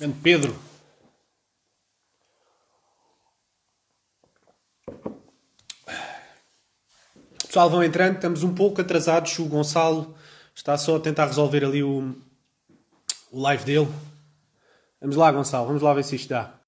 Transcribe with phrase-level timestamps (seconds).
[0.00, 0.56] Grande Pedro.
[7.46, 9.38] Pessoal, vão entrando, estamos um pouco atrasados.
[9.38, 10.16] O Gonçalo
[10.54, 12.14] está só a tentar resolver ali o,
[13.30, 13.88] o live dele.
[15.02, 16.58] Vamos lá, Gonçalo, vamos lá ver se isto dá.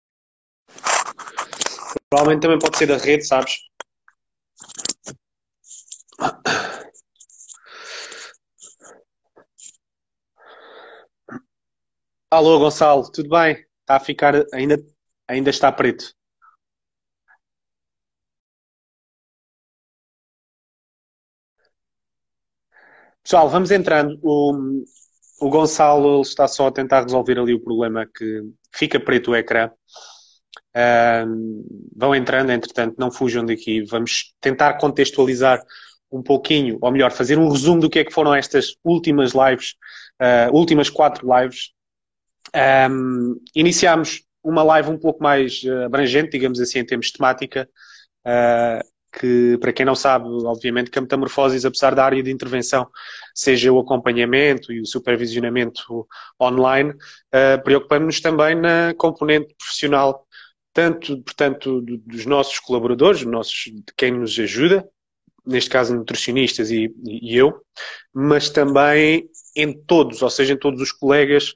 [2.11, 3.72] Provavelmente também pode ser da rede, sabes?
[12.33, 13.65] Alô, Gonçalo, tudo bem?
[13.83, 14.77] Está a ficar, ainda,
[15.29, 16.15] ainda está preto.
[23.23, 24.19] Pessoal, vamos entrando.
[24.23, 24.83] O,
[25.41, 29.71] o Gonçalo está só a tentar resolver ali o problema que fica preto o ecrã.
[31.97, 33.83] vão entrando, entretanto, não fujam daqui.
[33.85, 35.63] Vamos tentar contextualizar
[36.11, 39.75] um pouquinho, ou melhor, fazer um resumo do que é que foram estas últimas lives,
[40.21, 41.71] uh, últimas quatro lives.
[42.55, 47.69] Um, iniciámos uma live um pouco mais ah, abrangente, digamos assim, em termos de temática,
[48.27, 52.89] uh, que, para quem não sabe, obviamente, que a metamorfose, apesar da área de intervenção,
[53.35, 56.07] seja o acompanhamento e o supervisionamento
[56.41, 60.27] online, uh, preocupamos-nos também na componente profissional,
[60.73, 64.89] tanto, portanto, dos nossos colaboradores, nossos, de quem nos ajuda,
[65.45, 67.61] neste caso nutricionistas e, e eu,
[68.15, 71.53] mas também em todos, ou seja, em todos os colegas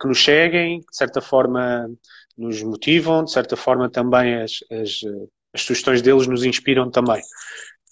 [0.00, 1.90] que nos seguem, de certa forma
[2.36, 5.02] nos motivam, de certa forma também as, as
[5.52, 7.20] as sugestões deles nos inspiram também.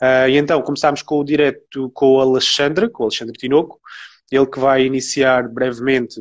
[0.00, 3.80] Uh, e então começámos com o direto com o Alexandre, com o Alexandre Tinoco,
[4.30, 6.20] ele que vai iniciar brevemente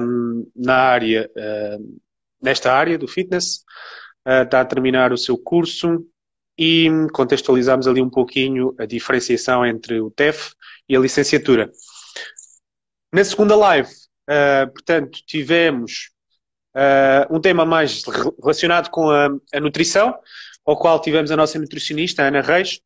[0.00, 2.00] um, na área, uh,
[2.40, 3.64] nesta área do fitness,
[4.26, 6.06] uh, está a terminar o seu curso
[6.56, 10.52] e contextualizamos ali um pouquinho a diferenciação entre o TEF
[10.88, 11.70] e a licenciatura.
[13.12, 13.90] Na segunda live,
[14.74, 16.12] portanto, tivemos
[16.74, 18.02] Uh, um tema mais
[18.40, 20.18] relacionado com a, a, nutrição,
[20.64, 22.80] ao qual tivemos a nossa nutricionista, Ana Reis.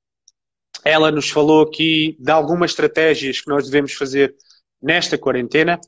[0.84, 4.34] Ela nos falou aqui de algumas estratégias que nós devemos fazer
[4.82, 5.80] nesta quarentena,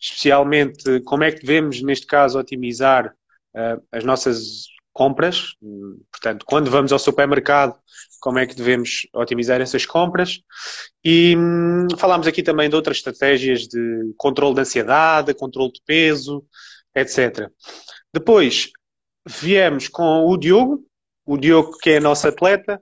[0.00, 3.14] especialmente como é que devemos, neste caso, otimizar
[3.54, 5.54] uh, as nossas compras.
[6.10, 7.74] Portanto, quando vamos ao supermercado,
[8.22, 10.40] como é que devemos otimizar essas compras.
[11.04, 16.44] E hum, falámos aqui também de outras estratégias de controle de ansiedade, controle de peso,
[16.94, 17.50] etc.
[18.14, 18.70] Depois
[19.26, 20.86] viemos com o Diogo,
[21.26, 22.80] o Diogo que é nosso atleta,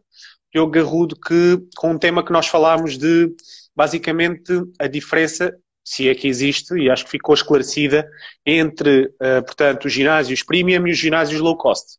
[0.53, 3.35] Diogo Garrudo, que, com um tema que nós falámos de
[3.75, 8.09] basicamente a diferença, se é que existe, e acho que ficou esclarecida,
[8.45, 11.99] entre, uh, portanto, os ginásios premium e os ginásios low cost.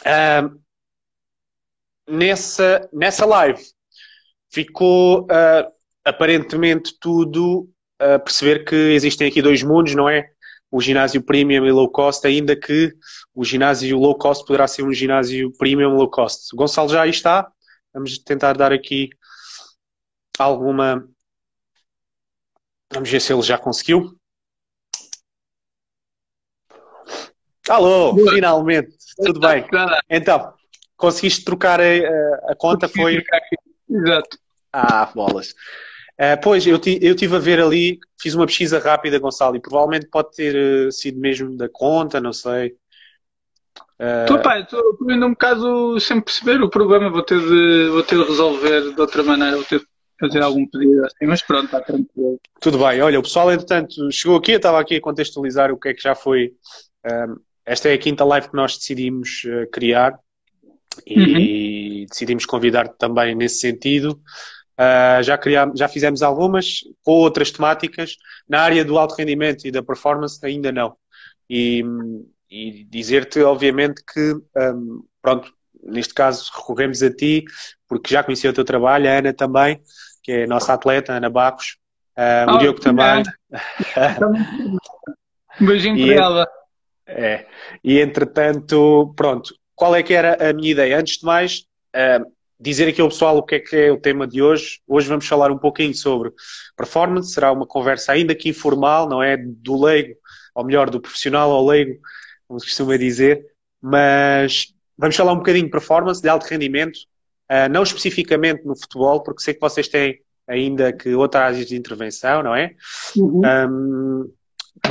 [0.00, 0.58] Uh,
[2.08, 3.62] nessa, nessa live
[4.50, 5.70] ficou uh,
[6.04, 7.68] aparentemente tudo
[8.00, 10.30] a perceber que existem aqui dois mundos, não é?
[10.70, 12.94] o ginásio premium e low cost, ainda que
[13.34, 16.52] o ginásio low cost poderá ser um ginásio premium low cost.
[16.52, 17.50] O Gonçalo já aí está.
[17.92, 19.08] Vamos tentar dar aqui
[20.38, 21.08] alguma.
[22.92, 24.16] Vamos ver se ele já conseguiu.
[27.68, 28.32] Alô, Boa.
[28.32, 29.64] finalmente, tudo bem.
[30.08, 30.54] Então,
[30.96, 31.84] conseguiste trocar a,
[32.48, 32.88] a conta?
[32.88, 33.22] Foi.
[33.90, 34.38] Exato.
[34.72, 35.54] Ah, bolas.
[36.20, 40.08] Uh, pois, eu, eu tive a ver ali, fiz uma pesquisa rápida, Gonçalo, e provavelmente
[40.08, 42.74] pode ter uh, sido mesmo da conta, não sei.
[44.00, 44.42] Uh...
[44.42, 48.24] pá, estou ainda um bocado sem perceber o problema, vou ter de, vou ter de
[48.24, 49.86] resolver de outra maneira, vou ter de
[50.20, 52.40] fazer algum pedido assim, mas pronto, está tranquilo.
[52.60, 55.88] Tudo bem, olha, o pessoal, entretanto, chegou aqui, eu estava aqui a contextualizar o que
[55.88, 56.52] é que já foi.
[57.06, 60.18] Um, esta é a quinta live que nós decidimos uh, criar
[61.06, 62.06] e uhum.
[62.10, 64.20] decidimos convidar-te também nesse sentido.
[64.78, 68.16] Uh, já, criámos, já fizemos algumas com outras temáticas.
[68.48, 70.96] Na área do alto rendimento e da performance, ainda não.
[71.48, 71.84] E,
[72.50, 77.44] e dizer-te, obviamente, que, um, pronto, neste caso recorremos a ti,
[77.88, 79.80] porque já conheci o teu trabalho, a Ana também,
[80.28, 81.78] que é a nossa atleta, Ana Bacos,
[82.14, 83.22] uh, oh, o Diogo também.
[85.58, 86.48] um beijinho para ela.
[87.06, 87.46] É,
[87.82, 90.98] e entretanto, pronto, qual é que era a minha ideia?
[90.98, 91.64] Antes de mais,
[91.96, 92.30] uh,
[92.60, 94.80] dizer aqui ao pessoal o que é que é o tema de hoje.
[94.86, 96.30] Hoje vamos falar um pouquinho sobre
[96.76, 100.14] performance, será uma conversa ainda que informal, não é do leigo,
[100.54, 101.98] ou melhor, do profissional ao leigo,
[102.46, 103.46] como se costuma dizer,
[103.80, 106.98] mas vamos falar um bocadinho de performance, de alto rendimento,
[107.50, 111.76] uh, não especificamente no futebol, porque sei que vocês têm ainda que outras áreas de
[111.76, 112.74] intervenção, não é?
[113.16, 113.42] Uhum.
[113.44, 114.32] Um,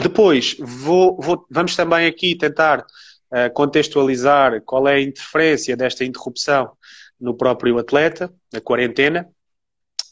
[0.01, 6.71] depois, vou, vou, vamos também aqui tentar uh, contextualizar qual é a interferência desta interrupção
[7.19, 9.27] no próprio atleta, na quarentena.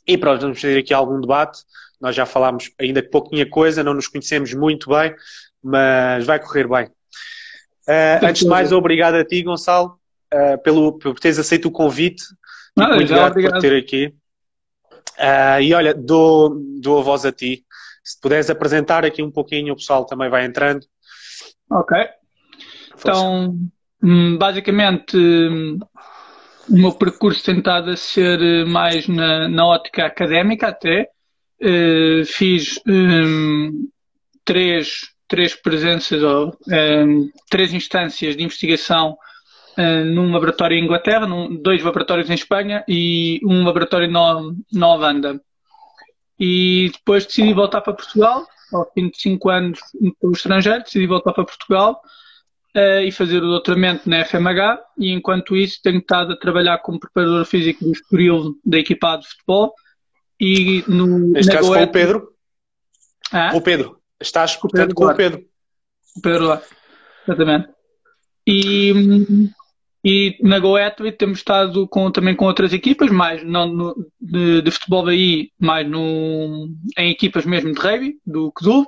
[0.07, 1.59] E pronto, vamos fazer aqui algum debate
[1.99, 5.15] Nós já falámos ainda pouquinha coisa, não nos conhecemos muito bem,
[5.61, 6.85] mas vai correr bem.
[7.87, 9.99] Uh, antes de mais, obrigado a ti, Gonçalo,
[10.35, 12.23] uh, pelo, por teres aceito o convite.
[12.77, 14.13] Muito já, obrigado por ter aqui.
[15.17, 17.63] Uh, e olha, dou, dou a voz a ti.
[18.03, 20.85] Se puderes apresentar aqui um pouquinho, o pessoal também vai entrando.
[21.71, 21.97] Ok.
[22.97, 23.57] Então,
[24.03, 25.79] hum, basicamente, hum,
[26.69, 31.09] o meu percurso tem estado a ser eh, mais na, na ótica académica até.
[31.61, 33.87] Uh, fiz um,
[34.43, 39.15] três, três presenças ou um, três instâncias de investigação
[39.77, 44.87] uh, num laboratório em Inglaterra, num, dois laboratórios em Espanha e um laboratório no, na
[44.87, 45.41] Holanda.
[46.39, 49.79] E depois decidi voltar para Portugal, ao fim de cinco anos
[50.21, 52.01] no estrangeiro, decidi voltar para Portugal
[52.75, 56.99] uh, e fazer o doutoramento na FMH e enquanto isso tenho estado a trabalhar como
[56.99, 59.73] preparador físico do Estoril da equipa de futebol
[60.39, 61.85] e no Neste caso Goethe...
[61.85, 62.33] com o Pedro?
[63.31, 63.51] Ah?
[63.51, 64.01] Com o Pedro.
[64.19, 65.43] Estás, portanto, com o Pedro.
[66.17, 66.61] O Pedro lá,
[67.27, 67.69] exatamente.
[68.47, 69.49] E,
[70.07, 74.69] e na Goethe temos estado com, também com outras equipas, mais não no, de, de,
[74.69, 78.85] futebol aí, mais no, em equipas mesmo de rugby, do CDUV,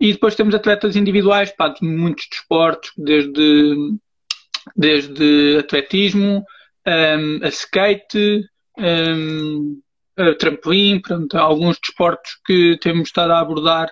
[0.00, 3.74] e depois temos atletas individuais pá, de muitos desportos, desde,
[4.74, 6.42] desde atletismo,
[6.86, 8.42] um, a skate,
[8.78, 9.78] um,
[10.16, 13.90] a trampolim, pronto, alguns desportos que temos estado a abordar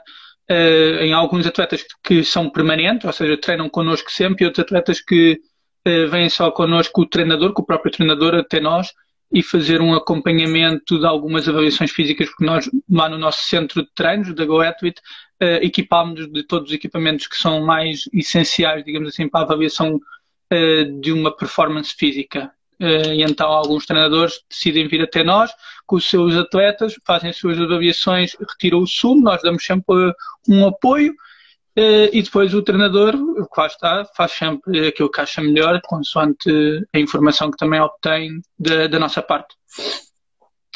[0.51, 5.03] uh, em alguns atletas que são permanentes, ou seja, treinam connosco sempre, e outros atletas
[5.03, 5.39] que
[5.87, 8.93] uh, vêm só connosco o treinador, com o próprio treinador até nós,
[9.33, 13.89] e fazer um acompanhamento de algumas avaliações físicas, porque nós, lá no nosso centro de
[13.95, 15.01] treinos, da GoAthlete,
[15.43, 19.97] uh, equipámos de todos os equipamentos que são mais essenciais, digamos assim, para a avaliação
[19.97, 22.51] uh, de uma performance física.
[22.79, 25.51] E então alguns treinadores decidem vir até nós
[25.87, 30.13] com os seus atletas, fazem as suas avaliações, retiram o sumo, nós damos sempre
[30.47, 31.15] um apoio
[31.77, 36.51] e depois o treinador, que lá está, faz sempre aquilo que acha melhor, consoante
[36.95, 39.55] a informação que também obtém da, da nossa parte.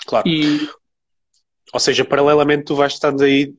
[0.06, 0.28] Claro.
[0.28, 0.68] E...
[1.72, 3.54] Ou seja, paralelamente tu vais estando aí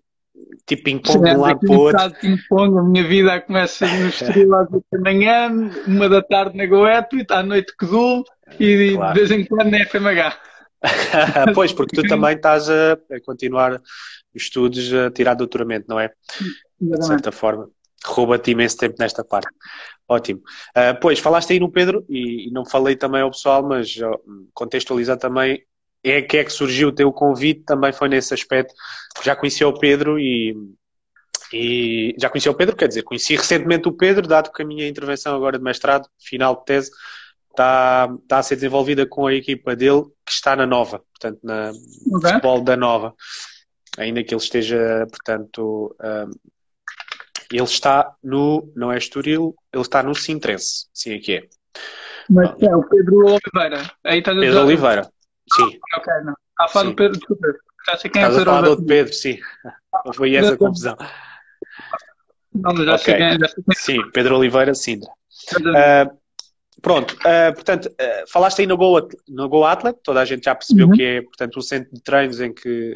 [0.67, 2.19] tipo ping-pong de um lado para o outro.
[2.19, 6.65] ping-pong, a minha vida começa no Estoril às 8 da manhã, uma da tarde na
[6.65, 8.23] Goethe, à noite que dou
[8.59, 9.13] e claro.
[9.13, 10.37] de vez em quando na FMH.
[11.53, 13.81] pois, porque tu também estás a, a continuar
[14.33, 16.11] os estudos a tirar doutoramento, não é?
[16.81, 17.69] De certa forma.
[18.03, 19.49] Rouba-te imenso tempo nesta parte.
[20.07, 20.41] Ótimo.
[20.75, 23.95] Uh, pois, falaste aí no Pedro, e, e, não falei também ao pessoal, mas
[24.53, 25.63] contextualizar também
[26.03, 28.73] é que é que surgiu o teu convite, também foi nesse aspecto.
[29.23, 30.55] Já conheci o Pedro e,
[31.53, 34.87] e já conheci o Pedro, quer dizer, conheci recentemente o Pedro, dado que a minha
[34.87, 36.91] intervenção agora de mestrado, final de tese,
[37.51, 41.71] está, está a ser desenvolvida com a equipa dele, que está na Nova, portanto, na
[41.71, 42.31] okay.
[42.31, 43.13] futebol da Nova.
[43.97, 46.31] Ainda que ele esteja, portanto, um,
[47.57, 51.43] ele está no, não é Estoril, ele está no Sintrense, sim aqui é.
[52.29, 53.91] Mas é o Pedro Oliveira.
[54.03, 55.11] Aí está Pedro Oliveira.
[55.53, 55.79] Sim.
[55.95, 56.33] Ok, não.
[56.33, 57.47] Está a falar do Pedro, desculpa.
[57.87, 58.41] Já sei quem é Pedro.
[58.41, 59.39] a falar do Pedro, sim.
[60.13, 60.95] Foi essa a confusão.
[62.53, 62.97] Não, já, okay.
[62.97, 63.75] sei quem, já sei quem é.
[63.75, 65.09] Sim, Pedro Oliveira Sindra.
[65.57, 66.17] Uh,
[66.81, 70.55] pronto, uh, portanto, uh, falaste aí no Go, no Go Atlet, toda a gente já
[70.55, 70.93] percebeu uhum.
[70.93, 72.95] que é, portanto, um centro de treinos em que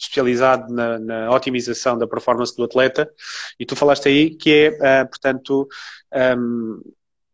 [0.00, 3.10] especializado na, na, otimização da performance do atleta,
[3.58, 5.68] e tu falaste aí que é, portanto,
[6.38, 6.80] um,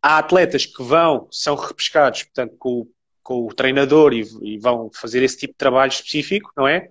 [0.03, 2.87] há atletas que vão, são repescados, portanto, com
[3.27, 6.89] com o treinador e, e, vão fazer esse tipo de trabalho específico, não é?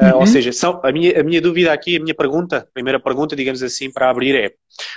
[0.00, 3.00] Uh, Ou seja, são, a, minha, a minha dúvida aqui, a minha pergunta, a primeira
[3.00, 4.54] pergunta, digamos assim, para abrir é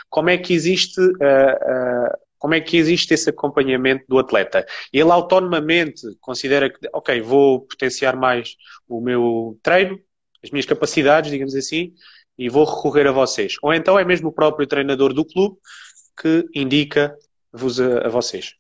[0.09, 4.65] como é que existe, uh, uh, como é que existe esse acompanhamento do atleta?
[4.91, 8.55] Ele autonomamente considera que, ok, vou potenciar mais
[8.88, 10.00] o meu treino,
[10.43, 11.93] as minhas capacidades, digamos assim,
[12.38, 13.58] e vou recorrer a vocês.
[13.62, 15.58] Ou então é mesmo o próprio treinador do clube
[16.19, 18.55] que indica-vos a, a vocês.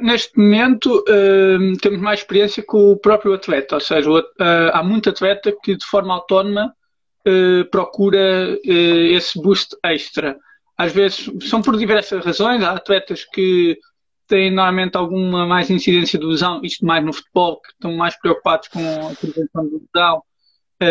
[0.00, 4.24] Neste momento, uh, temos mais experiência com o próprio atleta, ou seja, uh,
[4.72, 6.74] há muito atleta que de forma autónoma
[7.28, 10.36] uh, procura esse boost extra.
[10.76, 13.78] Às vezes são por diversas razões, há atletas que
[14.28, 18.68] têm normalmente alguma mais incidência de lesão, isto mais no futebol, que estão mais preocupados
[18.68, 20.22] com a prevenção de lesão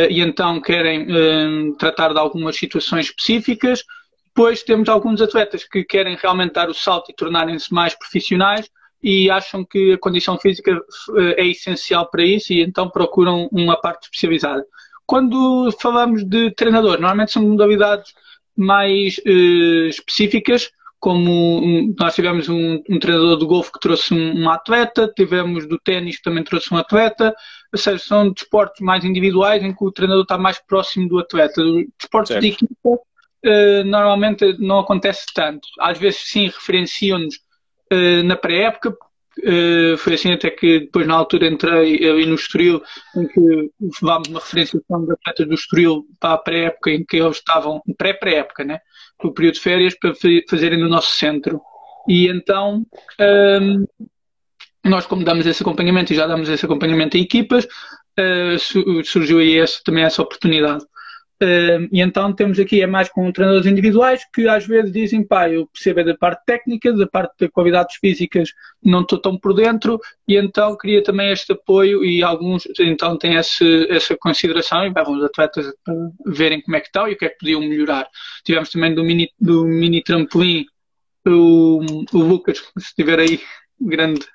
[0.09, 3.83] e então querem tratar de algumas situações específicas.
[4.27, 8.69] Depois temos alguns atletas que querem realmente dar o salto e tornarem-se mais profissionais
[9.01, 13.79] e acham que a condição física eh, é essencial para isso e então procuram uma
[13.79, 14.65] parte especializada.
[15.05, 18.11] Quando falamos de treinador, normalmente são modalidades
[18.57, 20.69] mais uh, específicas,
[20.99, 25.67] como um, nós tivemos um, um, treinador de golfe que trouxe um, um, atleta, tivemos
[25.67, 27.35] do ténis que também trouxe um atleta,
[27.71, 31.61] ou seja, são desportos mais individuais em que o treinador está mais próximo do atleta.
[31.99, 32.41] Desportos certo.
[32.41, 35.67] de equipa uh, normalmente não acontece tanto.
[35.79, 37.35] Às vezes sim referenciam-nos
[37.93, 38.97] uh, na pré-época,
[39.39, 42.81] Uh, foi assim até que depois na altura entrei ali no Estoril
[43.17, 43.69] em que
[44.01, 48.63] levámos uma referenciação de atletas do Estoril para a pré-época em que eles estavam, pré-pré-época,
[48.63, 48.79] né?
[49.21, 50.13] O período de férias para
[50.49, 51.61] fazerem no nosso centro.
[52.07, 52.85] E então
[53.19, 53.85] um,
[54.85, 59.57] nós como damos esse acompanhamento e já damos esse acompanhamento a equipas, uh, surgiu aí
[59.57, 60.85] esse, também essa oportunidade.
[61.41, 65.49] Uh, e então temos aqui é mais com treinadores individuais que às vezes dizem, pá,
[65.49, 69.53] eu percebo é da parte técnica, da parte de qualidades físicas não estou tão por
[69.53, 74.93] dentro e então queria também este apoio e alguns então têm esse, essa consideração e
[74.93, 75.73] levam os atletas
[76.25, 78.07] verem como é que estão e o que é que podiam melhorar.
[78.45, 80.65] Tivemos também do mini, do mini trampolim
[81.27, 81.81] o,
[82.13, 83.41] o Lucas, se estiver aí,
[83.81, 84.25] grande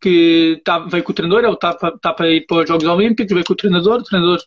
[0.00, 3.32] que tá, veio com o treinador, ele está tá para ir para os Jogos Olímpicos,
[3.32, 4.38] veio com o treinador, o treinador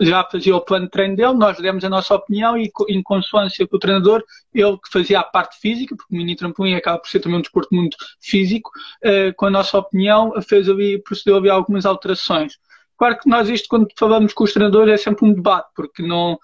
[0.00, 3.66] já fazia o plano de treino dele, nós demos a nossa opinião e em consonância
[3.66, 4.24] com o treinador,
[4.54, 7.42] ele que fazia a parte física, porque o mini trampolim acaba por ser também um
[7.42, 8.70] desporto muito físico,
[9.04, 12.54] uh, com a nossa opinião, fez ali, procedeu ali algumas alterações.
[12.98, 16.38] Claro que nós isto, quando falamos com os treinadores, é sempre um debate, porque não,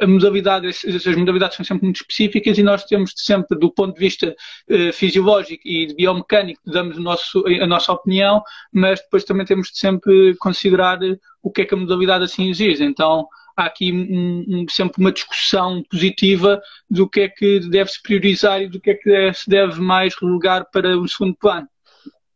[0.00, 4.00] a modalidade, as modalidades são sempre muito específicas e nós temos sempre, do ponto de
[4.00, 4.34] vista
[4.70, 10.34] uh, fisiológico e biomecânico, damos nosso, a nossa opinião, mas depois também temos de sempre
[10.36, 10.98] considerar
[11.42, 12.84] o que é que a modalidade assim exige.
[12.84, 18.62] Então, há aqui um, um, sempre uma discussão positiva do que é que deve-se priorizar
[18.62, 21.68] e do que é que se deve mais relegar para o segundo plano.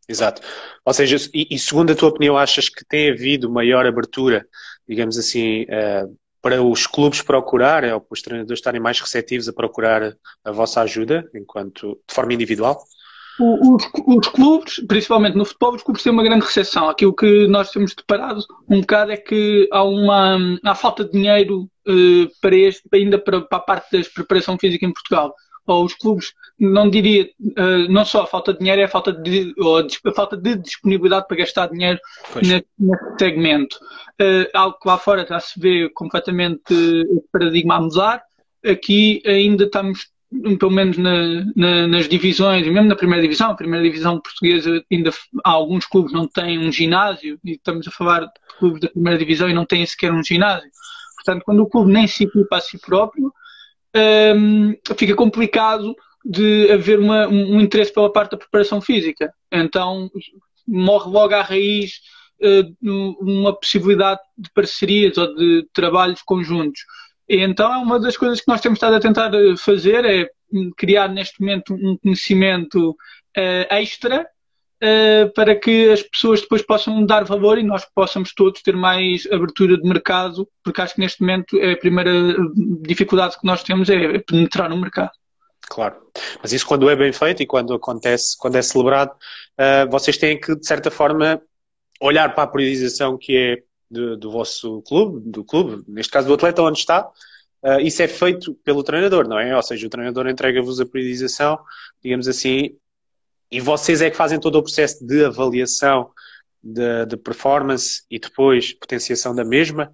[0.07, 0.41] Exato.
[0.85, 4.45] Ou seja, e, e, segundo a tua opinião, achas que tem havido maior abertura,
[4.87, 9.53] digamos assim, uh, para os clubes procurarem ou para os treinadores estarem mais receptivos a
[9.53, 10.13] procurar
[10.45, 12.81] a vossa ajuda, enquanto de forma individual?
[13.39, 16.89] Os, os, clubes, principalmente no futebol, os clubes têm uma grande recepção.
[16.89, 21.69] Aquilo que nós temos deparado um bocado é que há uma há falta de dinheiro
[21.87, 25.35] uh, para este, ainda para, para a parte da preparação física em Portugal
[25.67, 29.11] ou os clubes, não diria, uh, não só a falta de dinheiro, é a falta
[29.11, 29.53] de,
[30.05, 31.99] a falta de disponibilidade para gastar dinheiro
[32.35, 32.65] nesse,
[33.19, 33.77] segmento.
[34.19, 38.23] Uh, algo que lá fora já se vê completamente o paradigma a mudar.
[38.65, 40.07] Aqui ainda estamos,
[40.57, 45.11] pelo menos na, na, nas divisões, mesmo na primeira divisão, a primeira divisão portuguesa ainda
[45.43, 49.19] há alguns clubes não têm um ginásio, e estamos a falar de clubes da primeira
[49.19, 50.69] divisão e não têm sequer um ginásio.
[51.17, 53.31] Portanto, quando o clube nem se equipa a si próprio,
[54.35, 59.33] um, fica complicado de haver uma, um interesse pela parte da preparação física.
[59.51, 60.09] Então
[60.67, 62.01] morre logo à raiz
[62.41, 66.81] uh, uma possibilidade de parcerias ou de trabalhos conjuntos.
[67.29, 70.29] E então é uma das coisas que nós temos estado a tentar fazer é
[70.77, 74.27] criar neste momento um conhecimento uh, extra
[74.83, 79.27] uh, para que as pessoas depois possam dar valor e nós possamos todos ter mais
[79.31, 82.11] abertura de mercado, porque acho que neste momento é a primeira
[82.81, 85.11] dificuldade que nós temos é penetrar no mercado.
[85.69, 85.95] Claro,
[86.41, 90.39] mas isso quando é bem feito e quando acontece, quando é celebrado, uh, vocês têm
[90.39, 91.41] que, de certa forma,
[91.99, 96.33] olhar para a priorização que é do, do vosso clube, do clube, neste caso do
[96.33, 97.09] atleta onde está,
[97.63, 99.55] Uh, isso é feito pelo treinador, não é?
[99.55, 101.59] Ou seja, o treinador entrega-vos a priorização,
[102.03, 102.77] digamos assim,
[103.51, 106.11] e vocês é que fazem todo o processo de avaliação
[106.61, 109.91] de, de performance e depois potenciação da mesma.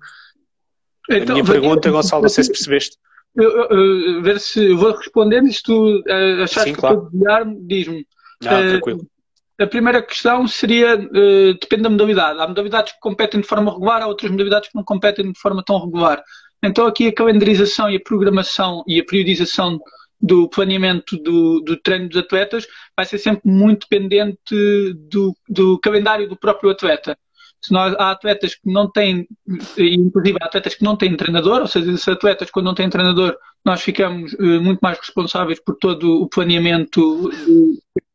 [1.09, 2.97] Então, a minha pergunta, Gonçalo, não sei se percebeste.
[3.35, 7.09] Eu, eu, eu, ver se eu vou respondendo se tu uh, achaste Sim, que claro.
[7.11, 8.07] desviar-me, diz-me.
[8.41, 9.07] Não, uh, tranquilo.
[9.59, 12.39] A primeira questão seria, uh, depende da modalidade.
[12.39, 15.63] Há modalidades que competem de forma regular, há outras modalidades que não competem de forma
[15.65, 16.23] tão regular.
[16.63, 19.79] Então aqui a calendarização e a programação e a periodização
[20.23, 22.65] do planeamento do, do treino dos atletas
[22.95, 27.17] vai ser sempre muito dependente do, do calendário do próprio atleta.
[27.61, 29.27] Se nós, há atletas que não têm,
[29.77, 33.37] inclusive há atletas que não têm treinador, ou seja, esses atletas quando não têm treinador,
[33.65, 37.29] nós ficamos uh, muito mais responsáveis por todo o planeamento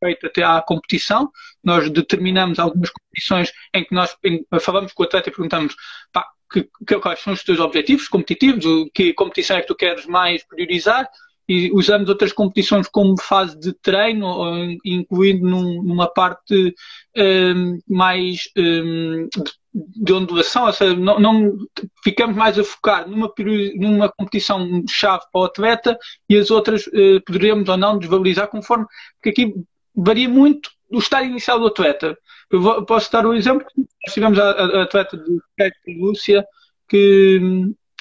[0.03, 1.31] feito até à competição.
[1.63, 5.75] Nós determinamos algumas competições em que nós em, falamos com o atleta e perguntamos
[6.13, 10.07] pá, que, que, quais são os teus objetivos competitivos, que competição é que tu queres
[10.07, 11.09] mais priorizar,
[11.49, 16.75] e usamos outras competições como fase de treino, incluindo num, numa parte
[17.17, 19.29] um, mais um,
[19.75, 21.57] de, ondulação, ou seja, não, não,
[22.05, 23.33] ficamos mais a focar numa,
[23.77, 28.85] numa competição chave para o atleta e as outras uh, poderíamos ou não desvalorizar conforme,
[29.15, 29.55] porque aqui
[29.95, 32.17] varia muito do estado inicial do atleta.
[32.51, 36.45] Eu vou, posso dar um exemplo, nós tivemos a, a, a atleta de Lúcia,
[36.89, 37.41] que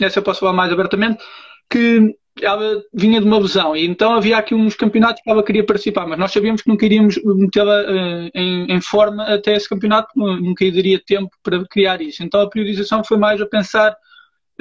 [0.02, 1.24] essa eu posso falar mais abertamente,
[1.70, 5.66] que ela vinha de uma lesão e então havia aqui uns campeonatos que ela queria
[5.66, 10.10] participar, mas nós sabíamos que não queríamos metê-la uh, em, em, forma até esse campeonato,
[10.16, 12.24] nunca daria tempo para criar isso.
[12.24, 13.96] Então a priorização foi mais a pensar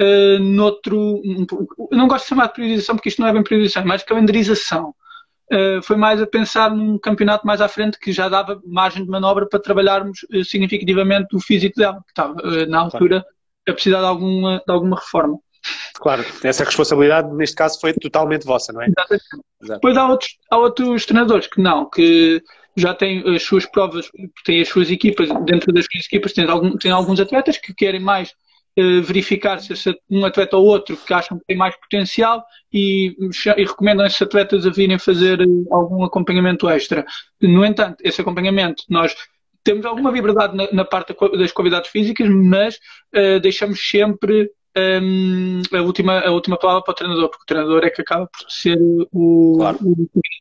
[0.01, 1.21] uh, noutro.
[1.91, 4.03] Eu não gosto de chamar de priorização porque isto não é bem priorização, é mais
[4.03, 4.93] calendarização.
[5.51, 9.09] Uh, foi mais a pensar num campeonato mais à frente que já dava margem de
[9.09, 12.35] manobra para trabalharmos uh, significativamente o físico dela, que estava
[12.67, 13.25] na altura
[13.67, 15.39] a precisar de alguma, de alguma reforma.
[15.95, 18.87] Claro, essa responsabilidade neste caso foi totalmente vossa, não é?
[18.87, 19.23] Exatamente.
[19.63, 19.79] Exato.
[19.79, 22.41] Depois há outros, há outros treinadores que não, que
[22.75, 24.09] já têm as suas provas,
[24.45, 28.33] têm as suas equipas, dentro das suas equipas têm, algum, alguns atletas que querem mais
[28.77, 29.73] eh, verificar se
[30.07, 33.15] um atleta ou outro que acham que tem mais potencial e,
[33.57, 37.03] e recomendam esses atletas a virem fazer eh, algum acompanhamento extra.
[37.41, 39.15] No entanto, esse acompanhamento nós
[39.63, 42.75] temos alguma liberdade na, na parte das qualidades físicas, mas
[43.15, 47.85] uh, deixamos sempre um, a, última, a última palavra para o treinador, porque o treinador
[47.85, 48.77] é que acaba por ser
[49.11, 49.79] o, claro.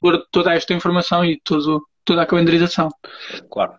[0.02, 2.90] o, de toda esta informação e todo, toda a calendarização.
[3.50, 3.74] Claro.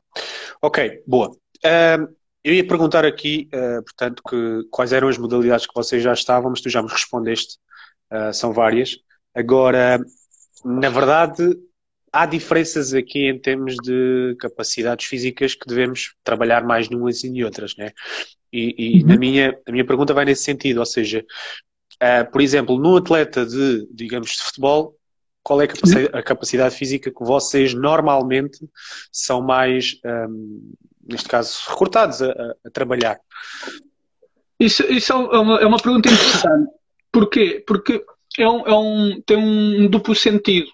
[0.62, 1.30] Ok, boa.
[1.30, 2.08] Um,
[2.44, 6.50] eu ia perguntar aqui, uh, portanto, que, quais eram as modalidades que vocês já estavam,
[6.50, 7.58] mas tu já me respondeste,
[8.12, 8.98] uh, são várias.
[9.36, 10.00] Agora,
[10.64, 11.58] na verdade,
[12.12, 17.44] há diferenças aqui em termos de capacidades físicas que devemos trabalhar mais numas e em
[17.44, 17.92] outras, né?
[18.58, 19.14] E, e uhum.
[19.14, 21.24] a, minha, a minha pergunta vai nesse sentido, ou seja,
[22.02, 24.96] uh, por exemplo, num atleta de, digamos, de futebol,
[25.44, 28.58] qual é a capacidade, a capacidade física que vocês normalmente
[29.12, 30.74] são mais, um, ehm,
[31.08, 32.32] neste caso, recrutados a,
[32.66, 33.18] a, trabalhar?
[34.60, 36.70] Isso, isso é, uma, é uma pergunta interessante.
[37.12, 37.64] Porquê?
[37.66, 38.04] Porque
[38.38, 40.68] é um, é um, tem um duplo sentido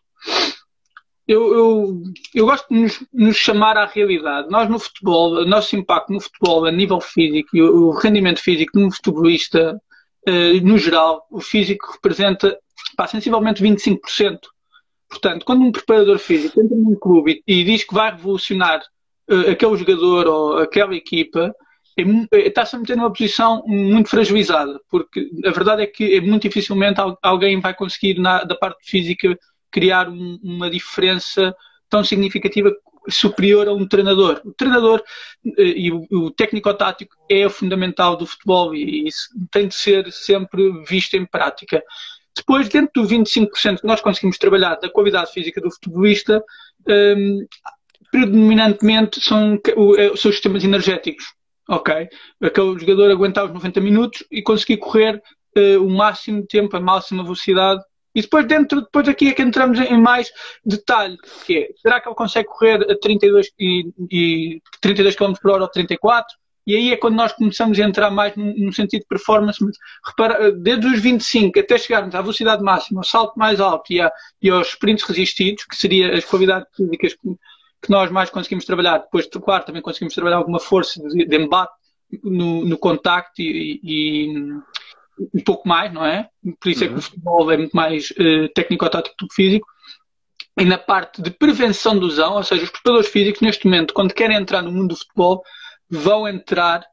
[1.28, 2.04] eu, eu,
[2.34, 4.50] eu gosto de nos, nos, chamar à realidade.
[4.50, 8.42] Nós no futebol, o nosso impacto no futebol a nível físico e o, o rendimento
[8.42, 9.80] físico de um futebolista,
[10.28, 12.58] uh, no geral, o físico representa
[12.98, 14.40] pá, sensivelmente 25%.
[15.10, 18.82] Portanto, quando um preparador físico entra num clube e, e diz que vai revolucionar
[19.30, 21.56] uh, aquele jogador ou aquela equipa,
[21.98, 22.02] é,
[22.38, 26.44] é, está-se a meter numa posição muito fragilizada, porque a verdade é que é muito
[26.44, 29.38] dificilmente alguém vai conseguir, na, da parte física,
[29.74, 31.54] criar um, uma diferença
[31.90, 32.72] tão significativa
[33.10, 34.42] superior a um treinador.
[34.46, 35.04] O treinador
[35.58, 40.72] eh, e o, o técnico-tático é fundamental do futebol e isso tem de ser sempre
[40.88, 41.84] visto em prática.
[42.36, 46.42] Depois, dentro do 25% que nós conseguimos trabalhar da qualidade física do futebolista,
[46.88, 47.46] um,
[48.12, 49.60] predominantemente são,
[49.98, 51.26] eh, são os sistemas energéticos.
[51.68, 52.08] Ok?
[52.42, 55.22] Aquele jogador aguentar os 90 minutos e conseguir correr
[55.58, 57.82] uh, o máximo de tempo, a máxima velocidade
[58.16, 60.32] e depois dentro, depois aqui é que entramos em mais
[60.66, 65.52] detalhe, que é, será que ele consegue correr a 32, e, e 32 km por
[65.52, 66.38] hora ou 34?
[66.66, 69.60] E aí é quando nós começamos a entrar mais no, sentido de performance.
[70.06, 74.12] Repara, desde os 25 até chegarmos à velocidade máxima, ao salto mais alto e, a,
[74.42, 77.30] e aos sprints resistidos, que seriam as qualidades físicas que,
[77.82, 79.00] que, nós mais conseguimos trabalhar.
[79.00, 81.74] Depois, claro, também conseguimos trabalhar alguma força de, de embate
[82.24, 84.28] no, no contacto e, e,
[85.34, 86.30] um pouco mais, não é?
[86.60, 87.02] Por isso é que o uhum.
[87.02, 89.68] futebol é muito mais uh, técnico-tático do que físico.
[90.60, 94.14] E na parte de prevenção do lesão, ou seja, os preparadores físicos, neste momento, quando
[94.14, 95.44] querem entrar no mundo do futebol,
[95.90, 96.84] vão entrar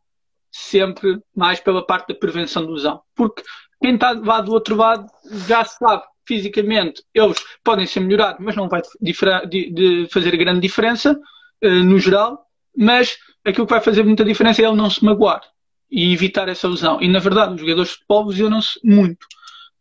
[0.50, 3.02] sempre mais pela parte da prevenção do lesão.
[3.14, 3.42] Porque
[3.82, 5.06] quem está lá do outro lado
[5.46, 11.18] já sabe fisicamente, eles podem ser melhorados, mas não vai de, de fazer grande diferença
[11.64, 12.46] uh, no geral.
[12.76, 15.42] Mas aquilo que vai fazer muita diferença é ele não se magoar
[15.90, 17.00] e evitar essa lesão.
[17.00, 19.26] E na verdade, os jogadores de futebol lesionam-se muito.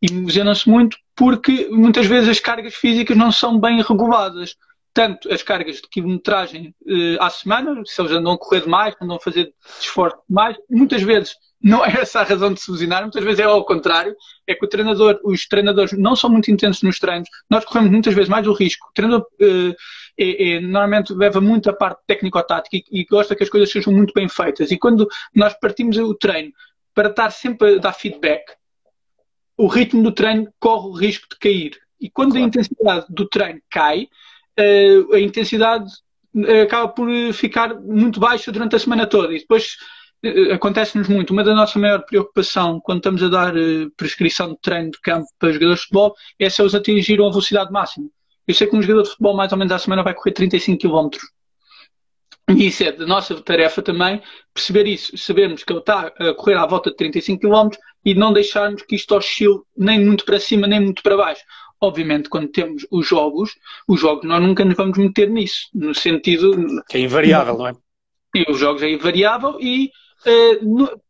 [0.01, 4.55] E lesionam-se muito porque muitas vezes as cargas físicas não são bem reguladas.
[4.93, 9.17] Tanto as cargas de quilometragem eh, à semana, se eles andam a correr demais, andam
[9.17, 13.23] a fazer esforço demais, muitas vezes não é essa a razão de se lesionar, muitas
[13.23, 14.15] vezes é ao contrário,
[14.47, 18.13] é que o treinador, os treinadores não são muito intensos nos treinos, nós corremos muitas
[18.13, 18.87] vezes mais o risco.
[18.89, 19.75] O treinador eh,
[20.17, 23.93] é, é, normalmente leva muito a parte técnico-tática e, e, gosta que as coisas sejam
[23.93, 24.71] muito bem feitas.
[24.71, 26.51] E quando nós partimos o treino
[26.93, 28.43] para estar sempre a dar feedback,
[29.57, 31.77] o ritmo do treino corre o risco de cair.
[31.99, 32.45] E quando claro.
[32.45, 34.07] a intensidade do treino cai,
[34.59, 35.89] uh, a intensidade
[36.47, 39.33] eh, acaba por ficar muito baixa durante a semana toda.
[39.33, 39.75] E depois
[40.53, 41.31] acontece-nos muito.
[41.31, 45.27] Uma da nossa maior preocupação quando estamos a dar uh, prescrição de treino de campo
[45.37, 48.07] para jogadores de futebol é se eles atingiram a velocidade máxima.
[48.47, 50.81] Eu sei que um jogador de futebol, mais ou menos à semana, vai correr 35
[50.81, 51.17] km.
[52.49, 54.21] E isso é da nossa tarefa também,
[54.53, 55.15] perceber isso.
[55.15, 57.69] Sabemos que ele está a correr à volta de 35 km
[58.03, 61.43] e não deixarmos que isto oscile nem muito para cima, nem muito para baixo.
[61.79, 63.51] Obviamente, quando temos os jogos,
[63.87, 66.83] os jogos nós nunca nos vamos meter nisso, no sentido.
[66.89, 67.73] Que é invariável, não é?
[68.35, 69.91] E os jogos é invariável e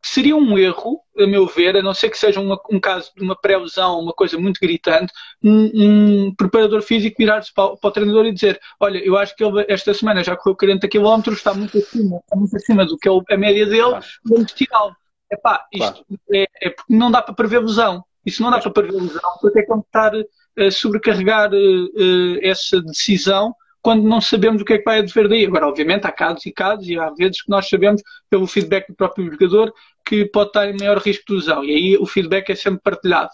[0.02, 3.22] seria um erro, a meu ver, a não ser que seja uma, um caso de
[3.22, 8.26] uma pré-lesão, uma coisa muito gritante, um, um preparador físico virar-se para, para, o treinador
[8.26, 11.76] e dizer: Olha, eu acho que ele esta semana já correu 40 km, está muito
[11.76, 14.94] acima, está muito acima do que é a média dele, vamos tirá-lo.
[15.30, 16.20] Epá, isto claro.
[16.32, 18.04] é, é porque não dá para prever lesão.
[18.28, 22.80] Se não dá para prever lesão, porque é que vamos estar a sobrecarregar uh, essa
[22.82, 25.46] decisão quando não sabemos o que é que vai adver daí.
[25.46, 28.94] Agora, obviamente, há casos e casos, e há vezes que nós sabemos, pelo feedback do
[28.94, 29.72] próprio jogador,
[30.04, 31.64] que pode estar em maior risco de lesão.
[31.64, 33.30] E aí o feedback é sempre partilhado.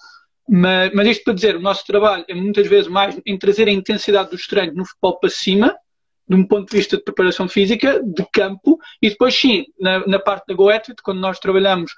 [0.48, 3.72] Mas, mas isto para dizer, o nosso trabalho é muitas vezes mais em trazer a
[3.72, 5.74] intensidade dos treinos no futebol para cima,
[6.28, 10.18] de um ponto de vista de preparação física, de campo, e depois sim, na, na
[10.18, 11.92] parte da GoEtrit, quando nós trabalhamos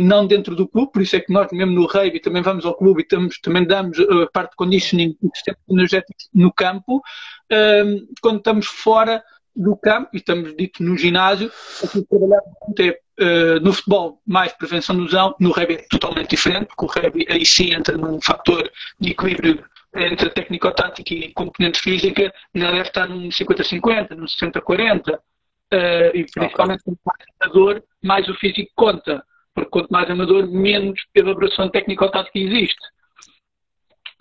[0.00, 2.74] não dentro do clube, por isso é que nós, mesmo no rugby, também vamos ao
[2.74, 7.00] clube e tamos, também damos a parte de conditioning e sistema energético no campo,
[8.20, 9.22] quando estamos fora
[9.54, 11.50] do campo e estamos dito no ginásio,
[11.82, 12.44] aquilo que trabalhamos
[12.78, 17.02] é uh, no futebol mais prevenção de lesão, no rugby é totalmente diferente, porque o
[17.02, 22.70] rugby aí sim entra num fator de equilíbrio entre a técnico-tática e componente física, já
[22.70, 25.18] deve estar num 50-50, num 60-40, uh,
[26.14, 26.94] e principalmente okay.
[27.04, 29.22] mais amador, mais o físico conta,
[29.60, 32.80] porque quanto mais amador, menos elaboração técnico-tática existe.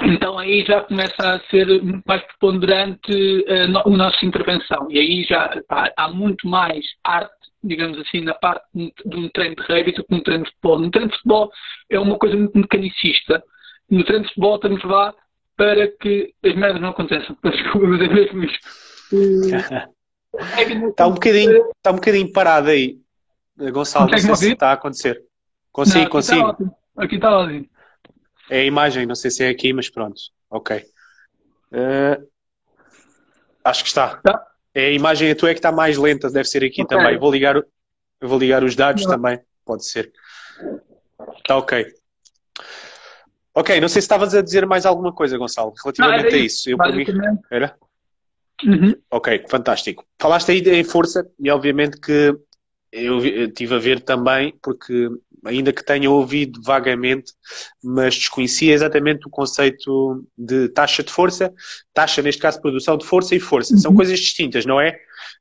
[0.02, 1.68] Então aí já começa a ser
[2.06, 4.88] mais preponderante uh, a nossa intervenção.
[4.90, 9.56] E aí já pá, há muito mais arte, digamos assim, na parte de um treino
[9.56, 10.80] de rugby do que num treino de futebol.
[10.80, 11.52] No treino de futebol
[11.90, 13.44] é uma coisa muito mecanicista.
[13.90, 15.14] No treino de futebol estamos lá
[15.58, 17.38] para que as merdas não aconteçam.
[17.44, 18.60] Desculpa, mas é mesmo isto.
[20.90, 22.98] está, um bocadinho, está um bocadinho parado aí,
[23.58, 24.10] Gonçalo.
[24.10, 25.29] Não sei se está a acontecer.
[25.80, 26.76] Consigo, não, consigo.
[26.98, 27.70] Aqui está ótimo.
[28.50, 30.20] É a imagem, não sei se é aqui, mas pronto.
[30.50, 30.84] Ok.
[31.72, 32.28] Uh,
[33.64, 34.18] acho que está.
[34.18, 34.46] Tá.
[34.74, 36.98] É a imagem, a tua é que está mais lenta, deve ser aqui okay.
[36.98, 37.14] também.
[37.14, 37.56] Eu vou ligar,
[38.22, 39.12] vou ligar os dados não.
[39.12, 40.12] também, pode ser.
[41.38, 41.86] Está ok.
[43.56, 46.70] Ok, não sei se estavas a dizer mais alguma coisa, Gonçalo, relativamente não, a isso.
[46.70, 47.06] Eu, mim,
[47.50, 47.78] era?
[48.66, 48.94] Uhum.
[49.10, 50.06] Ok, fantástico.
[50.20, 52.36] Falaste aí em força e obviamente que
[52.92, 55.10] eu estive a ver também, porque
[55.46, 57.32] ainda que tenha ouvido vagamente,
[57.84, 61.54] mas desconhecia exatamente o conceito de taxa de força,
[61.94, 63.74] taxa, neste caso, produção de força e força.
[63.74, 63.80] Uhum.
[63.80, 64.98] São coisas distintas, não é?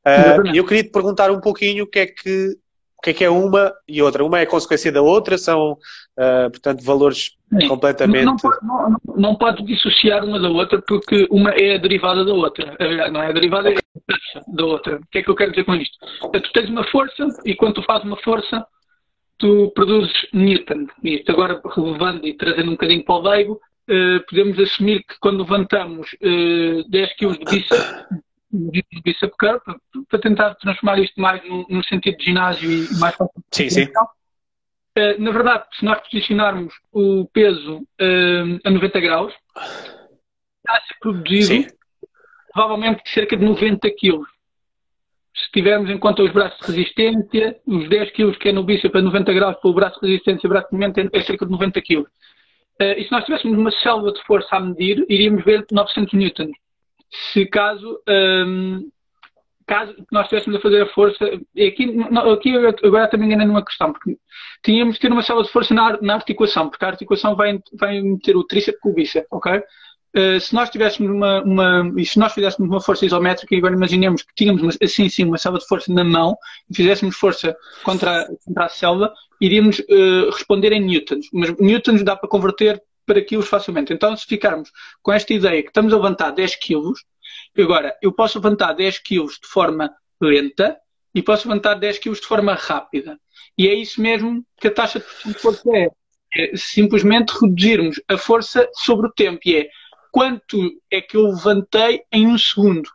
[0.06, 2.56] Uh, eu queria te perguntar um pouquinho o que é que
[2.98, 4.24] o que é que é uma e outra?
[4.24, 7.68] Uma é consequência da outra, são, uh, portanto, valores Sim.
[7.68, 8.24] completamente.
[8.24, 12.32] Não, não, não, não, pode dissociar uma da outra porque uma é a derivada da
[12.32, 12.76] outra.
[13.12, 13.80] Não é a derivada okay.
[14.10, 14.96] é a da outra.
[14.96, 15.96] O que é que eu quero dizer com isto?
[16.32, 18.66] Tu tens uma força e quando tu fazes uma força,
[19.38, 20.86] tu produzes Newton.
[21.02, 25.42] Isto agora, relevando e trazendo um bocadinho para o leigo, uh, podemos assumir que quando
[25.44, 28.04] levantamos uh, 10 kg de bíceps,
[28.50, 29.60] de bíceps curl,
[30.08, 33.42] para tentar transformar isto mais no, no sentido de ginásio e mais fácil.
[33.52, 33.84] Sim, sim.
[33.84, 37.86] Uh, na verdade, se nós posicionarmos o peso
[38.64, 41.66] a 90 graus, está a ser produzido sim.
[42.52, 44.24] provavelmente cerca de 90 kg
[45.34, 48.94] se tivermos em conta os braços de resistência, os 10 kg que é no bíceps
[48.94, 51.52] a 90 graus para o braço de resistência e braço de movimento é cerca de
[51.52, 52.00] 90 kg.
[52.00, 56.56] Uh, e se nós tivéssemos uma célula de força a medir, iríamos ver 900 newtons.
[57.32, 58.80] Se caso, um, ehm,
[59.66, 63.92] caso nós estivéssemos a fazer a força, aqui, não, aqui agora também ainda numa questão,
[63.92, 64.16] porque
[64.62, 68.00] tínhamos de ter uma célula de força na, na articulação, porque a articulação vai, vai
[68.00, 69.60] meter o tríceps com o bíceps, ok?
[70.16, 74.22] Uh, se nós tivéssemos uma, uma, se nós fizéssemos uma força isométrica, e agora imaginemos
[74.22, 76.36] que tínhamos assim sim uma selva de força na mão
[76.70, 81.26] e fizéssemos força contra, contra a selva, iríamos uh, responder em newtons.
[81.32, 83.92] Mas newtons dá para converter para quilos facilmente.
[83.92, 84.70] Então, se ficarmos
[85.02, 87.04] com esta ideia que estamos a levantar 10 quilos,
[87.56, 89.90] agora eu posso levantar 10 quilos de forma
[90.20, 90.76] lenta
[91.14, 93.18] e posso levantar 10 quilos de forma rápida.
[93.56, 95.88] E é isso mesmo que a taxa de força é.
[96.36, 99.40] é simplesmente reduzirmos a força sobre o tempo.
[99.46, 99.68] E é
[100.12, 102.88] quanto é que eu levantei em um segundo.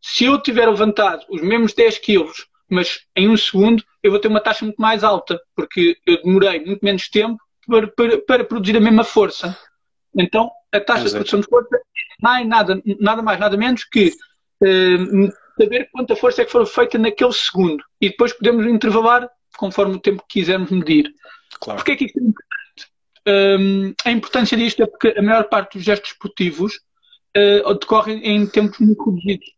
[0.00, 4.28] Se eu tiver levantado os mesmos 10 quilos, mas em um segundo, eu vou ter
[4.28, 8.76] uma taxa muito mais alta, porque eu demorei muito menos tempo para, para, para produzir
[8.76, 9.56] a mesma força.
[10.16, 11.10] Então, a taxa Exato.
[11.10, 11.80] de produção de força
[12.22, 14.12] não é nada, nada mais, nada menos que
[14.62, 17.82] uh, saber quanta força é que foi feita naquele segundo.
[18.00, 21.10] E depois podemos intervalar conforme o tempo que quisermos medir.
[21.60, 21.78] Claro.
[21.78, 22.47] Porquê é que isto é importante?
[23.26, 26.74] Um, a importância disto é porque a maior parte dos gestos esportivos
[27.36, 29.48] uh, decorrem em tempos muito reduzidos.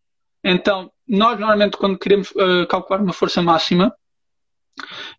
[0.45, 3.95] Então, nós normalmente quando queremos uh, calcular uma força máxima,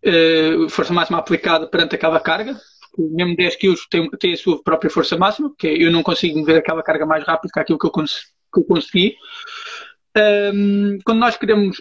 [0.04, 2.58] uh, força máxima aplicada perante aquela carga,
[2.98, 6.58] mesmo 10 kg tem, tem, a sua própria força máxima, porque eu não consigo mover
[6.58, 9.16] aquela carga mais rápido que aquilo que eu, cons que eu consegui.
[10.14, 11.80] Um, quando nós queremos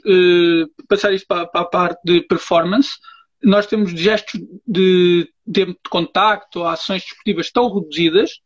[0.88, 2.91] passar isto para, para, a parte de performance,
[3.43, 8.41] nós temos gestos de tempo de contacto ou ações desportivas tão reduzidas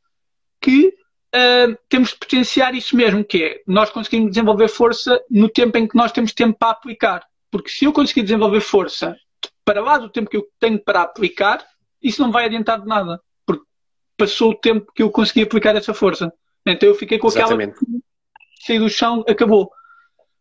[0.61, 5.77] que uh, temos de potenciar isso mesmo, que é nós conseguimos desenvolver força no tempo
[5.77, 7.25] em que nós temos tempo para aplicar.
[7.51, 9.15] Porque se eu conseguir desenvolver força
[9.63, 11.65] para lá do tempo que eu tenho para aplicar,
[12.01, 13.19] isso não vai adiantar de nada.
[13.45, 13.63] Porque
[14.17, 16.31] passou o tempo que eu consegui aplicar essa força.
[16.65, 17.75] Então eu fiquei com Exatamente.
[17.75, 18.01] aquela.
[18.65, 19.71] Saí do chão, acabou.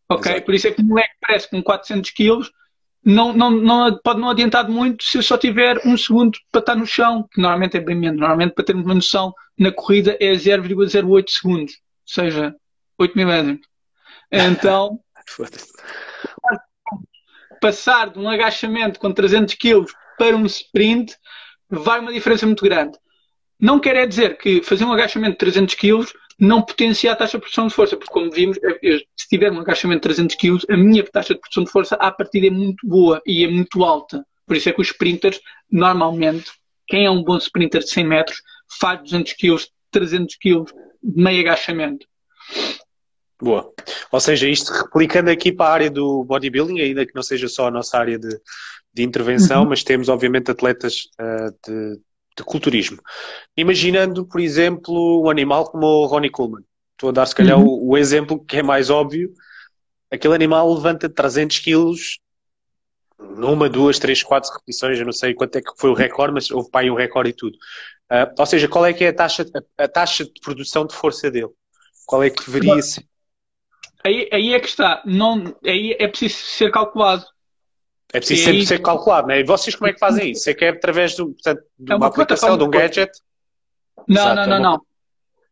[0.09, 0.31] Ok?
[0.31, 0.45] Exato.
[0.45, 2.51] Por isso é que um moleque parece com 400 quilos
[3.05, 6.75] não, não, não, pode não adiantar muito se eu só tiver um segundo para estar
[6.75, 8.19] no chão, que normalmente é bem menos.
[8.19, 12.55] Normalmente, para termos uma noção, na corrida é 0,08 segundos, ou seja,
[12.97, 13.61] 8 milésimos.
[14.31, 14.99] Então,
[17.61, 19.85] passar de um agachamento com 300 kg
[20.17, 21.15] para um sprint
[21.69, 22.97] vai uma diferença muito grande.
[23.59, 26.05] Não quer é dizer que fazer um agachamento de 300 kg
[26.39, 30.07] não potencia a taxa de produção de força, porque como vimos, se tiver um agachamento
[30.07, 33.21] de 300 kg, a minha taxa de produção de força à partida é muito boa
[33.25, 34.25] e é muito alta.
[34.45, 35.39] Por isso é que os sprinters,
[35.71, 36.51] normalmente,
[36.87, 38.41] quem é um bom sprinter de 100 metros,
[38.79, 40.65] faz 200 kg, 300 kg
[41.01, 42.05] de meio agachamento.
[43.41, 43.73] Boa.
[44.11, 47.67] Ou seja, isto replicando aqui para a área do bodybuilding, ainda que não seja só
[47.67, 48.29] a nossa área de,
[48.93, 49.69] de intervenção, uhum.
[49.69, 51.99] mas temos obviamente atletas uh, de,
[52.37, 52.99] de culturismo.
[53.55, 56.63] Imaginando, por exemplo, um animal como o Ronnie Coleman.
[56.91, 57.65] Estou a dar, se calhar, uhum.
[57.65, 59.33] o, o, exemplo que é mais óbvio.
[60.11, 62.19] Aquele animal levanta 300 quilos
[63.19, 64.99] numa, duas, três, quatro repetições.
[64.99, 67.29] Eu não sei quanto é que foi o recorde, mas houve para aí um recorde
[67.29, 67.57] e tudo.
[68.11, 69.45] Uh, ou seja, qual é que é a taxa,
[69.77, 71.49] a, a, taxa de produção de força dele?
[72.05, 73.03] Qual é que deveria ser?
[74.03, 75.01] Aí, aí é que está.
[75.05, 77.25] Não, aí é preciso ser calculado.
[78.15, 78.65] É preciso sempre aí...
[78.65, 79.41] ser calculado, né?
[79.41, 80.49] E vocês como é que fazem isso?
[80.49, 83.11] É que é através do, portanto, de é uma, uma aplicação, de um gadget?
[84.07, 84.69] Não, Exato, não, não, é uma...
[84.69, 84.81] não.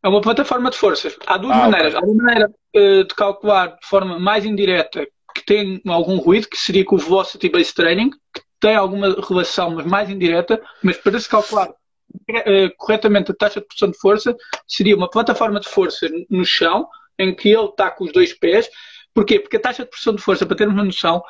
[0.04, 1.18] É uma plataforma de forças.
[1.26, 1.94] Há duas ah, maneiras.
[1.94, 2.08] Okay.
[2.08, 6.58] Há uma maneira uh, de calcular de forma mais indireta, que tem algum ruído, que
[6.58, 11.20] seria com o Velocity Based Training, que tem alguma relação, mas mais indireta, mas para
[11.20, 14.36] se calcular uh, corretamente a taxa de produção de força,
[14.68, 16.88] seria uma plataforma de força no chão,
[17.20, 18.70] em que ele está com os dois pés.
[19.14, 19.40] Porquê?
[19.40, 21.22] Porque a taxa de produção de força, para termos uma noção,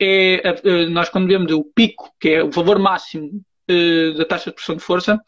[0.00, 4.56] é, nós quando vemos o pico, que é o valor máximo eh, da taxa de
[4.56, 5.20] pressão de força,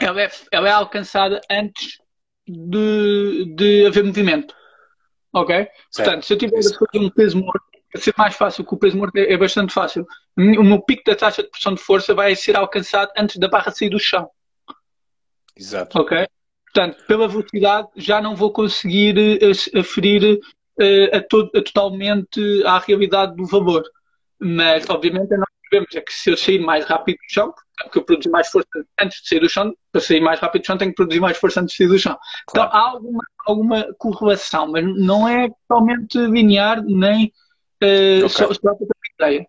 [0.00, 1.98] ela é, ela é alcançada antes
[2.46, 4.54] de, de haver movimento.
[5.32, 5.54] Ok?
[5.56, 5.72] Certo.
[5.96, 7.64] Portanto, se eu tiver a fazer um peso morto,
[7.94, 10.06] a ser mais fácil, que o peso morto é, é, bastante fácil.
[10.36, 13.70] O meu pico da taxa de pressão de força vai ser alcançado antes da barra
[13.70, 14.28] sair do chão.
[15.56, 15.98] Exato.
[15.98, 16.26] Ok?
[16.64, 20.40] Portanto, pela velocidade já não vou conseguir eh, aferir
[20.80, 23.82] uh, a, to a totalmente à realidade do valor.
[24.40, 28.04] Mas, obviamente, nós sabemos é que se eu sair mais rápido do chão, porque eu
[28.04, 28.68] produzi mais força
[29.00, 31.36] antes de sair do chão, para sair mais rápido do chão tenho que produzir mais
[31.36, 32.16] força antes de sair do chão.
[32.50, 32.68] Então, claro.
[32.68, 37.26] Então há alguma, alguma correlação, mas não é totalmente linear, nem
[37.82, 38.28] uh, okay.
[38.28, 39.46] só, só para ideia.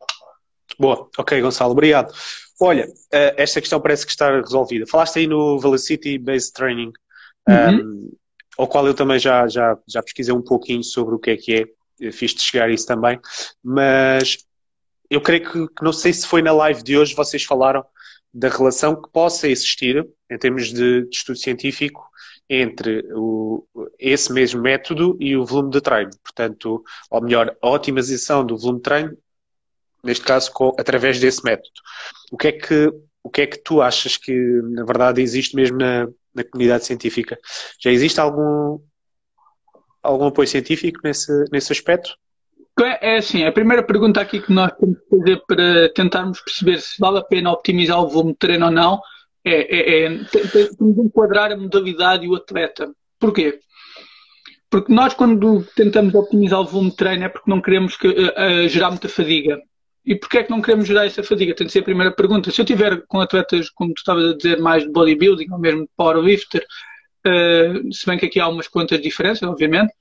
[0.79, 2.13] Boa, ok, Gonçalo, obrigado.
[2.59, 4.85] Olha, uh, esta questão parece que está resolvida.
[4.87, 6.91] Falaste aí no Velocity Based Training.
[7.47, 7.69] Uhum.
[7.69, 8.11] Um,
[8.57, 11.75] ao qual eu também já, já, já pesquisei um pouquinho sobre o que é que
[12.01, 13.19] é, fiz-te chegar isso também,
[13.63, 14.37] mas
[15.09, 17.85] eu creio que, que, não sei se foi na live de hoje vocês falaram
[18.33, 22.05] da relação que possa existir em termos de, de estudo científico
[22.49, 23.65] entre o,
[23.97, 26.11] esse mesmo método e o volume de treino.
[26.21, 29.17] Portanto, ou melhor, a otimização do volume de treino,
[30.03, 31.73] neste caso, com, através desse método.
[32.31, 32.91] O que é que
[33.23, 37.37] o que é que tu achas que, na verdade, existe mesmo na, na comunidade científica?
[37.79, 38.79] Já existe algum,
[40.03, 42.15] algum apoio científico nesse, nesse aspecto?
[42.81, 46.81] É, é assim, a primeira pergunta aqui que nós temos que fazer para tentarmos perceber
[46.81, 48.99] se vale a pena optimizar o volume de treino ou não
[49.45, 50.09] é, é, é
[50.77, 52.91] temos de enquadrar a modalidade e o atleta.
[53.19, 53.59] Porquê?
[54.69, 58.11] Porque nós, quando tentamos optimizar o volume de treino, é porque não queremos que, uh,
[58.11, 59.61] uh, gerar muita fadiga.
[60.05, 61.55] E porquê é que não queremos gerar essa fadiga?
[61.55, 62.51] Tem de ser a primeira pergunta.
[62.51, 65.81] Se eu tiver com atletas, como tu estavas a dizer, mais de bodybuilding ou mesmo
[65.81, 66.65] de powerlifter,
[67.25, 69.91] uh, se bem que aqui há umas quantas diferenças, obviamente,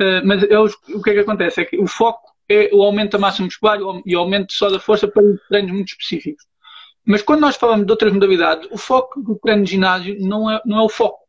[0.00, 1.62] uh, mas eles, o que é que acontece?
[1.62, 4.78] É que o foco é o aumento da massa muscular e o aumento só da
[4.78, 6.44] força para treinos muito específicos.
[7.04, 10.60] Mas quando nós falamos de outras modalidades, o foco do treino de ginásio não é,
[10.66, 11.20] não é o foco,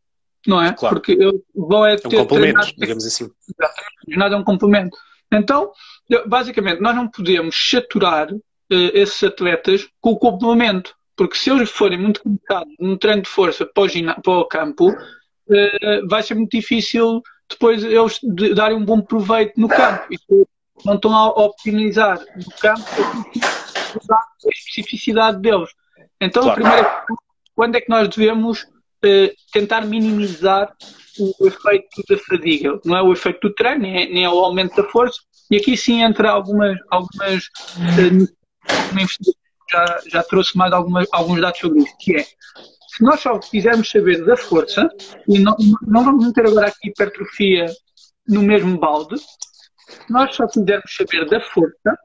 [0.46, 0.74] não é?
[0.74, 0.96] Claro.
[0.96, 3.30] Porque eu vou é, ter é um complemento, digamos assim.
[3.48, 3.96] Exatamente.
[4.08, 4.98] O ginásio é um complemento.
[5.32, 5.72] Então,
[6.26, 8.40] basicamente, nós não podemos saturar uh,
[8.70, 10.96] esses atletas com o complemento.
[11.16, 14.90] Porque se eles forem muito cansados no treino de força para o, para o campo,
[14.90, 20.06] uh, vai ser muito difícil depois eles de darem um bom proveito no campo.
[20.12, 20.48] E se
[20.86, 22.82] não estão a optimizar no campo,
[24.12, 25.70] a especificidade deles.
[26.22, 26.52] Então, claro.
[26.52, 27.06] a primeira
[27.56, 30.72] quando é que nós devemos uh, tentar minimizar
[31.20, 32.80] o efeito da fadiga?
[32.86, 35.58] Não é o efeito do treino, nem é, nem é o aumento da força, e
[35.58, 38.38] aqui sim entra algumas, algumas uh,
[39.72, 42.24] já, já trouxe mais alguma, alguns dados sobre isso, que é
[42.98, 44.90] se nós só quisermos saber da força,
[45.28, 45.56] e não,
[45.86, 47.68] não vamos meter agora aqui hipertrofia
[48.28, 51.96] no mesmo balde, se nós só quisermos saber da força,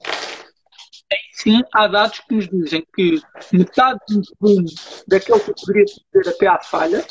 [1.32, 3.20] sim há dados que nos dizem que
[3.52, 4.70] metade do volume
[5.08, 7.04] daquele que eu poderia fazer até à falha,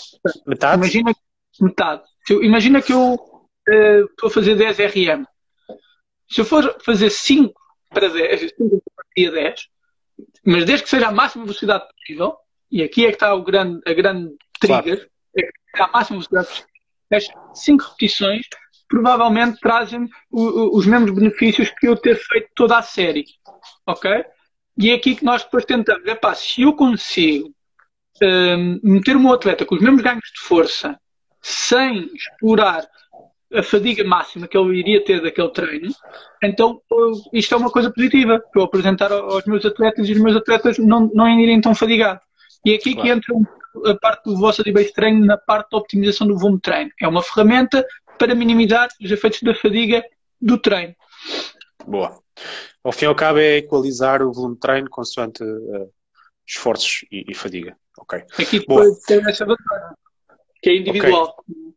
[0.45, 0.77] metade?
[0.77, 1.11] Imagina,
[1.59, 2.03] metade.
[2.29, 5.25] Eu, imagina que eu uh, estou a fazer 10 RM.
[6.31, 7.53] Se eu for fazer 5
[7.89, 9.67] para 10, 5 para 10,
[10.45, 12.37] mas desde que seja a máxima velocidade possível,
[12.71, 15.09] e aqui é que está o grande, a grande trigger, claro.
[15.37, 16.69] é que a máxima velocidade possível,
[17.11, 18.47] estas 5 repetições
[18.87, 23.25] provavelmente trazem os mesmos benefícios que eu ter feito toda a série.
[23.85, 24.09] Ok?
[24.77, 26.05] E é aqui que nós depois tentamos.
[26.07, 27.53] É pá, se eu consigo
[28.21, 30.99] um, meter um atleta com os mesmos ganhos de força
[31.41, 32.87] sem explorar
[33.53, 35.89] a fadiga máxima que ele iria ter daquele treino,
[36.43, 36.81] então
[37.33, 40.77] isto é uma coisa positiva para eu apresentar aos meus atletas e os meus atletas
[40.77, 42.23] não, não irem tão fadigados.
[42.65, 43.01] E é aqui claro.
[43.01, 43.35] que entra
[43.91, 46.91] a parte do vosso base treino na parte da optimização do volume de treino.
[46.99, 47.85] É uma ferramenta
[48.17, 50.03] para minimizar os efeitos da fadiga
[50.39, 50.95] do treino.
[51.85, 52.19] Boa.
[52.83, 55.91] Ao fim e ao cabo é equalizar o volume de treino consoante uh,
[56.47, 57.75] esforços e, e, fadiga.
[57.97, 58.23] Ok.
[58.39, 59.95] Aqui depois tem essa vantagem,
[60.61, 61.35] que é individual.
[61.37, 61.73] Okay.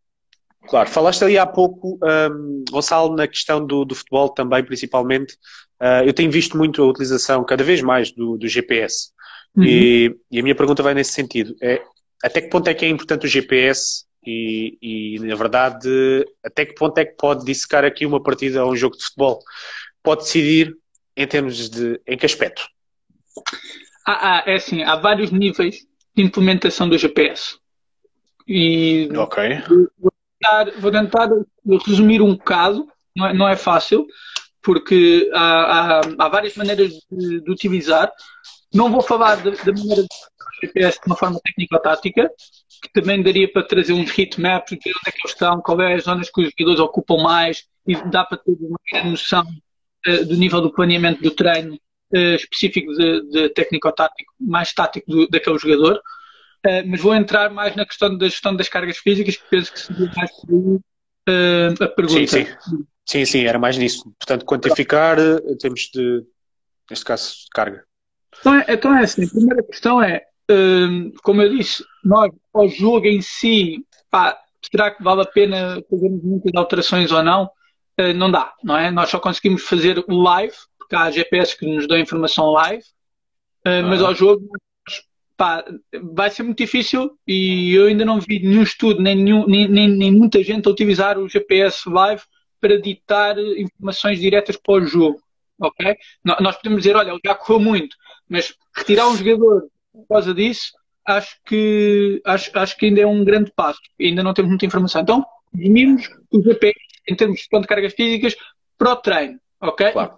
[0.68, 5.35] Claro, falaste ali há pouco, um, Gonçalo, na questão do, do futebol também, principalmente.
[5.81, 9.11] Uh, eu tenho visto muito a utilização, cada vez mais, do, do GPS.
[9.57, 9.64] Uhum.
[9.64, 11.55] E, e, a minha pergunta vai nesse sentido.
[11.62, 11.83] É,
[12.22, 15.88] até que ponto é que é importante o GPS e, e, na verdade,
[16.42, 19.40] até que ponto é que pode dissecar aqui uma partida ou um jogo de futebol?
[20.03, 20.77] Pode decidir
[21.16, 22.00] em termos de.
[22.07, 22.66] em que aspecto?
[24.07, 27.57] Ah, ah, é assim, há vários níveis de implementação do GPS.
[28.46, 29.42] E ok.
[30.44, 31.28] Tentar, vou tentar
[31.87, 34.07] resumir um bocado, não é, não é fácil,
[34.62, 38.11] porque há, há, há várias maneiras de, de, utilizar.
[38.72, 40.09] Não vou falar da maneira de
[40.62, 42.30] GPS de uma forma técnico-tática,
[42.83, 45.94] que também daria para trazer uns heatmaps, ver onde é que eles estão, qual é
[45.94, 49.44] as zonas que os jogadores ocupam mais, e dá para ter uma noção
[50.07, 55.28] uh, do nível do planeamento do treino uh, específico de, de técnico-tático, mais tático do,
[55.28, 56.00] daquele jogador.
[56.66, 59.81] Uh, mas vou entrar mais na questão da gestão das cargas físicas, que penso que
[59.81, 60.81] seria mais aí
[61.81, 62.27] a pergunta.
[62.27, 62.87] Sim, sim.
[63.05, 64.05] sim, sim, era mais nisso.
[64.18, 66.24] Portanto, quantificar em termos de,
[66.90, 67.85] neste caso, carga.
[68.40, 72.68] Então é, então é assim, a primeira questão é, um, como eu disse, nós, ao
[72.68, 74.38] jogo em si, pá,
[74.70, 77.44] será que vale a pena fazermos muitas alterações ou não?
[77.98, 78.90] Uh, não dá, não é?
[78.90, 82.83] Nós só conseguimos fazer o live, porque há GPS que nos dão informação live,
[83.66, 84.46] uh, mas ao jogo
[85.37, 85.64] pá,
[86.12, 89.88] vai ser muito difícil e eu ainda não vi nenhum estudo, nem, nenhum, nem, nem,
[89.88, 92.23] nem muita gente a utilizar o GPS live
[92.61, 95.20] para ditar informações diretas para o jogo.
[95.59, 95.97] Ok?
[96.25, 97.97] Nós podemos dizer, olha, já correu muito,
[98.29, 100.73] mas retirar um jogador por causa disso,
[101.07, 103.81] acho que, acho, acho que ainda é um grande passo.
[104.01, 105.03] Ainda não temos muita informação.
[105.03, 106.75] Então, definimos o GPS
[107.09, 108.35] em termos de de cargas físicas
[108.77, 109.92] para o treino, ok?
[109.92, 110.14] Claro.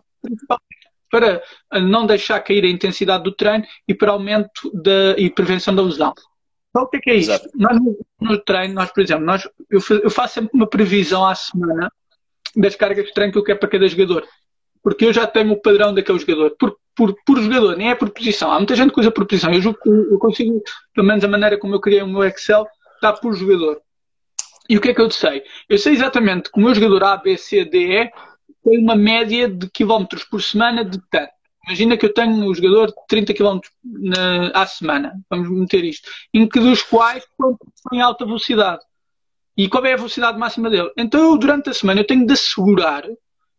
[1.11, 1.43] Para
[1.73, 6.13] não deixar cair a intensidade do treino e para aumento da, e prevenção da lesão.
[6.71, 7.49] Então, o que é, que é isto?
[7.55, 7.79] Nós,
[8.21, 11.91] no treino, nós, por exemplo, nós, eu, eu faço sempre uma previsão à semana
[12.55, 14.27] das cargas de treino que eu quero para cada jogador.
[14.83, 16.55] Porque eu já tenho o padrão daquele jogador.
[16.59, 18.53] Por, por, por jogador, nem é por posição.
[18.53, 19.53] Há muita gente que usa por posição.
[19.53, 20.63] Eu, eu consigo,
[20.95, 23.81] pelo menos a maneira como eu criei o meu Excel, está por jogador.
[24.69, 25.45] E o que é que eu sei?
[25.69, 28.11] Eu sei exatamente que o meu jogador A, B, C, D, E
[28.67, 31.31] tem uma média de quilómetros por semana de tanto.
[31.67, 36.09] Imagina que eu tenho um jogador de 30 km na, à semana, vamos meter isto,
[36.35, 37.25] em que dos quais
[37.93, 38.83] em alta velocidade.
[39.57, 40.91] E qual é a velocidade máxima dele?
[40.97, 43.05] Então eu, durante a semana, eu tenho de assegurar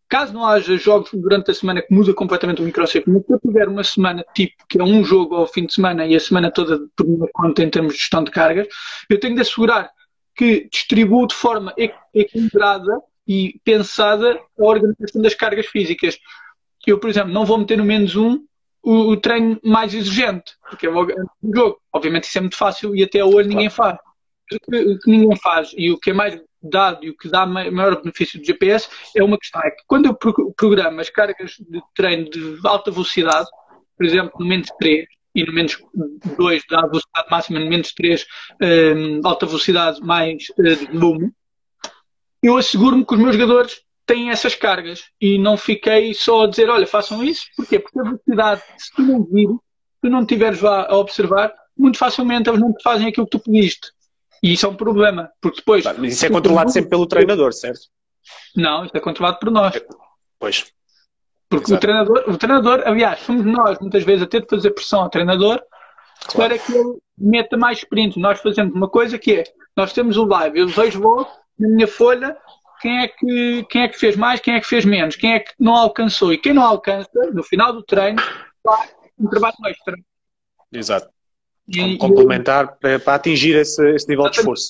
[0.09, 3.39] Caso não haja jogos durante a semana que muda completamente o microciclo, mas se eu
[3.39, 6.49] tiver uma semana tipo, que é um jogo ao fim de semana e a semana
[6.49, 8.67] toda por minha conta em termos de gestão de cargas,
[9.09, 9.91] eu tenho de assegurar
[10.33, 11.73] que distribuo de forma
[12.13, 16.17] equilibrada e pensada a organização das cargas físicas.
[16.85, 18.45] Eu, por exemplo, não vou meter no menos um
[18.81, 21.05] o, o treino mais exigente, porque é um
[21.53, 21.81] jogo.
[21.91, 23.97] Obviamente isso é muito fácil e até hoje ninguém faz.
[24.49, 27.27] O que, o que ninguém faz e o que é mais dado e o que
[27.27, 29.61] dá maior benefício do GPS é uma questão.
[29.61, 33.47] É que quando eu programo as cargas de treino de alta velocidade,
[33.97, 35.05] por exemplo, no menos 3
[35.35, 35.77] e no menos
[36.37, 38.25] 2 dá a velocidade máxima, no menos 3
[38.61, 41.31] um, alta velocidade mais uh, volume,
[42.41, 46.69] eu asseguro-me que os meus jogadores têm essas cargas e não fiquei só a dizer,
[46.69, 47.45] olha, façam isso.
[47.55, 47.79] Porquê?
[47.79, 52.49] Porque a velocidade, se tu não vir, se tu não estiveres a observar, muito facilmente
[52.49, 53.91] eles não te fazem aquilo que tu pediste.
[54.41, 55.83] E isso é um problema, porque depois.
[55.83, 57.81] Mas isso é controlado sempre pelo treinador, certo?
[58.55, 59.73] Não, isso é controlado por nós.
[60.39, 60.65] Pois.
[61.49, 65.01] Porque o treinador, o treinador, aliás, somos nós muitas vezes a ter de fazer pressão
[65.01, 65.61] ao treinador
[66.27, 66.49] claro.
[66.49, 68.19] para que ele meta mais sprint.
[68.19, 69.43] Nós fazemos uma coisa que é,
[69.75, 71.29] nós temos o live, eu vejo logo
[71.59, 72.37] na minha folha
[72.81, 75.39] quem é, que, quem é que fez mais, quem é que fez menos, quem é
[75.39, 76.31] que não alcançou.
[76.31, 78.21] E quem não alcança, no final do treino,
[78.63, 79.95] faz um trabalho extra.
[80.71, 81.09] Exato.
[81.67, 84.69] E, complementar para, para, atingir esse, esse nível de esforço.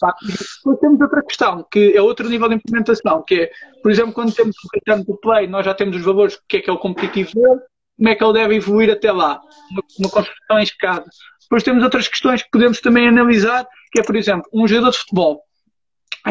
[0.57, 3.51] Depois temos outra questão, que é outro nível de implementação, que é,
[3.83, 6.57] por exemplo, quando temos o return do play, nós já temos os valores, o que
[6.57, 7.61] é que é o competitivo dele,
[7.97, 11.05] como é que ele deve evoluir até lá, uma, uma construção em escada.
[11.41, 14.97] Depois temos outras questões que podemos também analisar, que é, por exemplo, um jogador de
[14.97, 15.43] futebol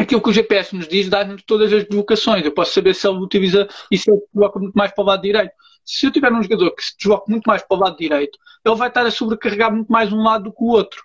[0.01, 2.45] aquilo que o GPS nos diz dá-nos todas as vocações.
[2.45, 5.21] Eu posso saber se ele utiliza e se ele coloca muito mais para o lado
[5.21, 5.53] direito.
[5.83, 8.75] Se eu tiver um jogador que se desloca muito mais para o lado direito, ele
[8.75, 11.01] vai estar a sobrecarregar muito mais um lado do que o outro.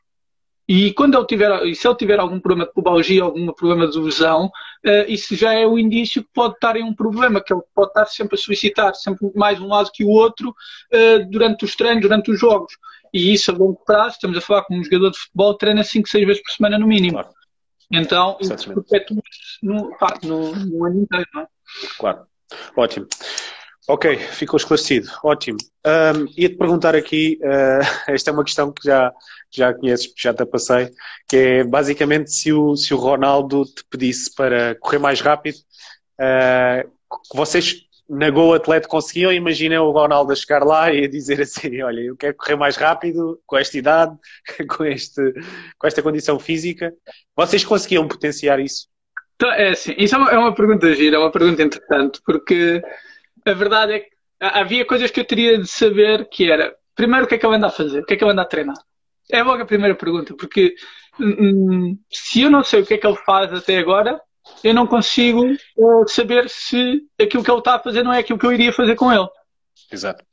[0.68, 3.98] E quando ele tiver, e se ele tiver algum problema de pubalgia, algum problema de
[3.98, 7.62] lesão, uh, isso já é o indício que pode estar em um problema, que ele
[7.74, 11.74] pode estar sempre a solicitar sempre mais um lado que o outro uh, durante os
[11.74, 12.74] treinos, durante os jogos.
[13.12, 16.08] E isso a longo prazo, estamos a falar com um jogador de futebol, treina 5,
[16.08, 17.18] 6 vezes por semana no mínimo.
[17.18, 17.41] Claro.
[17.92, 19.22] Então, isso perpetua
[19.62, 21.46] no, pá, no, no ano inteiro, não é?
[21.98, 22.26] Claro.
[22.76, 23.06] Ótimo.
[23.88, 25.10] Ok, ficou esclarecido.
[25.24, 25.58] Ótimo.
[25.84, 29.12] Um, Ia-te perguntar aqui, uh, esta é uma questão que já,
[29.50, 30.90] já conheces, já te passei,
[31.28, 35.56] que é basicamente se o, se o Ronaldo te pedisse para correr mais rápido,
[36.20, 36.90] uh,
[37.34, 37.82] vocês
[38.12, 42.00] na Go Atleta conseguiam, imaginem o Ronaldo a chegar lá e a dizer assim, olha,
[42.00, 44.14] eu quero correr mais rápido, com esta idade,
[44.68, 45.32] com, este,
[45.78, 46.92] com esta condição física.
[47.34, 48.86] Vocês conseguiam potenciar isso?
[49.36, 52.82] Então, é assim, isso é uma, é uma pergunta gira, é uma pergunta interessante, porque
[53.46, 57.28] a verdade é que havia coisas que eu teria de saber que era, primeiro, o
[57.28, 58.00] que é que ele anda a fazer?
[58.00, 58.76] O que é que ele anda a treinar?
[59.30, 60.74] É logo a primeira pergunta, porque
[61.18, 64.20] hum, se eu não sei o que é que ele faz até agora,
[64.62, 68.38] eu não consigo uh, saber se aquilo que ele está a fazer não é aquilo
[68.38, 69.28] que eu iria fazer com ele.
[69.90, 70.24] Exato.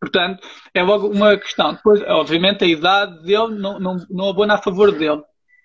[0.00, 1.74] Portanto, é logo uma questão.
[1.74, 5.22] Depois, obviamente, a idade dele não, não, não abona a favor dele.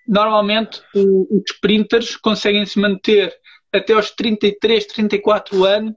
[0.08, 3.34] Normalmente, os sprinters conseguem se manter
[3.74, 5.94] até aos 33, 34 anos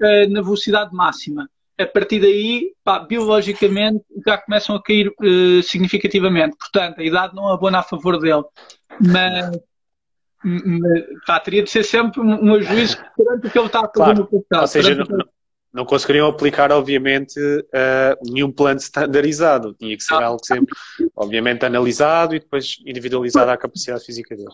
[0.00, 1.48] uh, na velocidade máxima.
[1.78, 6.56] A partir daí, pá, biologicamente, já começam a cair uh, significativamente.
[6.56, 8.44] Portanto, a idade não abona a favor dele.
[9.00, 9.50] Mas
[11.26, 14.18] pá, teria de ser sempre um ajuízo perante o que ele está a fazer claro.
[14.18, 14.60] no passado.
[14.60, 15.24] Ou seja, não,
[15.72, 19.74] não, conseguiriam aplicar, obviamente, uh, nenhum plano standardizado.
[19.74, 20.26] Tinha que ser ah.
[20.26, 20.74] algo sempre,
[21.16, 24.48] obviamente, analisado e depois individualizado à capacidade física dele.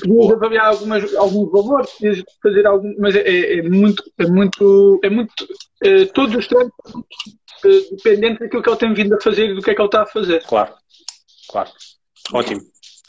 [0.00, 5.00] Podias avaliar algumas, alguns valores, podias fazer algum, mas é, é, é, muito, é muito,
[5.02, 9.50] é muito, uh, todos os tempos uh, dependente daquilo que ele tem vindo a fazer
[9.50, 10.42] e do que é que ele está a fazer.
[10.44, 10.74] Claro,
[11.48, 11.70] claro.
[12.32, 12.60] Ótimo.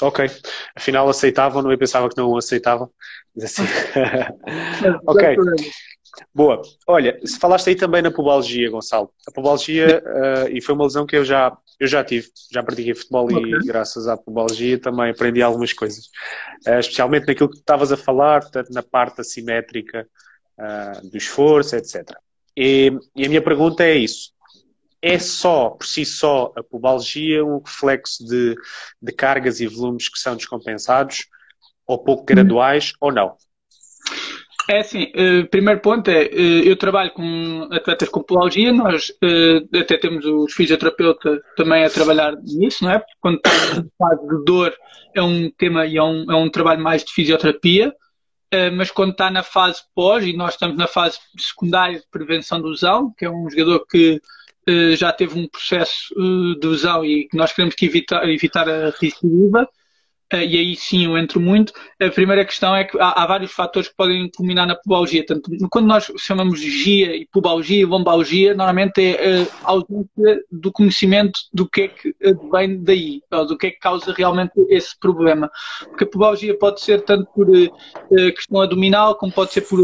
[0.02, 0.30] Ok.
[0.76, 2.90] Afinal aceitavam, não eu pensava que não aceitavam.
[3.36, 3.64] Mas assim.
[5.08, 5.38] ok.
[6.34, 6.62] Boa.
[6.88, 9.12] Olha, se falaste aí também na pubalgia, Gonçalo.
[9.28, 12.96] A pubalgia, uh, e foi uma lesão que eu já, eu já tive, já pratiquei
[12.96, 13.54] futebol okay.
[13.54, 16.06] e graças à pubalgia também aprendi algumas coisas.
[16.68, 20.08] Uh, especialmente naquilo que estavas a falar, portanto, na parte assimétrica
[20.60, 22.16] uh, do esforço, etc.
[22.56, 24.37] E, e a minha pergunta é isso
[25.08, 28.56] é só, por si só, a pubalgia um reflexo de,
[29.02, 31.28] de cargas e volumes que são descompensados,
[31.86, 33.38] ou pouco graduais, ou não?
[34.70, 39.80] É assim, uh, primeiro ponto é, uh, eu trabalho com atletas com pubalgia, nós uh,
[39.80, 43.00] até temos os fisioterapeutas também a trabalhar nisso, não é?
[43.00, 44.76] Porque quando está em fase de dor
[45.16, 47.94] é um tema e é um, é um trabalho mais de fisioterapia,
[48.76, 52.70] mas quando está na fase pós, e nós estamos na fase secundária de prevenção do
[52.70, 54.22] lesão, que é um jogador que
[54.96, 59.68] já teve um processo eh, de lesão e nós queremos que evitar, evitar a recidiva,
[60.32, 61.72] eh, e aí sim eu entro muito.
[62.02, 65.26] A primeira questão é que há, há vários fatores que podem culminar na pubalgia.
[65.26, 70.70] Tanto, quando nós chamamos de GIA e pubalgia e lombalgia, normalmente é a ausência do
[70.72, 72.14] conhecimento do que é que
[72.52, 75.50] vem daí, do que é que causa realmente esse problema.
[75.86, 77.48] Porque a pubalgia pode ser tanto por
[78.36, 79.80] questão abdominal, como pode ser por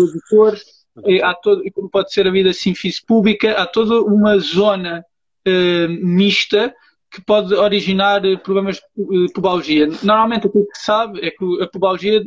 [0.95, 2.73] adutores, há todo, e como pode ser a vida assim
[3.07, 5.05] pública, há toda uma zona
[5.47, 6.73] uh, mista
[7.11, 9.87] que pode originar eh, problemas de pubalgia.
[10.01, 12.23] Normalmente o que se sabe é que a pubalgia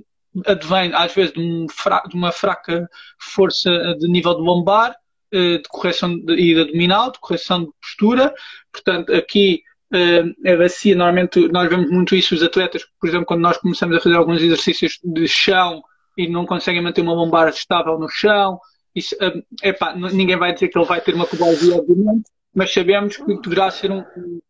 [0.46, 2.88] advém às vezes de, um fra de uma fraca
[3.18, 4.94] força de nível de lombar,
[5.32, 8.32] de correção de, e de abdominal, de correção de postura.
[8.70, 13.56] Portanto, aqui a bacia, normalmente nós vemos muito isso os atletas, por exemplo, quando nós
[13.56, 15.82] começamos a fazer alguns exercícios de chão,
[16.16, 18.58] e não conseguem manter uma lombar estável no chão.
[18.94, 23.16] Isso, um, epá, ninguém vai dizer que ele vai ter uma cobalgia, obviamente, mas sabemos
[23.16, 24.40] que poderá ser um, um,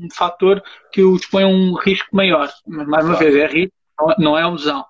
[0.00, 0.62] um fator
[0.92, 2.52] que o expõe a um risco maior.
[2.66, 3.32] Mas, mais uma claro.
[3.32, 3.74] vez, é risco,
[4.18, 4.84] não é lesão.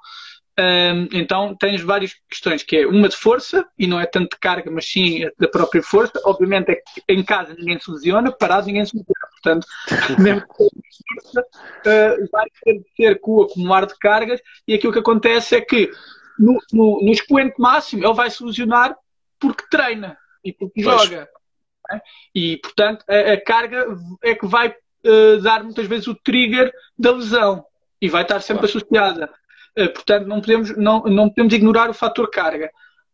[0.58, 4.40] Um, então tens várias questões, que é uma de força, e não é tanto de
[4.40, 6.18] carga, mas sim da própria força.
[6.24, 9.28] Obviamente é que em casa ninguém se lesiona, parado ninguém se lesiona.
[9.32, 9.66] Portanto,
[10.18, 14.98] mesmo que força, uh, vai ter ser com o acumular de cargas, e aquilo que
[14.98, 15.90] acontece é que
[16.38, 18.96] no, no, no expoente máximo ele vai se lesionar
[19.38, 21.02] porque treina e porque pois.
[21.02, 21.28] joga.
[21.90, 22.00] É?
[22.34, 23.86] E, portanto, a, a, carga
[24.22, 27.64] é que vai uh, dar muitas vezes o trigger da lesão
[28.00, 28.78] e vai estar sempre claro.
[28.78, 29.30] associada.
[29.78, 32.70] Uh, portanto, não podemos, não, não podemos ignorar o fator carga.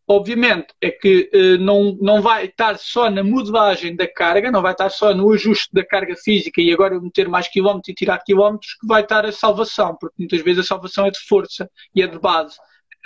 [0.09, 4.73] Obviamente é que uh, não, não vai estar só na modelagem da carga, não vai
[4.73, 8.75] estar só no ajuste da carga física e agora meter mais quilómetros e tirar quilómetros
[8.75, 12.07] que vai estar a salvação, porque muitas vezes a salvação é de força e é
[12.07, 12.57] de base.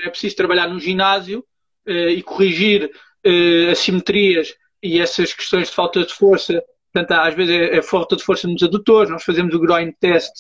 [0.01, 1.45] É preciso trabalhar no ginásio
[1.87, 2.91] e corrigir
[3.71, 8.23] assimetrias e essas questões de falta de força, portanto, às vezes é, é falta de
[8.23, 10.33] força nos adutores, nós fazemos o groin test,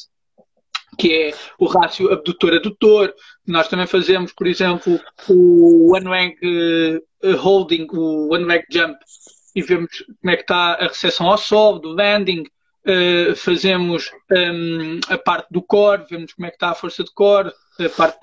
[0.98, 3.12] que é o rácio abdutor-adutor.
[3.46, 6.36] Nós também fazemos, por exemplo, o one leg
[7.22, 8.96] uh, holding, o one leg jump,
[9.54, 12.44] e vemos como é que está a recepção ao sol, do landing.
[12.86, 17.12] Uh, fazemos um, a parte do core, vemos como é que está a força de
[17.12, 18.20] core, a parte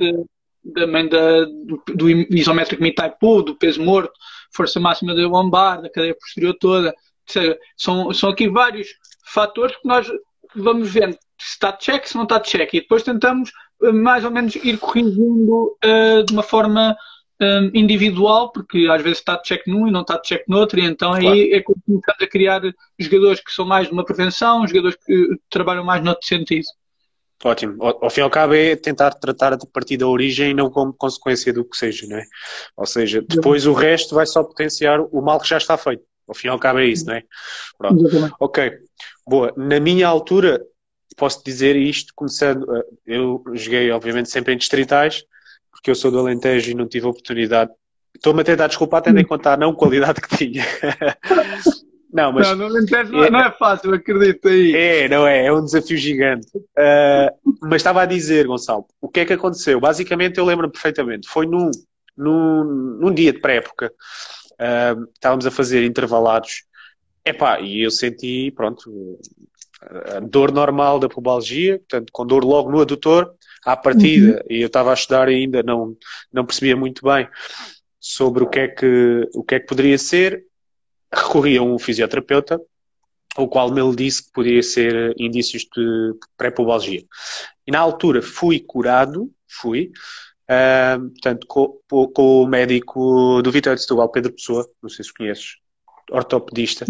[0.74, 4.14] também da, do, isométrico mid-type pull, do peso morto
[4.54, 6.94] força máxima da lombar, da cadeia posterior toda.
[7.28, 8.88] Seja, são, são aqui vários
[9.26, 10.08] fatores que nós
[10.56, 12.74] vamos vendo se está de check, se não está de check.
[12.74, 13.52] E depois tentamos
[13.82, 16.96] eh, mais ou menos ir corrigindo uh, de uma forma
[17.42, 20.44] um, eh, individual, porque às vezes está de check num e não está de check
[20.48, 21.28] no outro, e então claro.
[21.28, 22.62] aí é como começamos a criar
[23.00, 26.66] jogadores que são mais de uma prevenção, jogadores que trabalham mais noutro sentido.
[27.44, 27.76] Ótimo.
[27.84, 30.70] Ao, ao fim e ao cabo é tentar tratar a partir da origem e não
[30.70, 32.24] como consequência do que seja, não é?
[32.78, 36.04] Ou seja, depois o resto vai só potenciar o mal que já está feito.
[36.28, 37.24] Ao fim e ao cabo é isso, não é?
[37.78, 38.36] Pronto.
[38.40, 38.72] Ok.
[39.28, 39.54] Boa.
[39.58, 40.62] Na minha altura,
[41.18, 45.24] posso dizer isto, começando, eh, eu joguei obviamente sempre em distritais,
[45.72, 47.72] porque eu sou do Alentejo e não tive oportunidade.
[48.16, 50.64] Estou-me a tentar desculpar, tendo em conta a não qualidade que tinha.
[52.14, 52.48] Não, mas.
[52.48, 54.76] Não, não, é, não é fácil, acredito aí.
[54.76, 56.48] É, não é, é um desafio gigante.
[56.56, 59.80] Uh, mas estava a dizer, Gonçalo, o que é que aconteceu?
[59.80, 61.28] Basicamente, eu lembro perfeitamente.
[61.28, 61.72] Foi num,
[62.16, 62.64] num,
[63.02, 63.92] num dia de pré-época,
[64.54, 66.66] uh, estávamos a fazer intervalados.
[67.26, 69.18] Epá, e eu senti, pronto,
[70.16, 73.34] a dor normal da pubalgia, portanto, com dor logo no adutor,
[73.66, 74.56] à partida, uhum.
[74.56, 75.96] e eu estava a estudar ainda, não,
[76.32, 77.28] não percebia muito bem
[78.00, 80.44] sobre o que é que, o que, é que poderia ser
[81.14, 82.60] recorri a um fisioterapeuta,
[83.38, 87.04] o qual me disse que podia ser indícios de pré-pubalgia.
[87.66, 89.92] E na altura fui curado, fui,
[90.50, 91.80] uh, portanto, com,
[92.14, 95.56] com, o médico do Vitória de Setúbal, Pedro Pessoa, não sei se conheces,
[96.12, 96.86] ortopedista.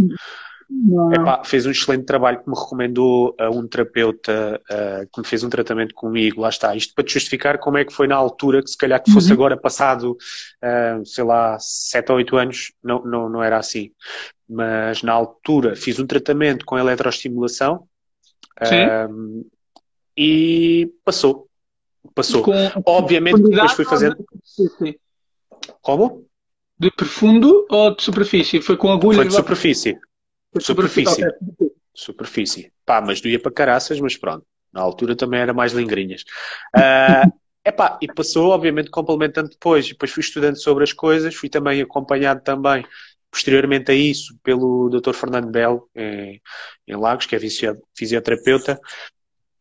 [1.13, 5.43] Epá, fez um excelente trabalho que me recomendou a um terapeuta uh, que me fez
[5.43, 6.76] um tratamento comigo, lá está.
[6.76, 9.28] Isto para te justificar como é que foi na altura, que se calhar que fosse
[9.28, 9.34] uhum.
[9.34, 13.91] agora passado, uh, sei lá, 7 ou 8 anos, não, não, não era assim.
[14.49, 17.88] Mas na altura fiz um tratamento com eletroestimulação
[18.61, 19.45] uh,
[20.17, 21.47] e passou.
[22.15, 22.43] Passou.
[22.43, 22.53] Com,
[22.86, 24.17] Obviamente depois fui fazendo.
[24.17, 24.99] De
[25.82, 26.26] como?
[26.78, 28.61] De profundo ou de superfície?
[28.61, 29.17] Foi com agulha?
[29.17, 29.97] Foi de superfície.
[30.59, 31.25] Superfície.
[31.93, 32.71] Superfície.
[32.85, 34.45] Pá, mas doía para caraças, mas pronto.
[34.71, 36.23] Na altura também era mais lingrinhas.
[36.75, 37.31] Uh,
[37.63, 39.87] epá, e passou, obviamente, complementando depois.
[39.87, 42.85] Depois fui estudando sobre as coisas, fui também acompanhado também,
[43.29, 45.13] posteriormente a isso, pelo Dr.
[45.13, 46.41] Fernando Belo, em,
[46.87, 47.39] em Lagos, que é
[47.95, 48.79] fisioterapeuta,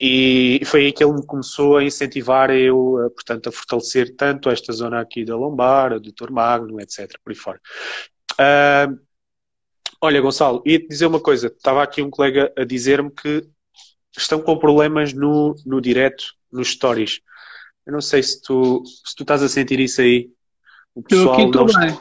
[0.05, 4.73] e foi aí que ele me começou a incentivar eu, portanto, a fortalecer tanto esta
[4.73, 6.29] zona aqui da lombar, o Dr.
[6.29, 7.61] Magno, etc., por aí fora.
[8.33, 8.99] Uh,
[10.05, 11.47] Olha, Gonçalo, ia-te dizer uma coisa.
[11.47, 13.47] Estava aqui um colega a dizer-me que
[14.19, 17.21] estão com problemas no, no direto, nos stories.
[17.87, 20.29] Eu não sei se tu, se tu estás a sentir isso aí.
[20.93, 21.99] O pessoal eu aqui estou bem.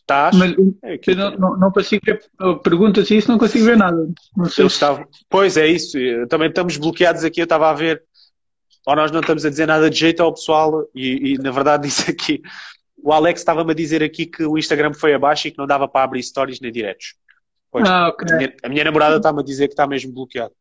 [0.00, 0.36] Estás?
[0.36, 2.20] Mas é, eu não, não, não, consigo ver.
[2.64, 4.08] Perguntas isso, não consigo ver nada.
[4.36, 4.74] Não sei se...
[4.74, 5.06] estava...
[5.30, 5.96] Pois é isso.
[6.28, 7.40] Também estamos bloqueados aqui.
[7.40, 8.02] Eu estava a ver.
[8.84, 11.86] Ou nós não estamos a dizer nada de jeito ao pessoal e, e na verdade
[11.86, 12.42] disse aqui.
[13.00, 15.86] O Alex estava-me a dizer aqui que o Instagram foi abaixo e que não dava
[15.86, 17.14] para abrir stories nem diretos.
[17.70, 18.32] Pois, ah, okay.
[18.32, 20.52] a, minha, a minha namorada está-me a dizer que está mesmo bloqueado.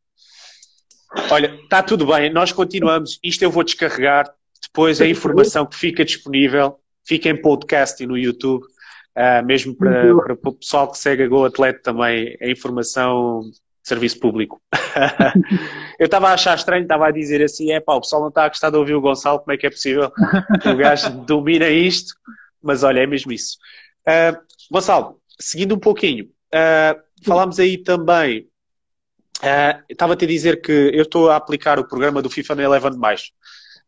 [1.32, 3.20] Olha, está tudo bem, nós continuamos.
[3.24, 4.30] Isto eu vou descarregar.
[4.62, 8.66] Depois a informação que fica disponível fica em podcast e no YouTube.
[9.16, 13.58] Uh, mesmo para, para, o pessoal que segue a Go Atleta também, a informação de
[13.82, 14.62] serviço público.
[15.98, 18.44] eu estava a achar estranho, estava a dizer assim: é pá, o pessoal não está
[18.44, 20.12] a gostar de ouvir o Gonçalo, como é que é possível?
[20.72, 22.14] O gajo domina isto,
[22.62, 23.58] mas olha, é mesmo isso.
[24.08, 24.38] Uh,
[24.72, 28.48] Gonçalo, seguindo um pouquinho, Uh, falámos aí também.
[29.38, 32.98] Uh, Estava-te a dizer que eu estou a aplicar o programa do FIFA na Eleven
[32.98, 33.32] mais.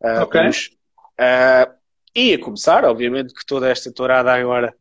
[0.01, 0.47] Uh, ok.
[0.47, 0.67] Os,
[1.19, 1.73] uh,
[2.15, 4.73] E a começar, obviamente, que toda esta tourada agora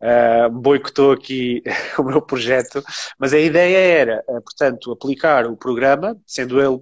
[0.00, 1.62] uh, boicotou aqui
[1.98, 2.82] o meu projeto,
[3.18, 6.78] mas a ideia era, portanto, aplicar o programa, sendo ele,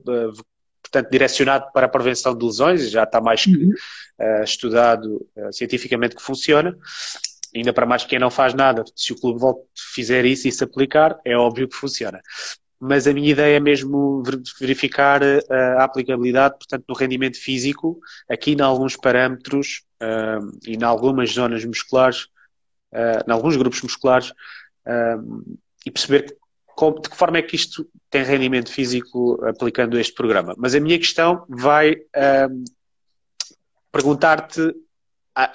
[0.82, 3.72] portanto, direcionado para a prevenção de lesões, já está mais uhum.
[4.20, 6.76] uh, estudado cientificamente que funciona,
[7.55, 9.40] ainda para mais quem não faz nada, se o clube
[9.94, 12.20] fizer isso e se aplicar, é óbvio que funciona.
[12.78, 14.22] Mas a minha ideia é mesmo
[14.59, 15.20] verificar
[15.51, 21.62] a aplicabilidade, portanto, no rendimento físico, aqui em alguns parâmetros uh, e em algumas zonas
[21.64, 22.28] musculares
[22.92, 26.36] uh, em alguns grupos musculares, uh, e perceber
[26.66, 30.55] como, de que forma é que isto tem rendimento físico aplicando este programa.
[30.57, 32.64] Mas a minha questão vai uh,
[33.92, 34.74] perguntar-te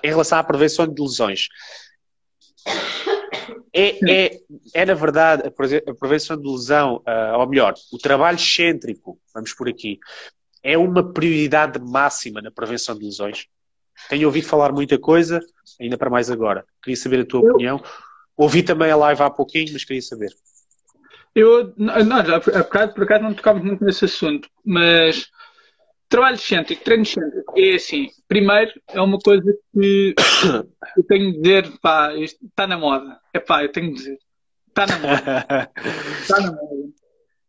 [0.03, 1.47] em relação à prevenção de lesões.
[3.77, 4.39] É, é,
[4.73, 9.67] é, na verdade a prevenção de lesão, uh, ou melhor, o trabalho excêntrico, vamos por
[9.67, 9.99] aqui,
[10.63, 13.47] é uma prioridade máxima na prevenção de lesões?
[14.07, 15.41] Tenho ouvido falar muita coisa,
[15.79, 16.65] ainda para mais agora.
[16.81, 17.51] Queria saber a tua eu...
[17.51, 17.83] opinião.
[18.37, 20.31] Ouvi também a live há pouquinho, mas queria saber.
[21.35, 25.27] Eu, não, já, por, acaso, por acaso não tocava muito nesse assunto, mas
[26.09, 30.15] trabalho excêntrico, treino excêntrico, é assim, primeiro é uma coisa que
[30.97, 33.19] eu tenho de dizer, pá, está na moda.
[33.33, 34.17] É pá, eu tenho de dizer.
[34.67, 35.71] Está na moda.
[36.21, 36.89] Está na moda.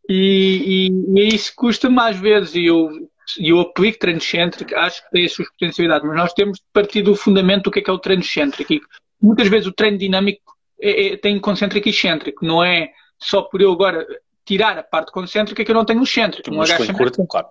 [0.09, 2.89] E, e, e isso custa mais vezes, e eu
[3.37, 7.01] eu aplico treino excêntrico, acho que tem as suas potencialidades, mas nós temos de partir
[7.01, 8.73] do fundamento do que é, que é o treino excêntrico.
[8.73, 8.81] E
[9.21, 12.89] muitas vezes o treino dinâmico é, é, tem concêntrico e excêntrico, não é
[13.19, 14.05] só por eu agora
[14.45, 16.49] tirar a parte concêntrica que eu não tenho excêntrico.
[16.53, 17.47] Um agachamento, curto, claro.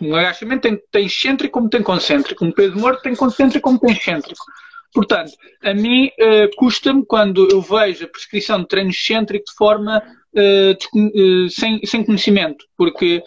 [0.00, 3.92] Um agachamento tem, tem excêntrico como tem concêntrico, um peso morto tem concêntrico como tem
[3.92, 4.44] excêntrico.
[4.92, 5.32] Portanto,
[5.62, 11.50] a mim uh, custa-me quando eu vejo a prescrição de treino excêntrico de forma uh,
[11.50, 13.22] sem, sem conhecimento, porque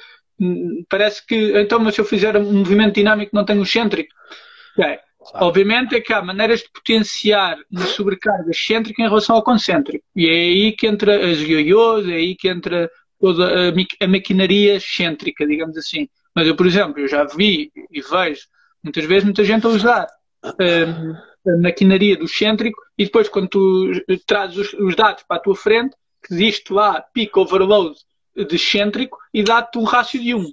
[0.87, 4.13] parece que, então, mas se eu fizer um movimento dinâmico não tenho excêntrico.
[4.75, 4.99] Claro.
[5.33, 10.05] Obviamente é que há maneiras de potenciar uma sobrecarga excêntrica em relação ao concêntrico.
[10.15, 12.89] E é aí que entra as ioiôs, é aí que entra
[13.19, 16.07] toda a, a maquinaria excêntrica, digamos assim.
[16.37, 18.43] Mas eu, por exemplo, eu já vi e vejo
[18.83, 20.07] muitas vezes muita gente a usar
[20.45, 23.91] um, a maquinaria do excêntrico e depois quando tu
[24.27, 27.95] trazes os, os dados para a tua frente, que diz lá peak overload
[28.35, 30.45] de excêntrico e dá-te um rácio de 1.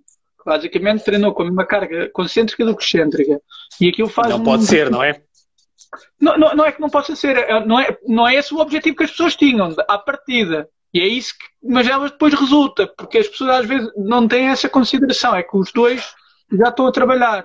[0.47, 3.39] Basicamente treinou com a mesma carga concêntrica do que excêntrica.
[3.79, 4.31] E aquilo faz.
[4.31, 4.43] Não um...
[4.43, 5.21] pode ser, não é?
[6.19, 8.59] Não, não, não, é que não possa ser, é, não é, não é esse o
[8.59, 10.67] objetivo que as pessoas tinham à partida.
[10.95, 14.47] E é isso que, mas elas depois resulta, porque as pessoas às vezes não têm
[14.47, 16.15] essa consideração, é que os dois
[16.53, 17.45] já estão a trabalhar.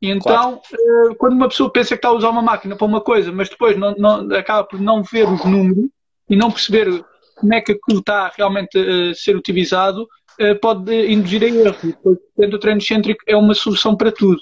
[0.00, 1.10] E então, claro.
[1.10, 3.50] Eh, quando uma pessoa pensa que está a usar uma máquina para uma coisa, mas
[3.50, 5.90] depois não, não, acaba por não ver os números
[6.28, 7.04] e não perceber
[7.36, 11.76] como é que aquilo está realmente a ser utilizado, eh, pode induzir a erro.
[11.82, 14.40] Depois, portanto, o treino excêntrico é uma solução para tudo.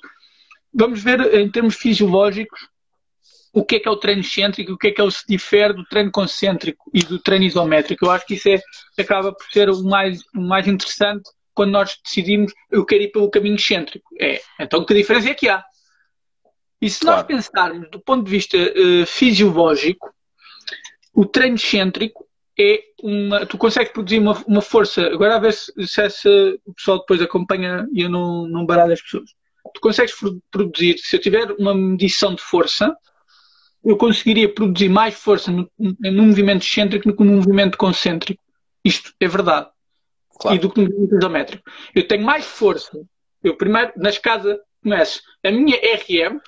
[0.73, 2.69] Vamos ver, em termos fisiológicos,
[3.55, 5.73] o que é que é o treino excêntrico, o que é que ele se difere
[5.73, 8.05] do treino concêntrico e do treino isométrico.
[8.05, 8.61] Eu acho que isso é,
[8.99, 13.31] acaba por ser o mais, o mais interessante quando nós decidimos eu quero ir pelo
[13.31, 14.05] caminho excêntrico.
[14.21, 15.65] É, então que diferença é que há?
[16.83, 17.19] E se claro.
[17.19, 20.13] nós pensarmos do ponto de vista uh, fisiológico,
[21.15, 22.27] o treino excêntrico
[22.59, 23.47] é uma.
[23.47, 25.07] Tu consegues produzir uma, uma força.
[25.07, 26.29] Agora a ver se, se essa,
[26.67, 29.31] o pessoal depois acompanha e eu não, não baralho as pessoas.
[29.73, 30.15] Tu consegues
[30.51, 32.95] produzir, se eu tiver uma medição de força,
[33.85, 38.43] eu conseguiria produzir mais força no, no movimento excêntrico do que no movimento concêntrico.
[38.85, 39.69] Isto é verdade.
[40.41, 40.57] Claro.
[40.57, 41.71] E do que no movimento isométrico.
[41.95, 42.99] Eu tenho mais força.
[43.43, 45.21] Eu primeiro, na escada, começo.
[45.45, 46.41] A minha RM,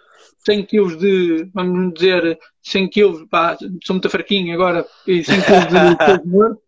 [0.44, 5.90] 100 kg de, vamos dizer, 100 kg, pá, sou muito fraquinho agora, e 100 kg
[5.90, 6.62] de peso morto.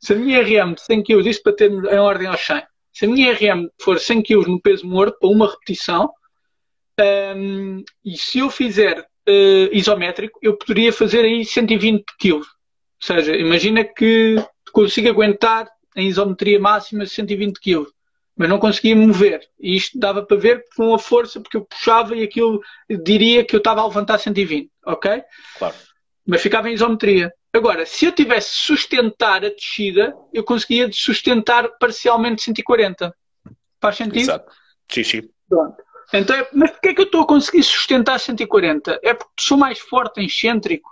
[0.00, 3.04] Se a minha RM de 100 kg, isto para ter em ordem ao 100, se
[3.04, 6.10] a minha RM for 100 kg no peso morto, para uma repetição,
[7.36, 12.34] um, e se eu fizer uh, isométrico, eu poderia fazer aí 120 kg.
[12.34, 12.44] Ou
[13.00, 14.36] seja, imagina que
[14.72, 17.86] consigo aguentar em isometria máxima 120 kg
[18.40, 19.46] mas não conseguia mover.
[19.60, 22.58] E isto dava para ver com a força, porque eu puxava e aquilo
[22.88, 25.22] diria que eu estava a levantar 120, ok?
[25.58, 25.74] Claro.
[26.26, 27.30] Mas ficava em isometria.
[27.52, 33.14] Agora, se eu tivesse sustentar a descida, eu conseguia sustentar parcialmente 140.
[33.78, 34.16] Faz sentido?
[34.16, 34.50] Exato.
[34.90, 35.28] Sim, sim.
[35.46, 35.82] Pronto.
[36.12, 39.00] Então, é, mas porquê é que eu estou a conseguir sustentar 140?
[39.02, 40.90] É porque sou mais forte, excêntrico.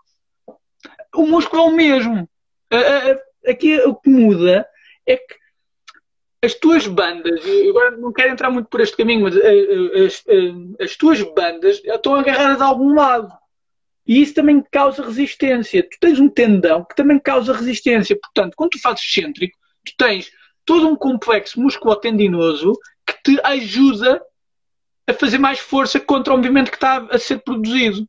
[1.15, 2.29] O músculo é o mesmo.
[3.47, 4.67] Aqui o que muda
[5.07, 5.35] é que
[6.43, 10.23] as tuas bandas, agora não quero entrar muito por este caminho, mas eh, eh, as,
[10.29, 13.33] eh, as tuas bandas estão agarradas a algum lado.
[14.07, 15.83] E isso também causa resistência.
[15.83, 18.17] Tu tens um tendão que também causa resistência.
[18.17, 20.31] Portanto, quando tu fazes excêntrico, tu tens
[20.65, 22.73] todo um complexo musculotendinoso
[23.05, 24.23] que te ajuda
[25.09, 28.07] a fazer mais força contra o movimento que está a ser produzido.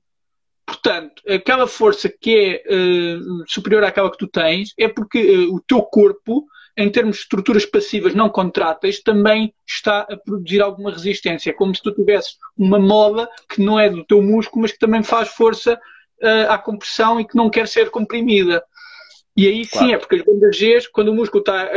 [0.66, 5.62] Portanto, aquela força que é uh, superior àquela que tu tens é porque uh, o
[5.62, 6.46] teu corpo,
[6.78, 11.50] em termos de estruturas passivas não contráteis, também está a produzir alguma resistência.
[11.50, 14.80] É como se tu tivesses uma mola que não é do teu músculo, mas que
[14.80, 15.76] também faz força
[16.22, 18.62] uh, à compressão e que não quer ser comprimida.
[19.38, 19.88] E aí claro.
[19.88, 21.70] sim, é porque as bandas G, quando o músculo está.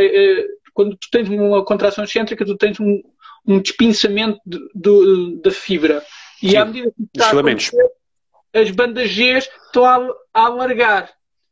[0.74, 3.00] quando tu tens uma contração excêntrica, tu tens um,
[3.47, 6.05] um despinçamento de, de, da fibra.
[6.43, 9.97] E sim, à medida que está a as bandas G estão a,
[10.34, 11.11] a alargar.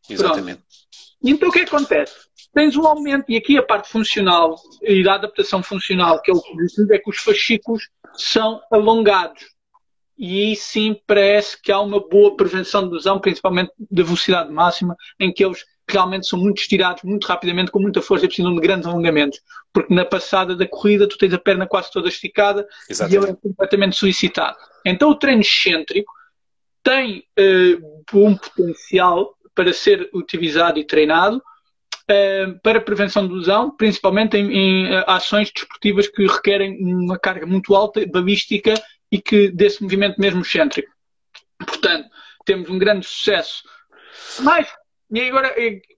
[0.08, 0.62] Exatamente.
[1.22, 2.14] Então o que acontece?
[2.52, 6.40] Tens um aumento, e aqui a parte funcional e da adaptação funcional, que é o
[6.40, 9.44] que é que os fascículos são alongados.
[10.18, 14.96] E aí sim parece que há uma boa prevenção de lesão, principalmente da velocidade máxima,
[15.18, 18.60] em que eles realmente são muito estirados, muito rapidamente, com muita força e precisam de
[18.60, 19.40] grandes alongamentos.
[19.72, 23.14] Porque na passada da corrida tu tens a perna quase toda esticada Exatamente.
[23.14, 24.56] e ele é completamente solicitado.
[24.84, 26.12] Então o treino excêntrico
[26.82, 34.36] tem uh, um potencial para ser utilizado e treinado uh, para prevenção de lesão, principalmente
[34.36, 38.74] em, em uh, ações desportivas que requerem uma carga muito alta, balística
[39.10, 40.90] e que desse movimento mesmo excêntrico.
[41.58, 42.08] Portanto,
[42.44, 43.62] temos um grande sucesso.
[44.40, 44.68] Mas
[45.12, 45.54] e agora,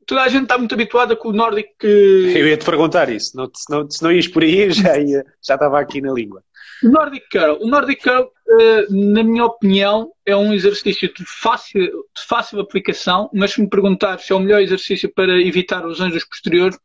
[0.06, 1.70] toda a gente está muito habituada com o Nordic.
[1.82, 5.24] Eu ia te perguntar isso, não, se, não, se não ias por aí, já, ia,
[5.46, 6.42] já estava aqui na língua.
[6.82, 8.28] O Nordic Curl, o Nordic Curl,
[8.60, 13.68] eh, na minha opinião, é um exercício de fácil, de fácil aplicação, mas se me
[13.68, 16.78] perguntar se é o melhor exercício para evitar os anjos posteriores,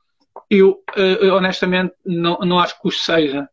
[0.50, 3.50] eu eh, honestamente não, não acho que o seja.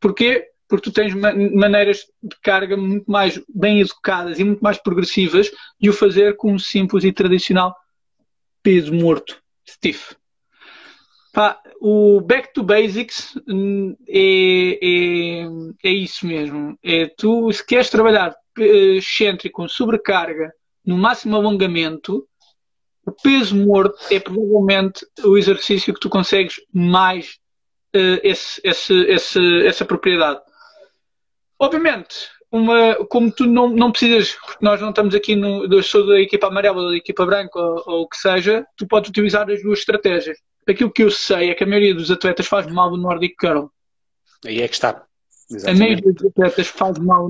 [0.00, 0.46] Porquê?
[0.66, 5.90] Porque tu tens maneiras de carga muito mais bem educadas e muito mais progressivas de
[5.90, 7.74] o fazer com um simples e tradicional
[8.64, 10.16] peso morto, stiff.
[11.32, 16.78] Pá, o back to basics hum, é, é, é isso mesmo.
[16.82, 20.52] É tu, se queres trabalhar eh, excêntrico com sobrecarga
[20.84, 22.26] no máximo alongamento,
[23.06, 27.38] o peso morto é provavelmente o exercício que tu consegues mais
[27.94, 30.40] uh, esse, esse, esse, essa propriedade.
[31.58, 36.06] Obviamente, uma, como tu não, não precisas, porque nós não estamos aqui no, eu sou
[36.06, 39.50] da equipa amarela ou da equipa branca ou, ou, o que seja, tu podes utilizar
[39.50, 40.38] as duas estratégias.
[40.66, 43.68] Aquilo que eu sei é que a maioria dos atletas faz mal o Nordic Curl.
[44.46, 45.04] Aí é que está.
[45.50, 45.82] Exatamente.
[45.82, 47.28] A maioria dos atletas faz mal.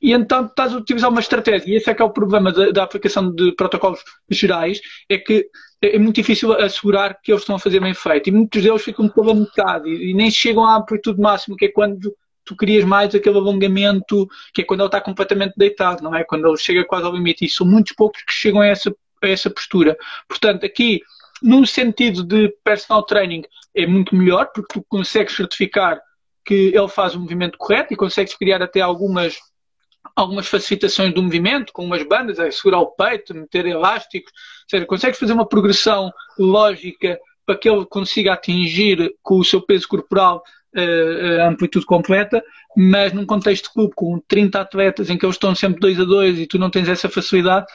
[0.00, 1.70] E então estás a utilizar uma estratégia.
[1.70, 5.46] E esse é que é o problema da, da aplicação de protocolos gerais, é que
[5.82, 8.28] é, é muito difícil assegurar que eles estão a fazer bem feito.
[8.28, 11.68] E muitos deles ficam pela metade e, e nem chegam à amplitude máxima, que é
[11.70, 12.14] quando
[12.44, 16.24] tu querias mais aquele alongamento, que é quando ele está completamente deitado, não é?
[16.24, 17.44] Quando ele chega quase ao limite.
[17.44, 19.96] E são muitos poucos que chegam a essa, a essa postura.
[20.28, 21.00] Portanto, aqui,
[21.42, 23.42] no sentido de personal training,
[23.74, 26.00] é muito melhor, porque tu consegues certificar
[26.44, 29.38] que ele faz o movimento correto e consegues criar até algumas
[30.14, 35.18] algumas facilitações do movimento, com umas bandas, segurar o peito, meter elásticos, ou seja, consegues
[35.18, 40.42] fazer uma progressão lógica para que ele consiga atingir com o seu peso corporal
[40.76, 42.42] a amplitude completa,
[42.76, 46.04] mas num contexto de clube com 30 atletas em que eles estão sempre 2 a
[46.04, 47.66] 2 e tu não tens essa facilidade,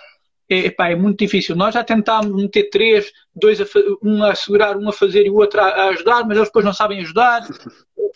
[0.50, 1.56] é, epá, é muito difícil.
[1.56, 3.66] Nós já tentámos meter três, dois a,
[4.04, 6.66] um a segurar, um a fazer e o outro a, a ajudar, mas eles depois
[6.66, 7.48] não sabem ajudar.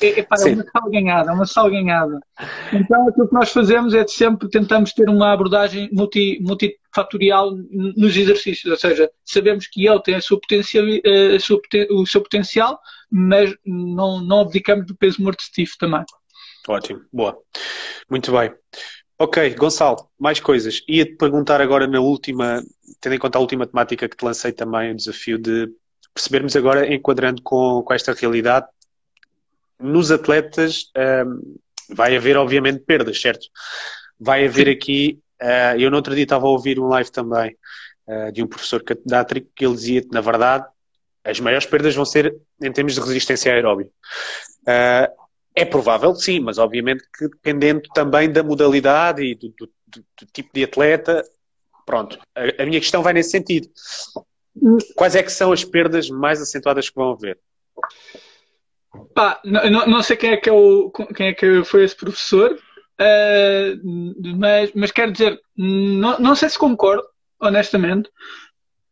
[0.01, 2.19] É, epá, é uma sal ganhada, é uma sal ganhada.
[2.73, 8.17] Então aquilo que nós fazemos é de sempre tentamos ter uma abordagem multi, multifatorial nos
[8.17, 10.85] exercícios, ou seja, sabemos que ele tem a sua potencial,
[11.35, 11.61] a sua,
[11.91, 12.79] o seu potencial,
[13.15, 16.03] mas não, não abdicamos do peso morto stiff também.
[16.67, 17.37] Ótimo, boa.
[18.09, 18.51] Muito bem.
[19.19, 20.81] Ok, Gonçalo, mais coisas.
[20.89, 22.63] Ia-te perguntar agora na última,
[22.99, 25.69] tendo em conta a última temática que te lancei também, o desafio de
[26.11, 28.65] percebermos agora, enquadrando com, com esta realidade,
[29.79, 31.55] nos atletas um,
[31.89, 33.45] vai haver obviamente perdas, certo?
[34.19, 37.55] Vai haver aqui, uh, eu no outro dia estava a ouvir um live também
[38.07, 40.65] uh, de um professor catedrático que ele dizia que na verdade
[41.23, 43.91] as maiores perdas vão ser em termos de resistência aeróbica.
[44.61, 45.23] Uh,
[45.55, 50.25] é provável, sim, mas obviamente que dependendo também da modalidade e do, do, do, do
[50.33, 51.23] tipo de atleta,
[51.85, 52.19] pronto.
[52.35, 53.69] A, a, minha questão vai nesse sentido.
[54.95, 57.39] Quais é que são as perdas mais acentuadas que vão haver?
[59.13, 62.53] Pá, não, não sei quem é que, é o, quem é que foi esse professor,
[62.53, 67.03] uh, mas, mas quero dizer, não, não sei se concordo,
[67.39, 68.09] honestamente,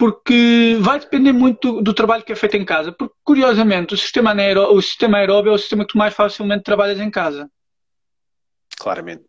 [0.01, 2.91] porque vai depender muito do, do, trabalho que é feito em casa.
[2.91, 6.63] Porque, curiosamente, o sistema, anaeró, o sistema aeróbio é o sistema que tu mais facilmente
[6.63, 7.47] trabalhas em casa.
[8.79, 9.23] Claramente.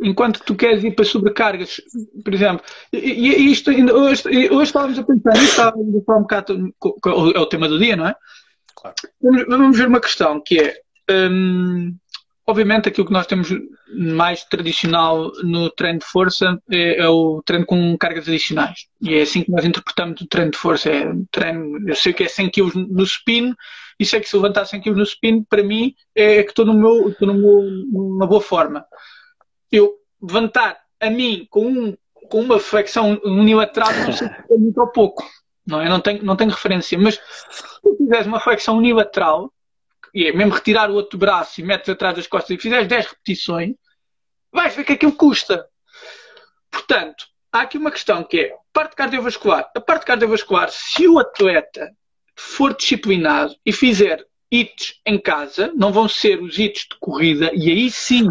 [0.00, 1.82] Enquanto tu queres ir para sobrecargas,
[2.24, 6.22] por exemplo, e, e isto, hoje, hoje estávamos a pensar, isto estávamos a falar um
[6.22, 6.74] bocado,
[7.34, 8.16] é o tema do dia, não é?
[8.74, 8.96] Claro.
[9.20, 11.94] Vamos, vamos ver uma questão que é, hum,
[12.46, 13.48] obviamente, aquilo que nós temos
[13.92, 18.86] mais tradicional no treino de força é, é, o treino com cargas adicionais.
[19.00, 20.90] E é assim que nós interpretamos o treino de força.
[20.90, 23.54] É treino, eu sei que é 100 kg no spin,
[23.98, 26.74] e sei que se levantar 100 kg no spin, para mim, é que estou no
[26.74, 28.84] meu, estou no meu, numa boa forma.
[29.72, 31.96] Eu levantar a mim com, um,
[32.28, 35.24] com uma flexão unilateral, não sei se é muito ou pouco.
[35.66, 36.96] Não, eu não tenho, não tenho referência.
[36.96, 37.14] Mas
[37.50, 39.52] se tu fizeres uma flexão unilateral,
[40.16, 43.06] e é mesmo retirar o outro braço e metes atrás das costas e fizeres 10
[43.08, 43.74] repetições,
[44.50, 45.68] vais ver que aquilo custa.
[46.70, 49.70] Portanto, há aqui uma questão que é parte cardiovascular.
[49.76, 51.90] A parte cardiovascular, se o atleta
[52.34, 57.70] for disciplinado e fizer hits em casa, não vão ser os hits de corrida, e
[57.70, 58.26] aí sim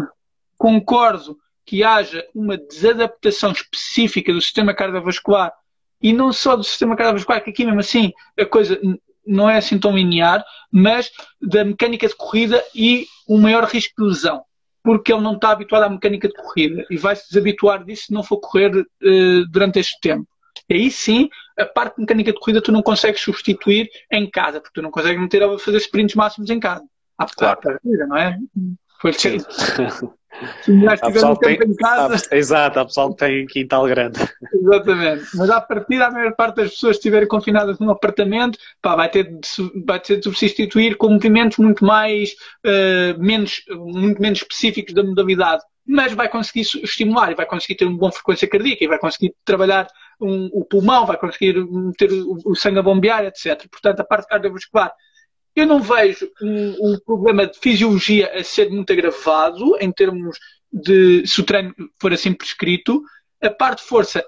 [0.58, 5.52] concordo que haja uma desadaptação específica do sistema cardiovascular
[6.02, 8.76] e não só do sistema cardiovascular, que aqui mesmo assim a coisa
[9.26, 11.10] não é assim tão linear, mas
[11.40, 14.42] da mecânica de corrida e um maior risco de lesão,
[14.82, 18.12] porque ele não está habituado à mecânica de corrida e vai se desabituar disso se
[18.12, 20.28] não for correr uh, durante este tempo.
[20.68, 24.60] E aí sim, a parte de mecânica de corrida tu não consegues substituir em casa,
[24.60, 26.84] porque tu não consegues meter a fazer sprints máximos em casa.
[27.18, 27.60] Há claro.
[27.60, 28.38] partida, não é?
[29.00, 29.38] Foi Sim.
[30.62, 32.28] Se o gajo estiver no campo tem, em casa.
[32.30, 34.18] Há, exato, há pessoal que tem quintal grande.
[34.52, 35.24] Exatamente.
[35.34, 39.24] Mas à partida, a maior parte das pessoas estiverem confinadas num apartamento, pá, vai, ter
[39.24, 42.32] de, vai ter de substituir com movimentos muito mais,
[42.64, 45.62] uh, menos, muito menos específicos da modalidade.
[45.88, 49.34] Mas vai conseguir estimular e vai conseguir ter uma boa frequência cardíaca e vai conseguir
[49.44, 49.86] trabalhar
[50.20, 51.54] um, o pulmão, vai conseguir
[51.96, 53.66] ter o, o sangue a bombear, etc.
[53.70, 54.92] Portanto, a parte cardiovascular
[55.56, 60.38] eu não vejo um, um, problema de fisiologia a ser muito agravado em termos
[60.70, 63.02] de se o treino for assim prescrito.
[63.42, 64.22] A parte de força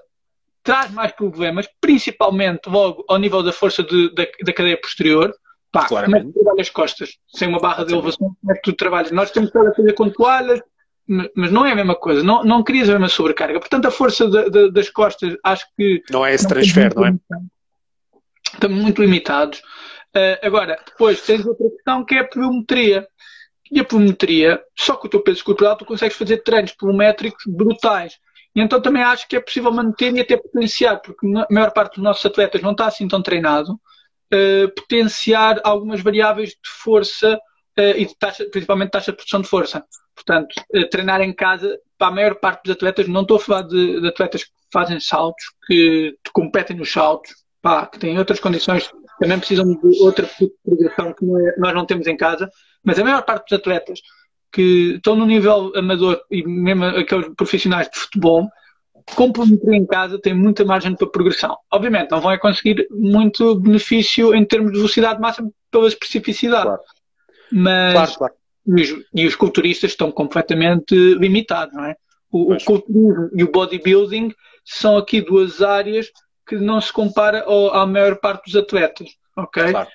[0.63, 5.31] traz mais problemas, principalmente logo ao nível da força de, da, da, cadeia posterior.
[5.71, 7.17] Pá, como é que tu trabalhas costas?
[7.27, 9.11] Sem uma barra de elevação, como é que tu trabalhas?
[9.11, 10.59] Nós temos que fazer com toalhas,
[11.35, 12.23] mas não é a mesma coisa.
[12.23, 13.59] Não, não querias a mesma sobrecarga.
[13.59, 16.01] Portanto, a força de, de, das costas, acho que.
[16.09, 17.15] Não é esse transfer, não é?
[18.51, 19.61] Estamos muito limitados.
[20.15, 23.07] Uh, agora, depois tens outra questão que é a pliometria.
[23.71, 28.17] E a pliometria, só com o teu peso corporal, tu consegues fazer treinos pliométricos brutais.
[28.55, 31.95] E então também acho que é possível manter e até potenciar, porque a maior parte
[31.95, 37.35] dos nossos atletas não está assim tão treinado, uh, potenciar algumas variáveis de força
[37.77, 39.85] uh, e de taxa, principalmente taxa de produção de força.
[40.15, 40.53] Portanto,
[40.91, 44.07] treinar em casa, para a maior parte dos atletas, não estou a falar de, de
[44.07, 47.31] atletas que fazem saltos, que competem nos saltos,
[47.61, 50.29] pá, que têm outras condições também precisam de outra
[50.63, 52.49] progressão que não é, nós não temos em casa,
[52.83, 53.99] mas a maior parte dos atletas
[54.51, 58.49] que estão no nível amador e mesmo aqueles profissionais de futebol,
[59.15, 61.57] complementar em casa tem muita margem para progressão.
[61.71, 66.63] Obviamente, não vão conseguir muito benefício em termos de velocidade máxima pela especificidade.
[66.63, 66.81] Claro.
[67.51, 68.33] Mas claro, claro.
[68.67, 71.95] E, os, e, os, culturistas estão completamente limitados, não é?
[72.31, 74.31] O, o culturismo e o bodybuilding
[74.63, 76.11] são aqui duas áreas
[76.49, 79.71] que não se compara ao, à maior parte dos atletas, ok?
[79.71, 79.89] Claro.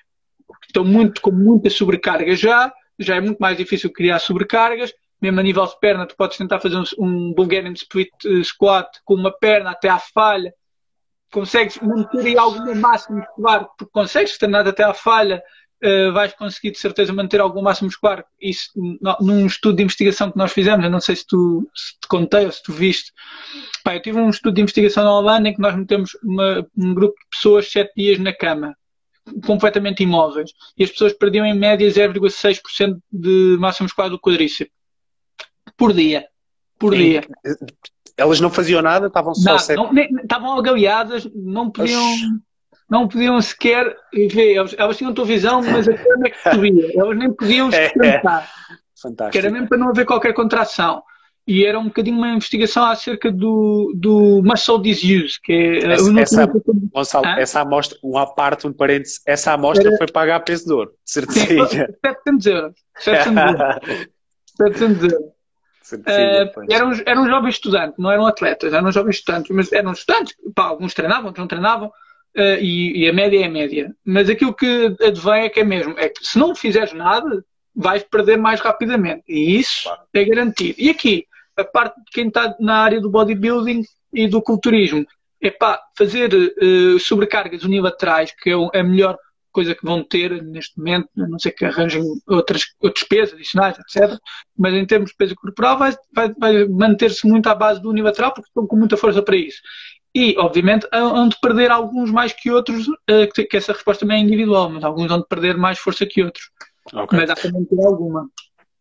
[0.64, 5.42] Estão muito, com muita sobrecarga já, já é muito mais difícil criar sobrecargas, mesmo a
[5.42, 9.32] nível de perna, tu podes tentar fazer um, um Bulgarian Split eh, Squat com uma
[9.36, 10.55] perna até à falha,
[11.32, 15.42] consegues manter alguma massa muscular, porque consegues treinar até à falha,
[15.83, 18.25] uh, vais conseguir de certeza manter alguma massa muscular.
[18.41, 18.70] Isso
[19.20, 22.47] num estudo de investigação que nós fizemos, eu não sei se tu se te contei
[22.47, 23.12] ou se tu viste,
[23.85, 26.95] Pá, eu tive um estudo de investigação na Holanda em que nós metemos uma, um
[26.95, 28.75] grupo de pessoas sete dias na cama,
[29.45, 34.72] completamente imóveis, e as pessoas perdiam em média 0,6% de massa muscular do quadríceps
[35.77, 36.27] por dia.
[36.79, 36.99] Por Sim.
[36.99, 37.25] dia.
[38.16, 39.59] Elas não faziam nada, estavam só
[39.93, 42.03] nem, estavam agaleadas, não podiam.
[42.89, 46.91] Não podiam sequer ver, elas, elas tinham televisão, mas a cama é que se via.
[46.95, 47.93] Elas nem podiam se é,
[49.01, 49.32] Fantástico.
[49.32, 51.03] Que era mesmo para não haver qualquer contração
[51.47, 56.53] e era um bocadinho uma investigação acerca do, do muscle disuse, que é essa, essa,
[56.93, 59.99] Gonçalo, essa amostra, uma parte, um parênteses, essa amostra era...
[59.99, 61.95] foi pagar a preço de ouro, certeza.
[62.03, 62.74] 700 euros.
[62.97, 64.09] 700 euros.
[64.57, 65.35] 700 euros.
[65.93, 70.64] Uh, eram, eram jovens estudantes, não eram atletas, eram jovens estudantes, mas eram estudantes, pá,
[70.64, 71.93] alguns treinavam, outros não treinavam,
[72.37, 73.95] uh, e, e, a média é a média.
[74.05, 78.03] Mas aquilo que advém é que é mesmo, é que se não fizeres nada, vais
[78.05, 79.24] perder mais rapidamente.
[79.28, 80.03] E isso claro.
[80.12, 80.74] é garantido.
[80.78, 81.26] E aqui,
[81.57, 83.82] a parte de quem está na área do bodybuilding
[84.12, 85.05] e do culturismo.
[85.43, 89.18] É para fazer uh, sobrecargas unilaterais, que é a melhor
[89.53, 93.78] coisa que vão ter neste momento, a não ser que arranjem outras, outros pesos adicionais,
[93.78, 94.18] etc.
[94.59, 98.32] Mas em termos de peso corporal, vai, vai, vai manter-se muito à base do unilateral,
[98.32, 99.61] porque estão com muita força para isso.
[100.14, 104.24] E, obviamente, hão de perder alguns mais que outros, uh, que, essa resposta também é
[104.24, 106.50] individual, mas alguns vão de perder mais força que outros.
[106.92, 107.18] Okay.
[107.18, 108.28] Mas há também ter alguma.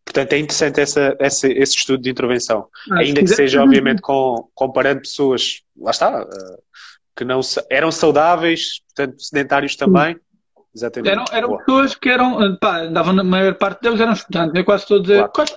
[0.05, 2.67] Portanto, é interessante essa, essa, esse estudo de intervenção.
[2.91, 6.63] Ah, Ainda que seja, obviamente, com, comparando pessoas, lá está, uh,
[7.15, 10.15] que não eram saudáveis, portanto, sedentários também.
[10.75, 11.11] Exatamente.
[11.11, 14.88] Eram, eram pessoas que eram, pá, davam, na maior parte deles eram estudantes, é quase
[14.88, 15.31] todos, claro.
[15.34, 15.53] quase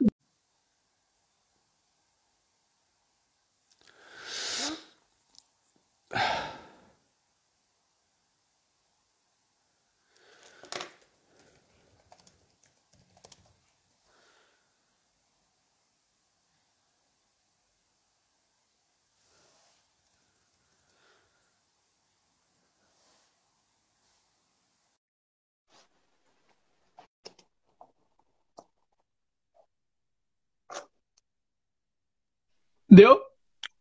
[32.96, 33.20] Deu?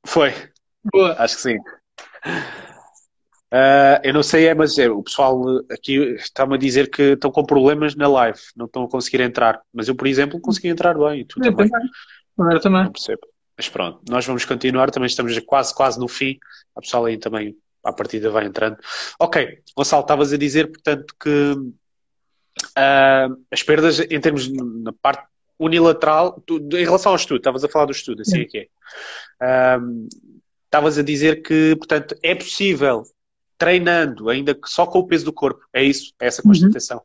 [0.05, 0.33] Foi.
[0.91, 1.15] Boa.
[1.17, 1.57] Acho que sim.
[3.53, 5.41] Uh, eu não sei, é, mas é, o pessoal
[5.71, 9.61] aqui está-me a dizer que estão com problemas na live, não estão a conseguir entrar.
[9.73, 11.69] Mas eu, por exemplo, consegui entrar bem e tu eu também.
[11.69, 12.53] também.
[12.53, 12.83] Eu também.
[12.83, 13.21] Não percebo.
[13.55, 16.37] Mas pronto, nós vamos continuar, também estamos quase, quase no fim.
[16.75, 17.55] A pessoal aí também,
[17.85, 18.77] à partida, vai entrando.
[19.17, 25.25] Ok, Gonçalo, estavas a dizer, portanto, que uh, as perdas em termos na parte
[25.59, 28.67] unilateral, tu, em relação ao estudo, estavas a falar do estudo, assim é que é.
[30.65, 33.03] Estavas a dizer que, portanto, é possível,
[33.57, 37.01] treinando, ainda que só com o peso do corpo, é isso, é essa constatação,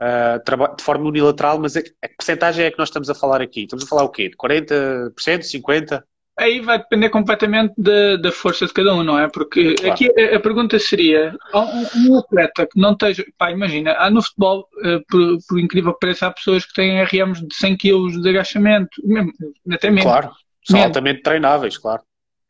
[0.00, 0.66] uhum.
[0.66, 3.62] uh, de forma unilateral, mas a, a porcentagem é que nós estamos a falar aqui.
[3.62, 4.28] Estamos a falar o quê?
[4.28, 6.02] De 40%, 50%?
[6.38, 9.28] Aí vai depender completamente da, da força de cada um, não é?
[9.28, 9.92] Porque claro.
[9.92, 13.24] aqui a, a, pergunta seria: um, um, atleta que não esteja.
[13.36, 17.02] Pá, imagina, há no futebol, uh, por, por, incrível que pareça, há pessoas que têm
[17.02, 19.32] RMs de 100 kg de agachamento, mesmo,
[19.72, 20.04] até menos.
[20.04, 20.30] Claro,
[20.64, 22.02] são altamente treináveis, claro.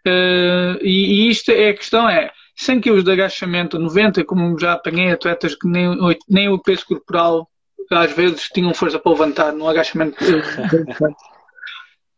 [0.07, 4.75] Uh, e, e, isto é a questão: é 100 kg de agachamento, 90, como já
[4.75, 5.89] apanhei atletas que nem,
[6.29, 7.49] nem o peso corporal
[7.91, 10.19] às vezes tinham força para levantar no agachamento.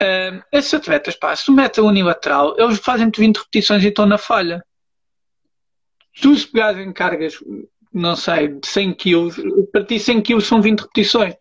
[0.02, 4.64] Uh, esses atletas, pá, se mete unilateral, eles fazem-te 20 repetições e estão na falha.
[6.22, 7.34] Tu se pegares em cargas,
[7.92, 11.34] não sei, de 100 kg, para ti 100 kg são 20 repetições.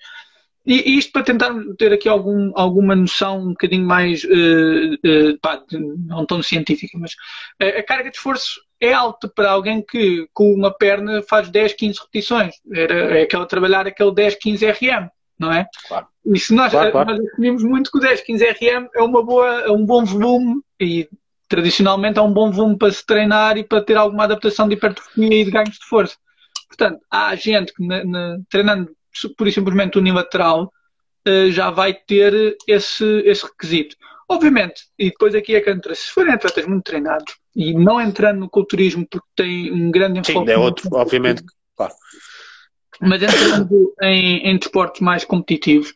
[0.66, 5.64] E, isto para tentar ter aqui algum, alguma noção um bocadinho mais, uh, uh, pá,
[5.72, 7.16] não tão científica, mas
[7.62, 12.00] a carga de esforço é alta para alguém que com uma perna faz 10, 15
[12.00, 12.56] repetições.
[12.74, 15.66] Era, é aquela trabalhar aquele 10, 15 RM não é?
[15.88, 16.08] Claro.
[16.32, 17.10] E se nós, claro, claro.
[17.12, 20.62] nós assumimos muito que o 10, 15 RM é, uma boa, é um bom volume
[20.80, 21.10] e
[21.48, 25.42] tradicionalmente é um bom volume para se treinar e para ter alguma adaptação de hipertrofia
[25.42, 26.16] e de ganhos de força.
[26.68, 28.92] Portanto, há gente que na, na, treinando
[29.36, 30.72] pura e simplesmente unilateral
[31.28, 33.96] uh, já vai ter esse, esse requisito.
[34.30, 38.42] Obviamente, e depois aqui é que entra, se forem atletas muito treinados e não entrando
[38.42, 40.46] no culturismo porque tem um grande enfoque.
[40.46, 41.44] Sim, é outro, obviamente,
[41.76, 41.94] claro.
[43.02, 45.96] Mas entrando em, em desportos mais competitivos,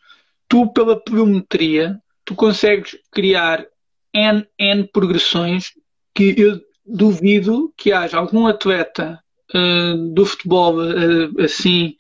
[0.53, 3.65] tu, pela pliometria, tu consegues criar
[4.13, 5.71] N, N progressões
[6.13, 11.95] que eu duvido que haja algum atleta uh, do futebol uh, assim,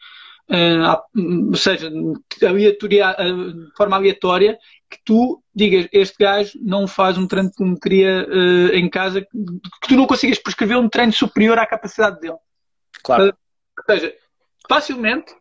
[0.51, 1.91] uh, ou seja,
[2.47, 4.55] aleatoria, de forma aleatória,
[4.87, 8.27] que tu digas este gajo não faz um treino de pliometria
[8.71, 12.37] em casa, que tu não consigas prescrever um treino superior à capacidade dele.
[13.03, 13.35] Claro.
[13.79, 14.13] ou seja,
[14.69, 15.33] facilmente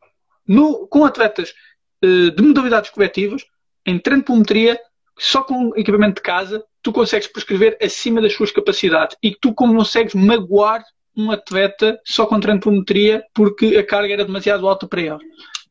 [0.48, 1.52] no, com atletas
[2.02, 3.44] de modalidades coletivas,
[3.86, 4.80] em treino de pometria,
[5.18, 10.14] só com equipamento de casa, tu consegues prescrever acima das suas capacidades e tu consegues
[10.14, 10.82] magoar
[11.16, 15.18] um atleta só com treino de pometria porque a carga era demasiado alta para ele.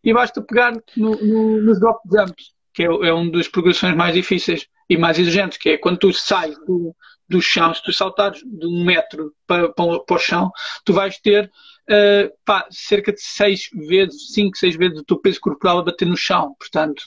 [0.04, 4.14] E basta pegar no, no, nos drop jumps, que é, é uma das progressões mais
[4.14, 6.96] difíceis e mais exigentes, que é quando tu sais do,
[7.28, 10.52] do chão, se tu saltares de um metro para, para, para o chão,
[10.86, 11.52] tu vais ter
[11.92, 16.08] uh, pá, cerca de 6 vezes, 5, 6 vezes o teu peso corporal a bater
[16.08, 16.56] no chão.
[16.58, 17.04] Portanto,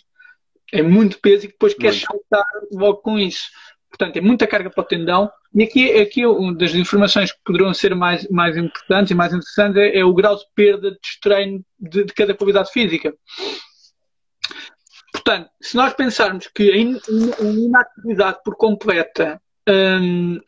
[0.72, 3.48] é muito peso e depois queres saltar logo com isso.
[3.88, 5.30] Portanto, é muita carga para o tendão.
[5.54, 9.76] E aqui, aqui uma das informações que poderão ser mais, mais importantes e mais interessantes
[9.76, 13.14] é, é o grau de perda de estreino de, de cada qualidade física.
[15.12, 20.40] Portanto, se nós pensarmos que a inatividade por completa um,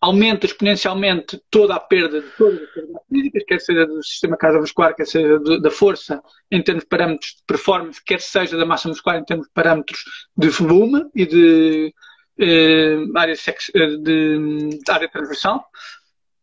[0.00, 4.94] aumenta exponencialmente toda a perda de todas as atividades físicas, quer seja do sistema cardiovascular,
[4.94, 8.88] quer seja do, da força em termos de parâmetros de performance, quer seja da massa
[8.88, 10.02] muscular em termos de parâmetros
[10.36, 11.94] de volume e de,
[12.38, 15.64] eh, área, sex, eh, de, de área transversal.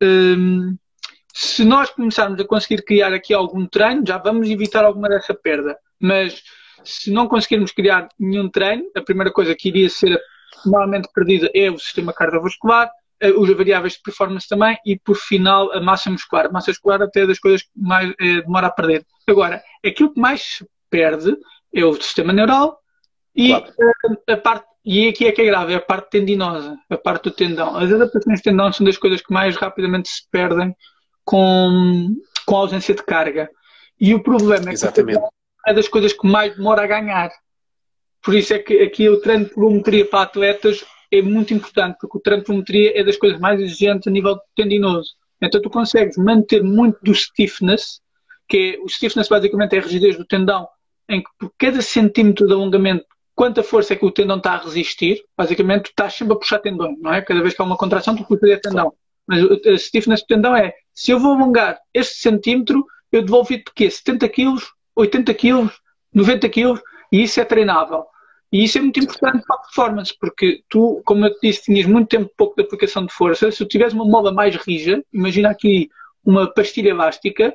[0.01, 0.77] Um,
[1.33, 5.77] se nós começarmos a conseguir criar aqui algum treino, já vamos evitar alguma dessa perda.
[5.99, 6.43] Mas
[6.83, 10.19] se não conseguirmos criar nenhum treino, a primeira coisa que iria ser
[10.65, 12.89] normalmente perdida é o sistema cardiovascular,
[13.38, 16.45] os variáveis de performance também e, por final, a massa muscular.
[16.45, 19.05] A massa muscular até é das coisas que mais é, demora a perder.
[19.28, 21.36] Agora, aquilo que mais se perde
[21.74, 22.80] é o sistema neural
[23.36, 23.74] E claro.
[24.28, 27.26] a, a, parte, e aqui é que é grave, é a parte tendinosa, a parte
[27.26, 27.76] do tendão.
[27.76, 30.76] As adaptações de tendão são das coisas que mais rapidamente se perdem
[31.26, 32.15] com,
[32.45, 33.49] com a ausência de carga.
[33.99, 35.20] E o problema é Exatamente.
[35.20, 35.26] que
[35.68, 37.32] é das coisas que mais demora a ganhar.
[38.24, 42.17] Por isso é que aqui o treino de volumetria para atletas é muito importante, porque
[42.17, 45.15] o volumetria é das coisas mais exigentes a nível tendinoso.
[45.41, 48.01] Então tu consegues manter muito do stiffness,
[48.47, 50.67] que é, o stiffness basicamente é a rigidez do tendão,
[51.09, 53.05] em que por cada centímetro de alongamento,
[53.35, 56.59] quanta força é que o tendão está a resistir, basicamente tu estás sempre a puxar
[56.59, 57.21] tendão, não é?
[57.21, 58.93] Cada vez que há uma contração tu puxas o tendão.
[59.27, 63.89] Mas a stiffness do tendão é, se eu vou alongar este centímetro, eu devolvi-te quê?
[63.89, 64.57] 70 kg,
[64.95, 65.71] 80 kg,
[66.13, 66.81] 90 kg,
[67.11, 68.05] e isso é treinável.
[68.57, 71.85] E isso é muito importante para a performance, porque tu, como eu te disse, tinhas
[71.85, 73.51] muito tempo pouco de aplicação de força.
[73.51, 75.91] Se tu tivesse uma mola mais rija, imagina aqui
[76.25, 77.53] uma pastilha elástica,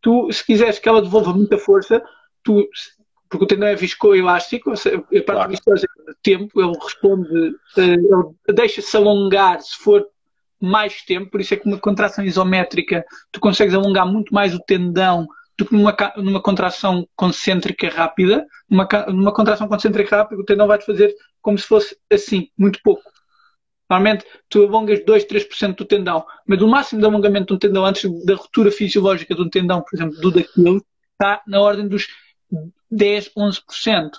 [0.00, 2.00] tu, se quiseres que ela devolva muita força,
[2.44, 2.64] tu,
[3.28, 5.50] porque o tendão é viscoelástico, a parte claro.
[5.50, 10.06] viscosa é tempo, ele responde, eh, ele deixa-se alongar se for
[10.60, 14.60] mais tempo, por isso é que uma contração isométrica tu consegues alongar muito mais o
[14.60, 15.26] tendão
[15.58, 18.46] do que numa, numa contração concêntrica rápida.
[18.68, 23.02] Numa, numa contração concêntrica rápida, o tendão vai-te fazer como se fosse assim, muito pouco.
[23.88, 27.84] Normalmente tu alongas 2, 3% do tendão, mas o máximo de alongamento de um tendão
[27.84, 32.08] antes da ruptura fisiológica de um tendão, por exemplo, do daquilo, está na ordem dos
[32.90, 34.10] 10, 11%.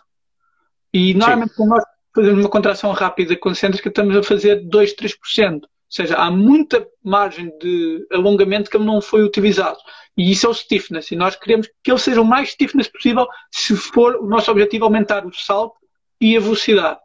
[0.93, 1.83] E normalmente quando nós
[2.15, 5.61] fazemos uma contração rápida concêntrica, estamos a fazer 2, 3%.
[5.87, 9.77] Ou seja, há muita margem de alongamento que não foi utilizado.
[10.17, 11.11] E isso é o stiffness.
[11.11, 14.83] E nós queremos que ele seja o mais stiffness possível se for o nosso objetivo
[14.83, 15.77] aumentar o salto
[16.19, 16.99] e a velocidade.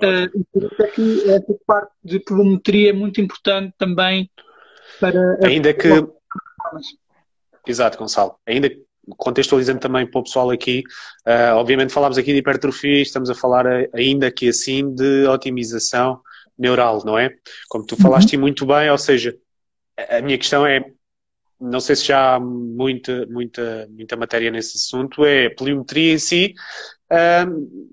[0.00, 4.30] Uh, por isso é que essa parte de volumetria é muito importante também
[5.00, 5.38] para.
[5.44, 5.88] Ainda que.
[7.66, 8.36] Exato, Gonçalo.
[8.46, 8.70] Ainda
[9.16, 10.84] contextualizando também para o pessoal aqui,
[11.26, 16.20] uh, obviamente falámos aqui de hipertrofia estamos a falar ainda aqui assim de otimização
[16.58, 17.30] neural, não é?
[17.68, 18.42] Como tu falaste uhum.
[18.42, 19.36] muito bem, ou seja,
[20.08, 20.84] a minha questão é,
[21.60, 26.18] não sei se já há muita, muita, muita matéria nesse assunto, é a poliometria em
[26.18, 26.54] si,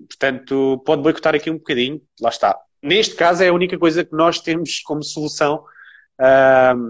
[0.08, 2.58] portanto, pode boicotar aqui um bocadinho, lá está.
[2.82, 5.62] Neste caso é a única coisa que nós temos como solução,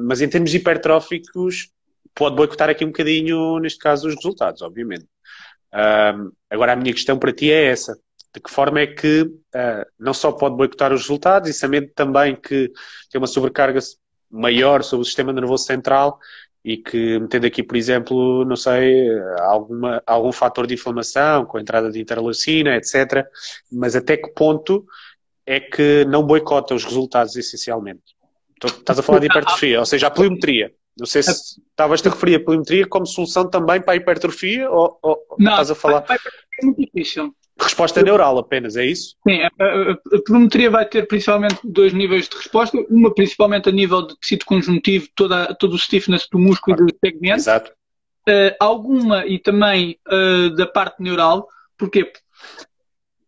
[0.07, 1.71] mas em termos hipertróficos,
[2.15, 5.07] pode boicotar aqui um bocadinho, neste caso, os resultados, obviamente.
[6.49, 7.99] agora, a minha questão para ti é essa
[8.35, 12.37] de que forma é que uh, não só pode boicotar os resultados, e sabendo também
[12.37, 12.71] que
[13.11, 13.81] tem uma sobrecarga
[14.31, 16.19] maior sobre o sistema nervoso central
[16.65, 19.09] e que metendo aqui, por exemplo, não sei,
[19.41, 23.27] alguma, algum fator de inflamação, com a entrada de interleucina, etc.
[23.73, 24.85] Mas até que ponto
[25.47, 28.15] é que não boicota os resultados essencialmente?
[28.63, 30.71] Estás a falar de hipertrofia, ou seja, a poliometria.
[30.99, 34.99] Não sei se estavas-te a referir a poliometria como solução também para a hipertrofia ou,
[35.01, 36.05] ou não, estás a falar.
[36.11, 37.35] É muito difícil.
[37.71, 39.15] Resposta neural apenas, é isso?
[39.27, 42.77] Sim, a, a, a pedometria vai ter principalmente dois níveis de resposta.
[42.91, 46.91] Uma principalmente a nível de tecido conjuntivo, toda, todo o stiffness do músculo claro.
[46.91, 47.37] e do segmento.
[47.37, 47.73] Exato.
[48.29, 51.47] Uh, alguma e também uh, da parte neural.
[51.79, 52.13] Porquê?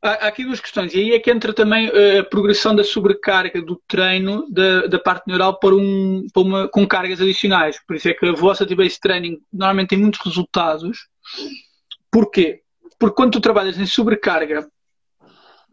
[0.03, 0.93] Há, há, aqui duas questões.
[0.93, 4.99] E aí é que entra também uh, a progressão da sobrecarga do treino da, da
[4.99, 7.79] parte neural para um, para uma, com cargas adicionais.
[7.87, 11.07] Por isso é que a velocity-based training normalmente tem muitos resultados.
[12.11, 12.63] Porquê?
[13.03, 14.65] Porque quando tu trabalhas em sobrecarga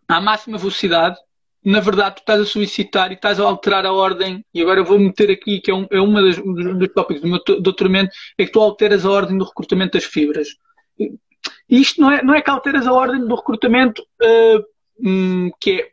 [0.08, 1.16] à máxima velocidade,
[1.64, 4.84] na verdade tu estás a solicitar e estás a alterar a ordem, e agora eu
[4.84, 8.52] vou meter aqui, que é, um, é um dos tópicos do meu doutoramento, é que
[8.52, 10.48] tu alteras a ordem do recrutamento das fibras.
[10.98, 11.12] E
[11.70, 15.90] isto não é, não é que alteras a ordem do recrutamento, uh, que é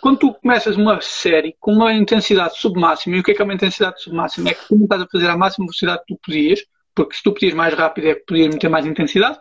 [0.00, 3.44] quando tu começas uma série com uma intensidade submáxima, e o que é que é
[3.44, 4.48] uma intensidade submáxima?
[4.48, 6.60] É que tu não estás a fazer a máxima velocidade que tu podias,
[6.94, 9.38] porque se tu podias mais rápido é que podias meter mais intensidade,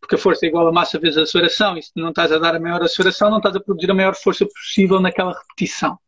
[0.00, 2.38] porque a força é igual a massa vezes a aceleração, e se não estás a
[2.38, 5.98] dar a maior aceleração, não estás a produzir a maior força possível naquela repetição.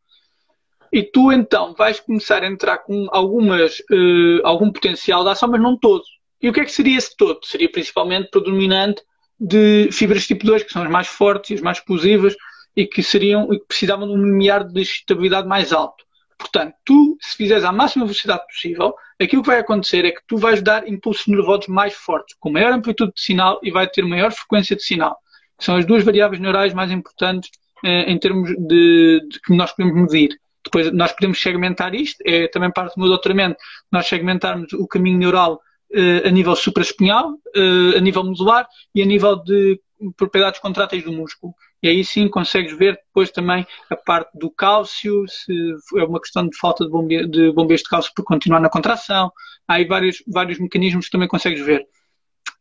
[0.92, 5.60] E tu então vais começar a entrar com algumas, uh, algum potencial de ação, mas
[5.60, 6.02] não todo.
[6.42, 7.44] E o que é que seria esse todo?
[7.44, 9.02] Seria principalmente predominante
[9.38, 12.34] de fibras tipo 2, que são as mais fortes e as mais explosivas
[12.76, 16.04] e que seriam e que precisavam de um limiar de estabilidade mais alto.
[16.40, 20.38] Portanto, tu, se fizeres a máxima velocidade possível, aquilo que vai acontecer é que tu
[20.38, 24.32] vais dar impulsos nervosos mais fortes, com maior amplitude de sinal e vai ter maior
[24.32, 25.18] frequência de sinal.
[25.58, 27.50] São as duas variáveis neurais mais importantes
[27.84, 30.30] eh, em termos de, de, que nós podemos medir.
[30.64, 33.58] Depois, nós podemos segmentar isto, é também parte do meu doutoramento,
[33.92, 35.60] nós segmentarmos o caminho neural
[35.92, 39.78] eh, a nível supraespinhal, eh, a nível medular e a nível de
[40.16, 41.54] propriedades contráteis do músculo.
[41.82, 45.52] E aí sim consegues ver depois também a parte do cálcio, se
[45.96, 49.32] é uma questão de falta de, bombe de bombeiros de cálcio por continuar na contração.
[49.66, 51.86] Há aí vários, vários mecanismos que também consegues ver.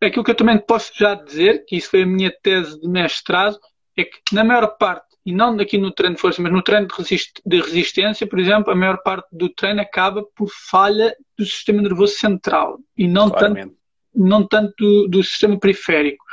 [0.02, 3.60] Aquilo que eu também posso já dizer, que isso foi a minha tese de mestrado,
[3.98, 6.88] é que na maior parte, e não aqui no treino de força, mas no treino
[6.88, 11.46] de, resist de resistência, por exemplo, a maior parte do treino acaba por falha do
[11.46, 13.76] sistema nervoso central e não tanto,
[14.16, 16.24] não tanto do, do sistema periférico.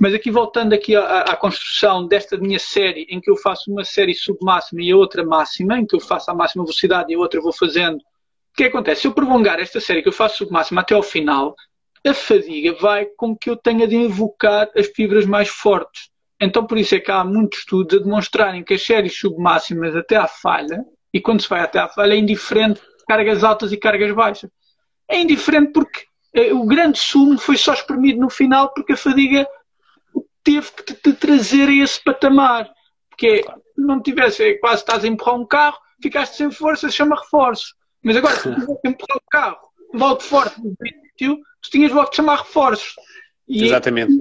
[0.00, 3.84] Mas aqui voltando aqui à, à, construção desta minha série, em que eu faço uma
[3.84, 7.40] série submáxima e outra máxima, em que eu faço a máxima velocidade e a outra
[7.40, 7.96] vou fazendo.
[7.96, 9.02] O que acontece?
[9.02, 11.54] Se eu prolongar esta série que eu faço submáxima até ao final,
[12.06, 16.10] a fadiga vai com que eu tenha de invocar as fibras mais fortes.
[16.40, 20.16] Então por isso é que há muitos estudos a demonstrarem que as séries submáximas até
[20.16, 24.12] à falha, e quando se vai até à falha é indiferente cargas altas e cargas
[24.12, 24.50] baixas.
[25.08, 26.04] É indiferente porque
[26.34, 29.46] eh, o grande sumo foi só espremido no final porque a fadiga
[30.44, 32.70] teve que te trazer a esse patamar.
[33.08, 33.62] Porque claro.
[33.76, 37.74] não tivesse, é quase estás a empurrar um carro, ficaste sem força, chama reforços.
[38.02, 39.58] Mas agora, se tivesse a empurrar o carro,
[39.94, 40.76] logo forte no
[41.16, 42.94] tu tinhas logo de chamar reforços.
[43.48, 44.12] E Exatamente.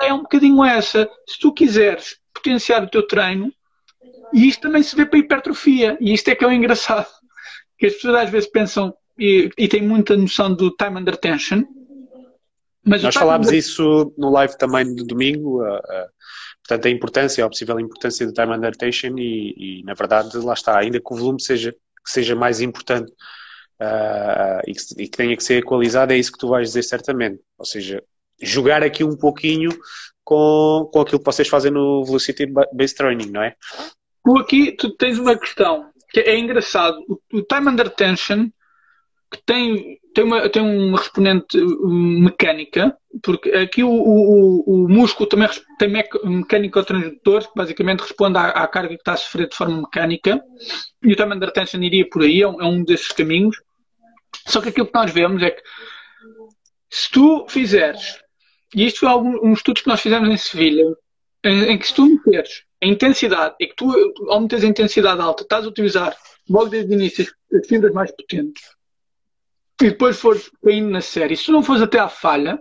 [0.00, 1.08] É um bocadinho essa.
[1.26, 3.52] Se tu quiseres potenciar o teu treino,
[4.32, 7.06] e isto também se vê para hipertrofia, e isto é que é o engraçado.
[7.78, 11.62] Que as pessoas às vezes pensam e, e têm muita noção do time under tension,
[12.84, 16.08] mas Nós falámos isso no live também de domingo, uh, uh,
[16.66, 20.54] portanto, a importância, a possível importância do time under tension e, e, na verdade, lá
[20.54, 23.10] está, ainda que o volume seja, que seja mais importante
[23.80, 26.82] uh, e, que, e, que, tenha que ser equalizado, é isso que tu vais dizer
[26.82, 27.40] certamente.
[27.58, 28.02] Ou seja,
[28.40, 29.70] jogar aqui um pouquinho
[30.24, 33.54] com, com aquilo que vocês fazem no Velocity Based Training, não é?
[34.24, 36.98] Tu aqui tu tens uma questão que é engraçado.
[37.08, 38.48] O, o time under tension
[39.30, 45.48] que tem, tem, uma, tem uma exponente mecânica, porque aqui o, o, o músculo também
[45.78, 45.90] tem
[46.24, 50.42] mecânico-transdutor, que basicamente responde à, à, carga que está a sofrer de forma mecânica,
[51.02, 53.56] e o time under tension iria por aí, é um, é um desses caminhos.
[54.46, 55.62] Só que aquilo que nós vemos é que
[56.90, 58.18] se tu fizeres,
[58.74, 60.84] e isto foi algum, um estudo que nós fizemos em Sevilha,
[61.44, 63.92] em, em, que se tu meteres a intensidade, e que tu,
[64.28, 66.16] ao meteres a intensidade alta, estás a utilizar
[66.48, 68.62] logo desde o início as fibras mais potentes,
[69.80, 72.58] e depois fores caindo na série, se tu não fores até à falha,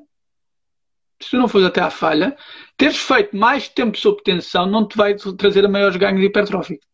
[1.19, 2.37] se tu não fores até à falha,
[2.75, 6.85] teres feito mais tempo sob tensão não te vai trazer a maiores ganhos hipertróficos.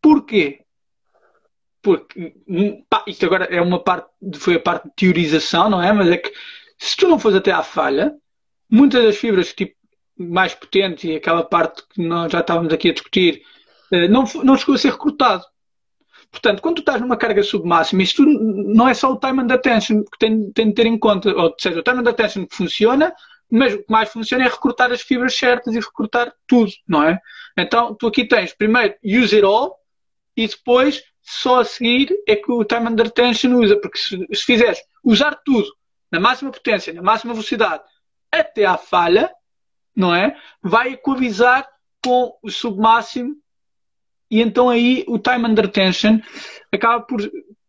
[0.00, 0.64] Porquê?
[1.82, 2.34] Porque
[2.88, 5.92] pá, isto agora é uma parte, foi a parte de teorização, não é?
[5.92, 6.32] Mas é que
[6.78, 8.14] se tu não fores até à falha,
[8.70, 9.74] muitas das fibras tipo,
[10.16, 13.42] mais potentes e aquela parte que nós já estávamos aqui a discutir,
[13.92, 15.44] eh, não, não chegou a ser recrutado.
[16.30, 20.02] Portanto, quando tu estás numa carga submáxima, isto não é só o time and attention
[20.04, 23.14] que tem, tem de ter em conta, ou seja, o time and attention que funciona,
[23.50, 27.18] mas o que mais funciona é recrutar as fibras certas e recrutar tudo, não é?
[27.56, 29.76] Então, tu aqui tens primeiro use it all
[30.36, 34.44] e depois só a seguir é que o time under tension usa, porque se, se
[34.44, 35.68] fizeres usar tudo
[36.10, 37.82] na máxima potência, na máxima velocidade,
[38.30, 39.30] até à falha,
[39.96, 40.36] não é?
[40.62, 41.68] Vai equalizar
[42.04, 43.34] com o submáximo
[44.30, 46.18] e então aí o time under tension
[46.72, 47.20] acaba por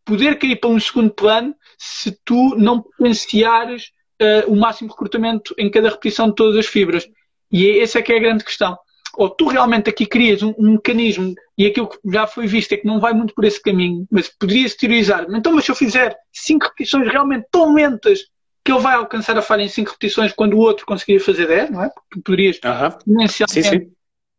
[0.06, 3.92] poder cair para um segundo plano se tu não potenciares
[4.22, 7.08] uh, o máximo recrutamento em cada repetição de todas as fibras.
[7.52, 8.78] E é, essa é que é a grande questão.
[9.16, 12.78] Ou tu realmente aqui crias um, um, mecanismo e aquilo que já foi visto é
[12.78, 15.26] que não vai muito por esse caminho, mas poderia-se teorizar.
[15.30, 18.20] Então, mas se eu fizer 5 repetições realmente tão lentas
[18.64, 21.72] que ele vai alcançar a falha em 5 repetições quando o outro conseguiria fazer 10,
[21.72, 21.90] não é?
[21.90, 23.48] Porque tu poderias uh -huh.
[23.48, 23.92] sim, sim.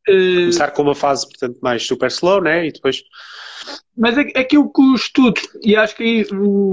[0.07, 2.67] Começar com uma fase, portanto, mais super slow, né?
[2.67, 3.03] E depois.
[3.97, 6.27] Mas é, é aquilo que os estudos, e acho que aí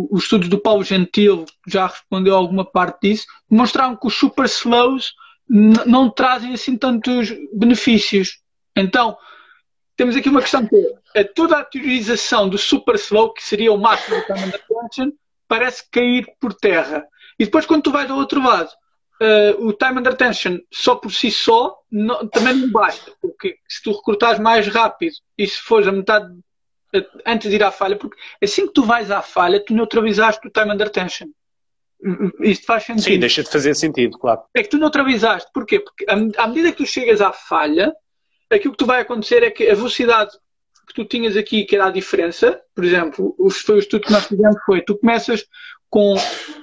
[0.10, 5.14] os estudos do Paulo Gentil já respondeu alguma parte disso, demonstraram que os super slows
[5.49, 8.40] não trazem assim tantos benefícios.
[8.76, 9.18] Então,
[9.95, 10.76] temos aqui uma questão que
[11.16, 15.12] é toda a teorização do super slow, que seria o máximo do time attention,
[15.48, 17.06] parece cair por terra.
[17.40, 18.70] E depois, quando tu vais ao outro lado,
[19.22, 23.81] uh, o time under tension só por si só não, também não basta, porque se
[23.84, 27.95] tu recrutares mais rápido e se fores a metade uh, antes de ir à falha,
[27.95, 31.27] porque assim que tu vais à falha, tu neutralizaste o time under tension.
[32.41, 33.03] Isto faz sentido.
[33.03, 34.41] Sim, deixa de fazer sentido, claro.
[34.56, 35.49] É que tu neutralizaste.
[35.52, 35.80] Porquê?
[35.80, 37.91] Porque à medida que tu chegas à falha,
[38.52, 40.31] aquilo que tu vai acontecer é que a velocidade
[40.88, 44.26] que tu tinhas aqui, que era a diferença, por exemplo, foi o estudo que nós
[44.26, 45.45] fizemos, foi tu começas
[45.89, 46.15] com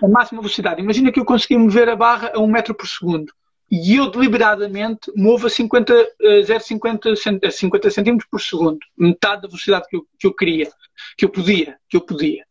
[0.02, 0.80] a máxima velocidade.
[0.80, 3.32] Imagina que eu consegui mover a barra a 1 metro por segundo
[3.70, 5.92] e eu deliberadamente movo a 50,
[6.22, 10.70] 0,50 50 centímetros por segundo, metade da velocidade que eu, que eu queria,
[11.16, 12.44] que eu podia, que eu podia.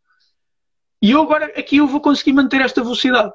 [1.02, 3.32] E eu agora aqui eu vou conseguir manter esta velocidade.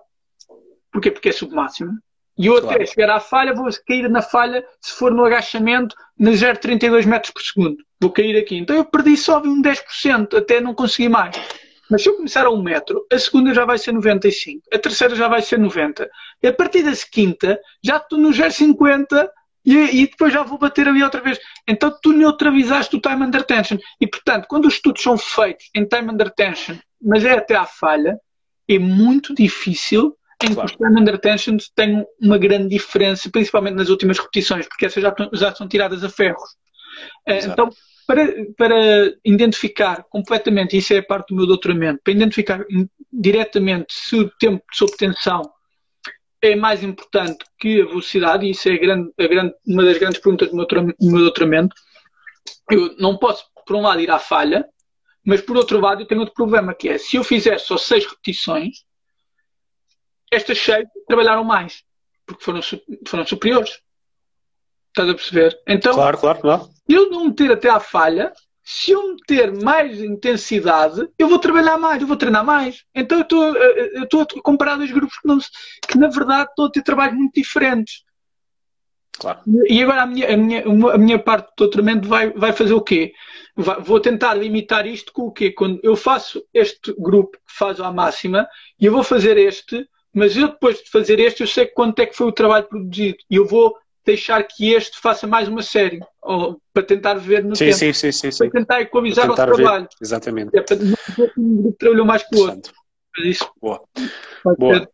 [0.90, 1.10] Porquê?
[1.10, 1.93] Porque é submáximo.
[2.36, 2.77] E eu claro.
[2.77, 7.32] até chegar à falha, vou cair na falha, se for no agachamento, na 0,32 metros
[7.32, 7.77] por segundo.
[8.01, 8.56] Vou cair aqui.
[8.56, 11.36] Então eu perdi só um 10%, até não consegui mais.
[11.90, 15.15] Mas se eu começar a 1 metro, a segunda já vai ser 95, a terceira
[15.15, 16.09] já vai ser 90.
[16.43, 19.28] E a partir da quinta, já estou no 0,50
[19.65, 21.39] e, e, depois já vou bater ali outra vez.
[21.66, 23.78] Então tu neutralizaste o time under tension.
[24.01, 27.66] E portanto, quando os estudos são feitos em time under tension, mas é até à
[27.66, 28.19] falha,
[28.69, 30.69] é muito difícil em claro.
[30.69, 35.02] que os time under tension têm uma grande diferença, principalmente nas últimas repetições, porque essas
[35.02, 36.56] já, já são tiradas a ferros.
[37.27, 37.52] Eh, Exato.
[37.52, 37.70] Então,
[38.09, 38.25] para,
[38.57, 42.65] para identificar completamente, isso é parte do meu doutoramento, para identificar
[43.13, 45.43] diretamente se o tempo de obtenção
[46.41, 49.99] é mais importante que a velocidade, e isso é a grande, a grande, uma das
[49.99, 51.77] grandes perguntas do meu, do meu doutoramento.
[52.71, 54.67] Eu não posso, por um lado, ir à falha,
[55.23, 58.07] mas por outro lado, eu tenho outro problema, que é se eu fizer só seis
[58.07, 58.87] repetições,
[60.33, 61.85] estas seis trabalharam mais,
[62.25, 62.61] porque foram,
[63.07, 63.83] foram superiores.
[64.89, 65.59] Estás a perceber?
[65.66, 66.69] Então, claro, claro, claro.
[66.89, 68.32] eu não meter até à falha,
[68.65, 72.85] se eu meter mais intensidade, eu vou trabalhar mais, eu vou treinar mais.
[72.94, 75.39] Então eu estou a comparar dois grupos que, não,
[75.89, 78.05] que na verdade estão a ter trabalhos muito diferentes.
[79.19, 79.40] Claro.
[79.66, 82.82] E agora a minha, a minha, a minha parte do doutoramento vai, vai fazer o
[82.82, 83.12] quê?
[83.56, 85.51] Vai, vou tentar limitar isto com o quê?
[85.51, 88.47] Quando eu faço este grupo que faz à máxima
[88.78, 92.06] e eu vou fazer este, mas eu depois de fazer este eu sei quanto é
[92.06, 93.74] que foi o trabalho produzido e eu vou
[94.09, 97.77] deixar que este faça mais uma série, ou, para tentar ver no sim, tempo.
[97.77, 98.49] Sim, sim, sim, sim.
[98.49, 99.85] Para tentar equalizar para tentar o trabalho.
[99.85, 99.97] Ver.
[100.01, 100.57] Exatamente.
[100.57, 100.77] É para
[101.37, 102.73] um trabalhou mais que o outro.
[103.19, 103.83] Isso Boa.
[104.59, 104.89] Boa.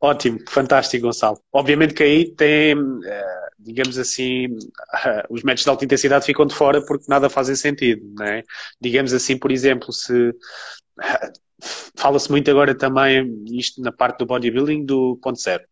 [0.00, 1.38] Ótimo, fantástico, Gonçalo.
[1.52, 2.74] Obviamente que aí tem,
[3.04, 4.56] eh, digamos assim,
[5.28, 8.42] os métodos de alta intensidade ficam de fora porque nada fazem sentido, não é?
[8.80, 10.34] Digamos assim, por exemplo, se
[11.94, 15.62] fala-se muito agora também isto na parte do bodybuilding do ponto zero.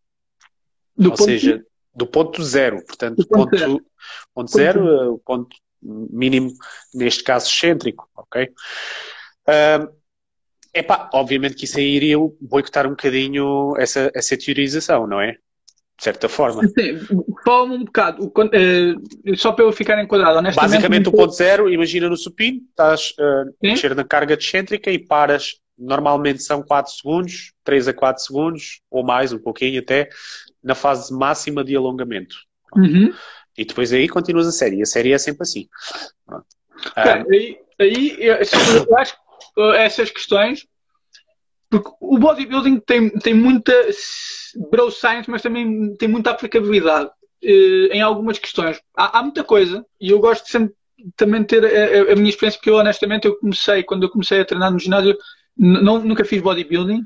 [0.95, 3.85] Do Ou ponto seja, do ponto zero, portanto, do ponto, ponto,
[4.33, 6.51] ponto zero, zero, eh, o ponto mínimo,
[6.93, 8.49] neste caso, excêntrico, ok?
[9.47, 9.91] Uh,
[10.73, 15.31] epá, obviamente que isso aí iria boicotar um bocadinho essa, essa teorização, não é?
[15.31, 16.61] De certa forma.
[16.67, 16.99] Sim,
[17.43, 20.71] fala um bocado, uh, só para eu ficar enquadrado, honestamente.
[20.71, 24.99] Basicamente, o ponto zero, imagina no supino, estás uh, a mexer na carga excêntrica e
[24.99, 30.09] paras, normalmente são 4 segundos, 3 a 4 segundos, ou mais, um pouquinho até,
[30.63, 32.35] na fase máxima de alongamento.
[32.75, 33.13] Uhum.
[33.57, 34.81] E depois aí continuas a série.
[34.81, 35.67] A série é sempre assim.
[36.97, 40.65] Okay, um, aí, aí eu, acho que essas questões,
[41.69, 43.73] porque o bodybuilding tem, tem muita
[44.71, 47.09] bro science, mas também tem muita aplicabilidade
[47.43, 48.79] uh, em algumas questões.
[48.95, 50.73] Há, há, muita coisa e eu gosto de sempre
[51.15, 54.45] também ter a, a, minha experiência, porque eu honestamente eu comecei, quando eu comecei a
[54.45, 55.17] treinar no ginásio,
[55.57, 57.03] não, nunca fiz bodybuilding,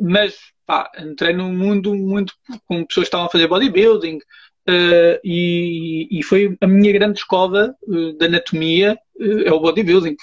[0.00, 0.36] mas
[0.66, 2.34] pá, entrei num mundo muito
[2.66, 7.74] com pessoas que estavam a fazer bodybuilding uh, e, e, foi a minha grande escola
[7.82, 10.16] uh, de anatomia uh, é o bodybuilding.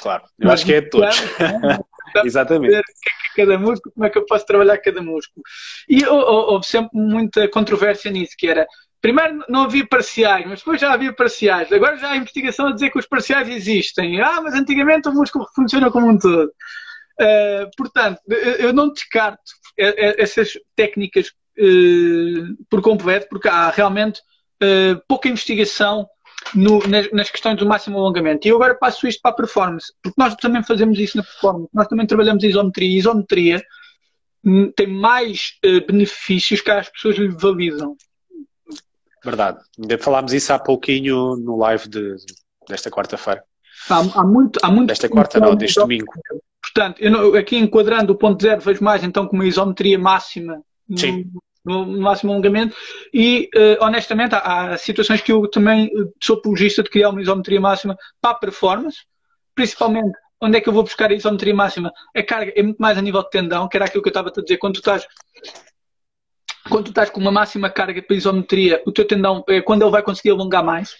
[0.00, 1.16] claro, eu acho que é de todos.
[2.24, 2.82] Exatamente.
[3.34, 5.44] Cada músculo, como é que eu posso trabalhar cada músculo?
[5.86, 8.66] E houve sempre muita controvérsia nisso, que era
[9.06, 11.70] Primeiro não havia parciais, mas depois já havia parciais.
[11.70, 14.20] Agora já há investigação a dizer que os parciais existem.
[14.20, 16.50] Ah, mas antigamente o músculo funciona como um todo.
[17.20, 18.20] Uh, portanto,
[18.58, 21.28] eu não descarto essas técnicas
[21.58, 24.20] uh, por completo, porque há realmente
[24.62, 26.06] uh, pouca investigação
[26.54, 28.46] no, nas, nas, questões do máximo alongamento.
[28.46, 31.70] E eu agora passo isto para a performance, porque nós também fazemos isso na performance.
[31.72, 32.88] Nós também trabalhamos isometria.
[32.88, 33.62] E isometria
[34.44, 37.96] hum, tem mais benefícios que as pessoas lhe validam.
[39.24, 39.58] Verdade.
[39.80, 42.14] Ainda falámos isso há pouquinho no live de,
[42.68, 43.42] desta quarta-feira.
[43.90, 44.88] Há, há, muito, há muito.
[44.88, 46.12] Desta quarta, não, deste domingo.
[46.66, 50.62] Portanto, eu aqui enquadrando o ponto zero, vejo mais então com uma isometria máxima
[51.64, 52.76] no, no, máximo alongamento
[53.14, 57.22] e uh, honestamente há, há, situações que eu também eh, sou apologista de criar uma
[57.22, 58.98] isometria máxima para a performance,
[59.54, 61.92] principalmente onde é que eu vou buscar a isometria máxima?
[62.14, 64.28] A carga é muito mais a nível de tendão, que era aquilo que eu estava
[64.28, 65.06] a dizer, quando tu estás
[66.68, 69.90] quando tu estás com uma máxima carga para isometria, o teu tendão é quando ele
[69.90, 70.94] vai conseguir alongar mais.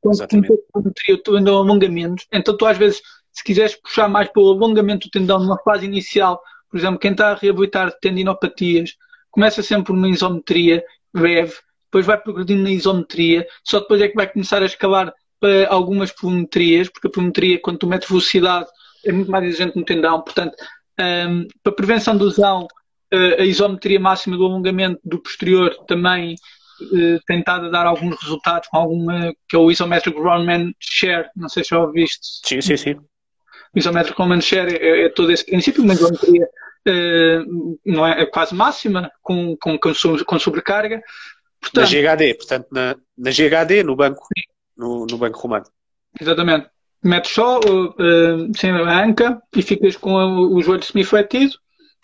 [0.00, 2.26] Quando tu isometria, o tendão alonga menos.
[2.32, 3.02] Então tu às vezes
[3.34, 6.40] se quiseres puxar mais para o alongamento do tendão numa fase inicial,
[6.70, 8.94] por exemplo, quem está a reabilitar tendinopatias,
[9.30, 10.82] começa sempre por uma isometria
[11.12, 11.54] breve,
[11.84, 16.12] depois vai progredindo na isometria, só depois é que vai começar a escalar para algumas
[16.12, 18.66] pliometrias, porque a pliometria, quando tu metes velocidade,
[19.04, 20.22] é muito mais exigente no tendão.
[20.22, 20.54] Portanto,
[21.00, 22.66] um, para prevenção de lesão,
[23.12, 26.34] uh, a isometria máxima do alongamento do posterior também
[26.80, 31.28] uh, tem estado a dar alguns resultados, com alguma, que é o Isometric Roundman Share,
[31.36, 32.40] não sei se já ouviste.
[32.44, 32.96] Sim, sim, sim
[33.74, 38.54] isométrico command share é, é, todo esse princípio, uma geometria uh, não é, é, quase
[38.54, 41.02] máxima, com, com, com sobrecarga.
[41.60, 44.26] Portanto, na GHD, portanto, na, na GHD, no banco,
[44.76, 45.64] no, no banco romano.
[46.20, 46.68] Exatamente.
[47.02, 51.54] Metes só uh, sem a anca e ficas com o, o joelho semifletido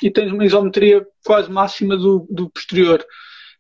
[0.02, 3.04] e tens uma isometria quase máxima do, do posterior.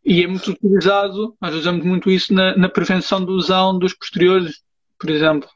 [0.04, 4.62] E é muito utilizado, nós usamos muito isso na, na prevenção de lesão dos posteriores,
[4.98, 5.48] por exemplo.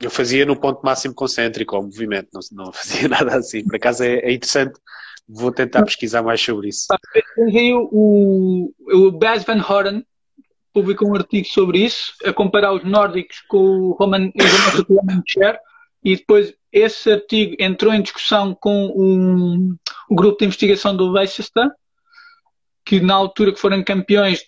[0.00, 3.64] Eu fazia no ponto máximo concêntrico, o movimento, não, não fazia nada assim.
[3.64, 4.78] Por acaso é, é interessante,
[5.28, 6.86] vou tentar pesquisar mais sobre isso.
[7.90, 10.04] O, o Baz Van Horen
[10.72, 15.58] publicou um artigo sobre isso, a comparar os nórdicos com o Roman, o Roman Chair,
[16.02, 19.76] e depois esse artigo entrou em discussão com um,
[20.10, 21.70] o grupo de investigação do Leicester,
[22.84, 24.44] que na altura que foram campeões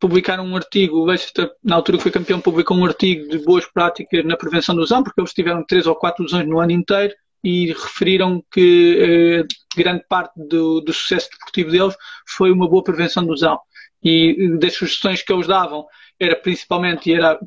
[0.00, 3.66] publicaram um artigo, o Leicester, na altura que foi campeão, publicou um artigo de boas
[3.66, 7.14] práticas na prevenção do lesão, porque eles tiveram três ou quatro lesões no ano inteiro
[7.42, 13.24] e referiram que eh, grande parte do, do, sucesso deportivo deles foi uma boa prevenção
[13.24, 13.58] do lesão.
[14.02, 15.86] E das sugestões que eles davam
[16.18, 17.38] era principalmente, era,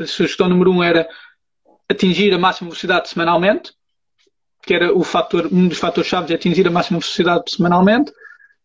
[0.00, 1.08] a sugestão número um era
[1.88, 3.72] atingir a máxima velocidade semanalmente,
[4.62, 8.12] que era o fator, um dos fatores chaves atingir a máxima velocidade semanalmente,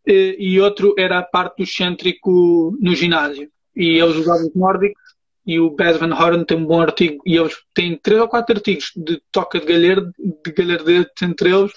[0.06, 3.50] e, outro era a parte do excêntrico no ginásio.
[3.76, 5.02] E eles usavam os nórdicos,
[5.46, 8.56] e o Baz Van Horen tem um bom artigo, e eles têm três ou quatro
[8.56, 11.72] artigos de toca de galhardo, de galhardete entre eles.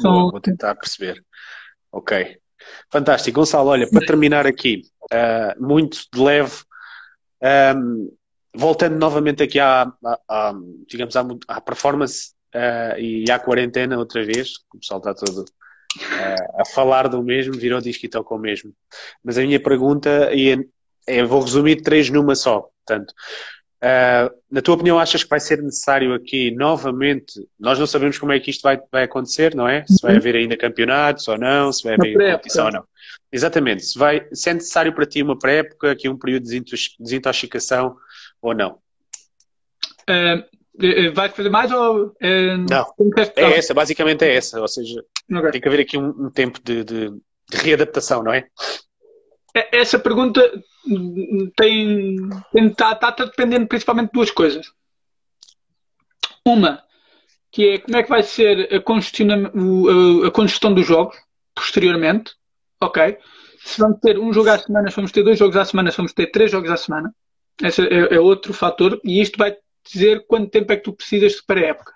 [0.00, 0.30] São...
[0.30, 1.24] Vou tentar perceber.
[1.92, 2.38] Ok.
[2.90, 3.40] Fantástico.
[3.40, 4.82] Gonçalo, olha, para terminar aqui,
[5.12, 6.62] uh, muito de leve,
[7.76, 8.10] um,
[8.54, 10.54] voltando novamente aqui à, à, à
[10.88, 15.44] digamos, à, à performance uh, e à quarentena outra vez, o pessoal está todo
[15.96, 18.72] uh, a falar do mesmo, virou disco e toca o mesmo.
[19.22, 23.14] Mas a minha pergunta, e é, é, vou resumir três numa só, portanto,
[23.84, 27.34] Uh, na tua opinião, achas que vai ser necessário aqui novamente?
[27.60, 29.84] Nós não sabemos como é que isto vai, vai acontecer, não é?
[29.86, 30.18] Se vai uhum.
[30.18, 32.84] haver ainda campeonatos ou não, se vai haver competição ou não.
[33.30, 33.84] Exatamente.
[33.84, 36.64] Se, vai, se é necessário para ti uma pré-época, aqui um período de
[36.98, 37.94] desintoxicação
[38.40, 38.78] ou não?
[40.08, 40.42] Uh,
[41.14, 42.06] vai fazer mais ou.
[42.06, 42.86] Uh, não.
[43.36, 44.60] É essa, basicamente é essa.
[44.60, 45.52] Ou seja, okay.
[45.52, 48.46] tem que haver aqui um, um tempo de, de, de readaptação, não é?
[49.54, 50.40] é essa pergunta
[51.56, 52.16] tem
[52.54, 54.66] está tá, tá dependendo principalmente de duas coisas.
[56.46, 56.82] Uma,
[57.50, 61.16] que é como é que vai ser a, a congestão dos jogos
[61.54, 62.32] posteriormente.
[62.80, 63.16] Ok.
[63.64, 65.96] Se vamos ter um jogo à semana, se vamos ter dois jogos à semana, se
[65.96, 67.14] vamos ter três jogos à semana.
[67.62, 69.00] Esse é, é outro fator.
[69.04, 69.56] E isto vai
[69.92, 71.92] dizer quanto tempo é que tu precisas para a época.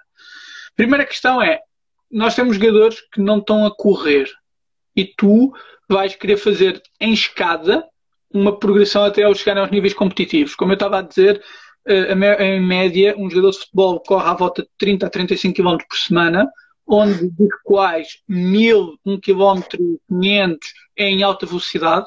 [0.77, 1.60] Primeira questão é:
[2.10, 4.28] nós temos jogadores que não estão a correr
[4.94, 5.52] e tu
[5.89, 7.86] vais querer fazer em escada
[8.31, 10.55] uma progressão até ao chegar aos níveis competitivos.
[10.55, 11.43] Como eu estava a dizer,
[11.86, 12.12] eh,
[12.44, 15.97] em média, um jogador de futebol corre à volta de 30 a 35 km por
[15.97, 16.47] semana,
[16.86, 19.62] onde dos quais 1000, 1 km,
[20.09, 20.59] 500
[20.97, 22.06] é em alta velocidade,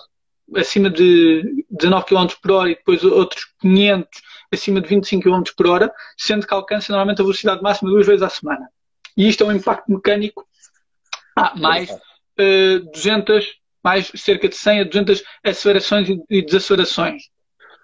[0.56, 4.22] acima de 19 km por hora e depois outros 500
[4.52, 8.22] acima de 25 km por hora, sendo que alcança normalmente a velocidade máxima duas vezes
[8.22, 8.68] à semana.
[9.15, 10.45] E isto é um impacto mecânico
[11.36, 17.23] ah, mais uh, 200 mais cerca de 100 a 200 acelerações e desacelerações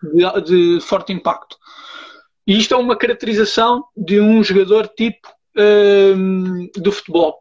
[0.03, 0.41] de,
[0.77, 1.57] de forte impacto.
[2.45, 5.27] E isto é uma caracterização de um jogador tipo
[5.57, 7.39] um, do futebol.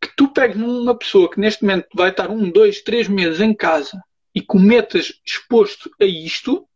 [0.00, 3.54] Que tu pegues numa pessoa que neste momento vai estar um, dois, três meses em
[3.54, 4.02] casa
[4.34, 6.66] e cometas exposto a isto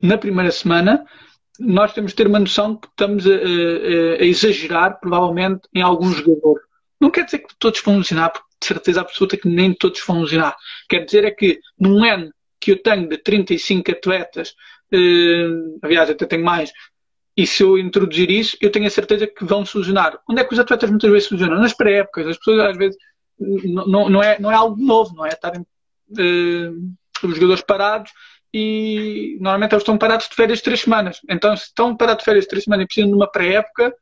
[0.00, 1.04] na primeira semana,
[1.58, 6.16] nós temos de ter uma noção que estamos a, a, a exagerar, provavelmente, em alguns
[6.16, 6.62] jogadores.
[7.00, 10.20] Não quer dizer que todos vão funcionar, porque de certeza absoluta que nem todos vão
[10.20, 10.56] funcionar.
[10.88, 14.54] Quer dizer é que num ano que eu tenho de 35 atletas,
[14.92, 15.48] eh,
[15.82, 16.72] aliás, até tenho mais,
[17.36, 20.18] e se eu introduzir isso, eu tenho a certeza que vão solucionar.
[20.28, 21.60] Onde é que os atletas muitas vezes solucionam?
[21.60, 22.26] Nas pré-épocas.
[22.26, 22.96] As pessoas às vezes
[23.38, 25.28] não, não, é, não é algo novo, não é?
[25.28, 25.64] Estarem
[26.10, 28.12] os jogadores parados
[28.52, 31.20] e normalmente eles estão parados de férias três semanas.
[31.28, 33.94] Então, se estão parados de férias três semanas e precisam de uma pré-época,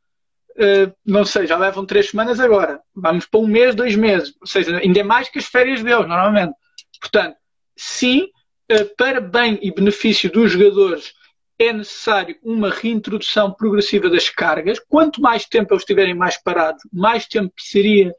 [0.56, 2.80] uh, não sei, já levam três semanas agora.
[2.94, 4.34] Vamos para um mês, dois meses.
[4.40, 6.54] Ou seja, ainda é mais que as férias deles, normalmente.
[7.00, 7.36] Portanto,
[7.76, 8.28] sim,
[8.72, 11.12] uh, para bem e benefício dos jogadores,
[11.58, 14.78] é necessário uma reintrodução progressiva das cargas.
[14.78, 18.12] Quanto mais tempo eles estiverem mais parados, mais tempo seria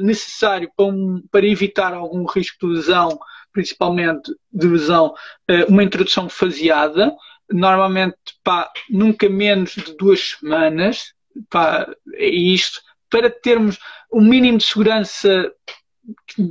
[0.00, 3.18] necessário para, um, para, evitar algum risco de lesão,
[3.52, 5.14] principalmente de lesão,
[5.50, 7.14] uh, uma introdução faseada.
[7.50, 11.12] Normalmente, pá, nunca menos de duas semanas,
[11.50, 12.80] pá, é isto,
[13.10, 13.78] para termos
[14.12, 15.52] um mínimo de segurança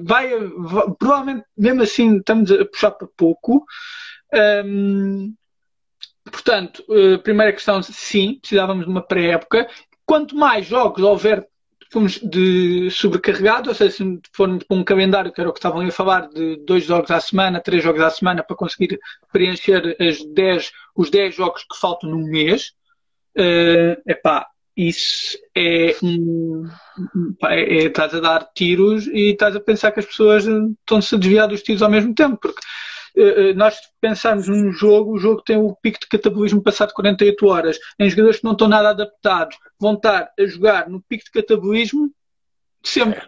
[0.03, 3.65] vai, vai, provavelmente mesmo assim estamos a puxar para pouco.
[6.31, 9.67] Portanto uh, primeira questão sim, precisávamos de uma pré-época.
[10.05, 11.47] Quanto mais jogos houver
[11.91, 15.85] fomos de sobrecarregado, ou seja, se formos para um calendário, que era o que estavam
[15.85, 18.99] a falar, de dois jogos à semana, três jogos à semana, para conseguir
[19.31, 22.73] preencher as dez, os 10 jogos que faltam num mês,
[23.37, 26.69] uh, epá, isso é um.
[27.45, 31.17] É, é, estás a dar tiros e estás a pensar que as pessoas estão-se a
[31.17, 32.61] desviar dos tiros ao mesmo tempo, porque
[33.55, 38.09] nós pensamos num jogo, o jogo tem o pico de catabolismo passado 48 horas, em
[38.09, 42.11] jogadores que não estão nada adaptados, vão estar a jogar no pico de catabolismo
[42.83, 43.21] sempre.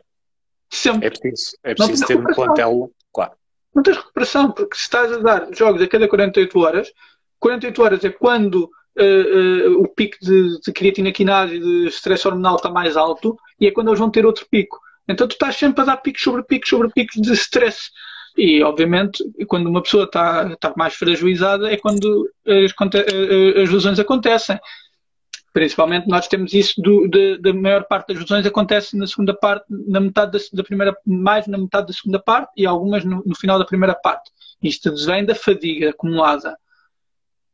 [0.70, 1.08] sempre.
[1.08, 3.34] É preciso, é preciso ter um plantel, claro.
[3.74, 6.92] Não tens recuperação, porque se estás a dar jogos a cada 48 horas,
[7.40, 12.28] 48 horas é quando uh, uh, o pico de, de creatina quinase e de stress
[12.28, 14.80] hormonal está mais alto e é quando eles vão ter outro pico.
[15.08, 17.90] Então tu estás sempre a dar picos sobre picos sobre picos de stress.
[18.38, 24.00] E, obviamente, quando uma pessoa está, está mais fragilizada é quando as, eh, as lesões
[24.00, 24.60] acontecem.
[25.52, 29.66] Principalmente nós temos isso do, de, da maior parte das lesões acontece na segunda parte,
[29.70, 33.36] na metade da, da, primeira, mais na metade da segunda parte e algumas no, no
[33.36, 34.32] final da primeira parte.
[34.62, 36.58] Isto vem da fadiga acumulada.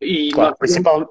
[0.02, 1.10] E claro, principal,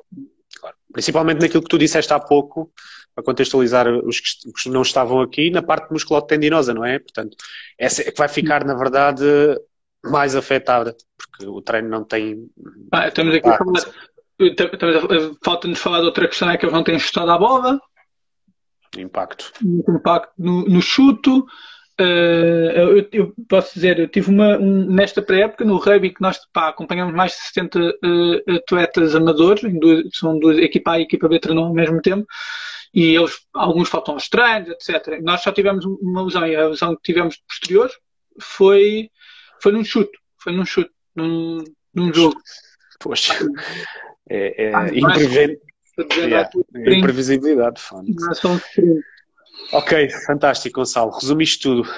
[0.94, 2.72] principalmente naquilo que tu disseste há pouco,
[3.14, 6.98] para contextualizar os que, não estavam aqui, na parte musculotendinosa, não é?
[7.00, 7.36] Portanto,
[7.76, 9.24] essa é que vai ficar, na verdade,
[10.04, 12.48] mais afetada, porque o treino não tem.
[12.92, 13.82] Ah, estamos aqui a falar.
[15.44, 17.80] Falta-nos falar de outra questão, é que eles não têm chutado a bola.
[18.96, 19.52] Impacto.
[19.62, 21.44] Impacto no, no chuto.
[22.00, 26.40] Uh, eu, eu, posso dizer, eu tive uma, um, nesta pré-época no rugby que nós
[26.52, 27.92] pá, acompanhamos mais de 70 uh,
[28.48, 32.26] eh, atletas amadores, duas, são duas, equipa A e equipa B ao mesmo tempo,
[32.92, 35.20] e eles, alguns faltam aos treinos, etc.
[35.22, 37.88] Nós só tivemos uma lesão e a lesão que tivemos posterior
[38.40, 39.08] foi,
[39.62, 41.62] foi num chute, foi num chute, num,
[41.94, 42.40] num jogo.
[42.98, 43.34] Poxa,
[44.28, 46.50] é, é, ah, é imprevisibilidade.
[47.92, 48.58] Não é só um
[49.72, 51.10] Ok, fantástico, Gonçalo.
[51.10, 51.88] Resumiste tudo.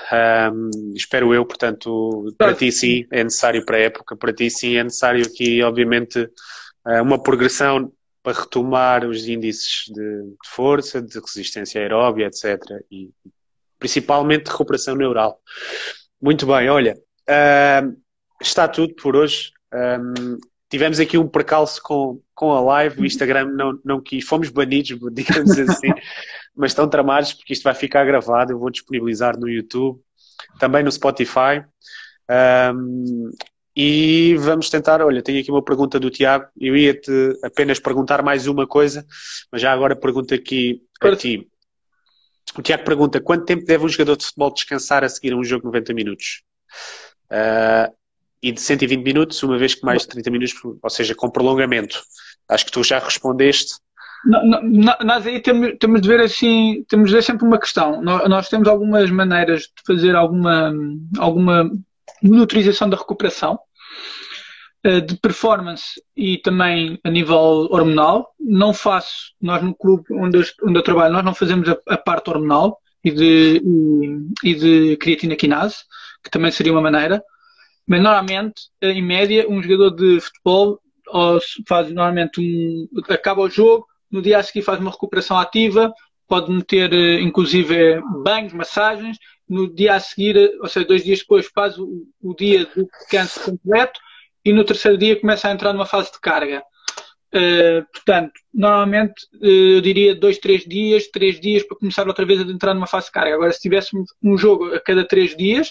[0.52, 4.76] Um, espero eu, portanto, para ti sim é necessário para a época, para ti sim
[4.76, 6.28] é necessário aqui, obviamente,
[6.84, 12.60] ah, uma progressão para retomar os índices de, de força, de resistência aeróbia, etc.
[12.90, 13.10] E
[13.78, 15.40] principalmente de recuperação neural.
[16.20, 16.96] Muito bem, olha,
[17.28, 17.96] uh,
[18.40, 19.52] está tudo por hoje.
[19.72, 20.38] Um,
[20.68, 24.98] tivemos aqui um percalço com, com a live, o Instagram não, não quis, fomos banidos,
[25.12, 25.92] digamos assim,
[26.54, 30.00] mas estão tramados porque isto vai ficar gravado, eu vou disponibilizar no YouTube,
[30.58, 31.64] também no Spotify.
[32.74, 33.30] Um,
[33.78, 38.46] e vamos tentar, olha, tenho aqui uma pergunta do Tiago, eu ia-te apenas perguntar mais
[38.46, 39.06] uma coisa,
[39.52, 41.46] mas já agora pergunto aqui a ti.
[42.56, 45.60] O Tiago pergunta, quanto tempo deve um jogador de futebol descansar a seguir um jogo
[45.60, 46.42] de 90 minutos?
[47.30, 47.92] Uh,
[48.42, 52.02] e de 120 minutos, uma vez que mais de 30 minutos, ou seja, com prolongamento.
[52.48, 53.74] Acho que tu já respondeste.
[55.04, 58.02] Nós aí temos, temos de ver assim, temos de ver sempre uma questão.
[58.02, 60.72] Nós, nós temos algumas maneiras de fazer alguma,
[61.18, 61.70] alguma
[62.22, 63.58] monitorização da recuperação
[64.82, 68.34] eh, de performance e também a nível hormonal.
[68.38, 71.96] Não faço, nós no clube onde eu, onde eu trabalho, nós não fazemos a, a
[71.96, 75.78] parte hormonal e de, e, e de creatina quinase,
[76.22, 77.22] que também seria uma maneira.
[77.86, 80.80] Mas normalmente, em média, um jogador de futebol
[81.68, 82.88] faz normalmente um.
[83.08, 85.92] acaba o jogo, no dia a seguir faz uma recuperação ativa,
[86.28, 89.16] pode meter eh, inclusive banhos, massagens,
[89.48, 92.88] no dia a seguir, eh, ou seja, dois dias depois, faz o, o dia do
[92.98, 94.00] descanso completo
[94.44, 96.62] e no terceiro dia começa a entrar numa fase de carga.
[97.34, 102.40] Uh, portanto, normalmente uh, eu diria dois, três dias, três dias para começar outra vez
[102.40, 103.34] a entrar numa fase de carga.
[103.34, 105.70] Agora, se tivéssemos um jogo a cada três dias,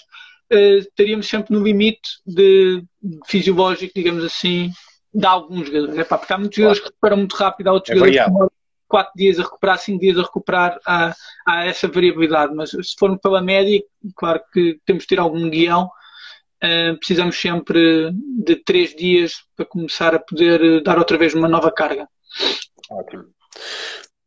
[0.50, 4.70] estaríamos sempre no limite de, de fisiológico, digamos assim,
[5.12, 5.98] de alguns jogadores.
[5.98, 8.30] É pá, porque há muitos jogadores que recuperam muito rápido, há outros é jogadores que
[8.30, 8.50] demoram
[8.88, 11.14] quatro dias a recuperar, cinco dias a recuperar, há,
[11.46, 12.54] há essa variabilidade.
[12.54, 13.82] Mas se formos pela média,
[14.14, 15.90] claro que temos de ter algum guião.
[16.64, 18.12] Uh, precisamos sempre
[18.42, 22.08] de três dias para começar a poder dar outra vez uma nova carga.
[22.90, 23.26] Ótimo.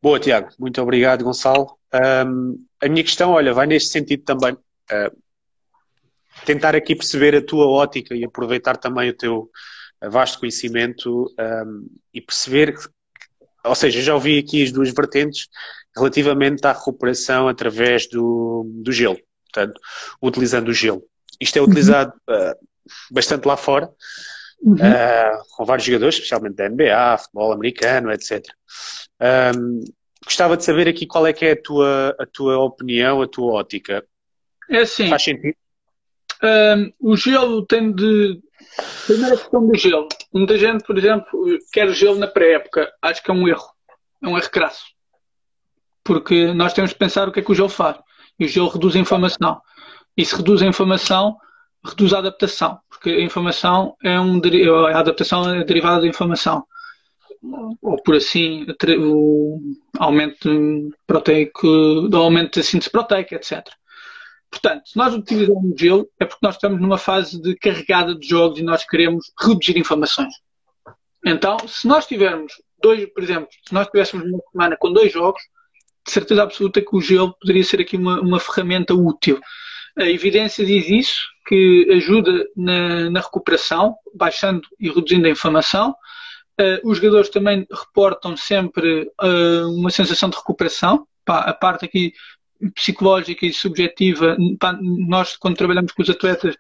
[0.02, 0.50] Boa, Tiago.
[0.60, 1.78] Muito obrigado, Gonçalo.
[1.94, 4.54] Um, a minha questão, olha, vai neste sentido também.
[4.54, 5.18] Uh,
[6.45, 9.49] tentar aqui perceber a tua ótica e aproveitar também o teu
[10.07, 12.76] vasto conhecimento um, e perceber,
[13.66, 15.48] ou seja, já ouvi aqui as duas vertentes
[15.95, 19.80] relativamente à recuperação através do, do gelo, portanto,
[20.22, 21.03] utilizando o gelo.
[21.40, 22.56] Isto é utilizado uh,
[23.11, 23.90] bastante lá fora,
[24.61, 24.76] uhum.
[24.76, 28.45] uh, com vários jogadores, especialmente da NBA, futebol americano, etc.
[29.56, 29.84] Um,
[30.24, 33.53] gostava de saber aqui qual é que é a tua, a tua opinião, a tua
[33.53, 34.06] ótica.
[34.70, 35.10] É assim.
[35.10, 35.56] Faz sentido?
[36.41, 38.41] Um, o gelo tem de.
[39.06, 40.07] Primeira questão do gelo.
[40.34, 41.28] Muita gente, por exemplo,
[41.72, 42.91] quer gelo na pré-época.
[43.02, 43.68] Acho que é um erro.
[44.22, 44.86] É um erro crasso.
[46.03, 47.98] Porque nós temos de pensar o que é que o gelo faz.
[48.40, 49.61] E o gelo reduz a inflamação.
[50.16, 51.38] E se reduz a inflamação,
[51.84, 52.80] reduz a adaptação.
[52.90, 54.40] Porque a inflamação é um.
[54.94, 56.66] A adaptação é derivada da inflamação.
[57.82, 58.66] ou por assim,
[58.99, 59.60] o
[59.98, 60.49] aumento
[61.06, 63.68] proteico, do aumento da síntese proteica, etc.
[64.52, 68.60] Portanto, se nós utilizamos gelo, é porque nós estamos numa fase de carregada de jogos
[68.60, 70.34] e nós queremos reduzir inflamações.
[71.26, 75.42] Então, se nós tivermos dois, por exemplo, se nós tivéssemos uma semana com dois jogos,
[76.06, 79.40] de certeza absoluta que o gelo poderia ser aqui uma, uma ferramenta útil.
[79.98, 85.96] A evidência diz isso, que ajuda na, na recuperação, baixando e reduzindo a inflamação.
[86.60, 91.08] Uh, os jogadores também reportam sempre uh, uma sensação de recuperação.
[91.26, 92.14] Pá, a parte aqui
[92.76, 94.38] psicológica e subjetiva,
[94.81, 96.56] nós quando trabalhamos com os atletas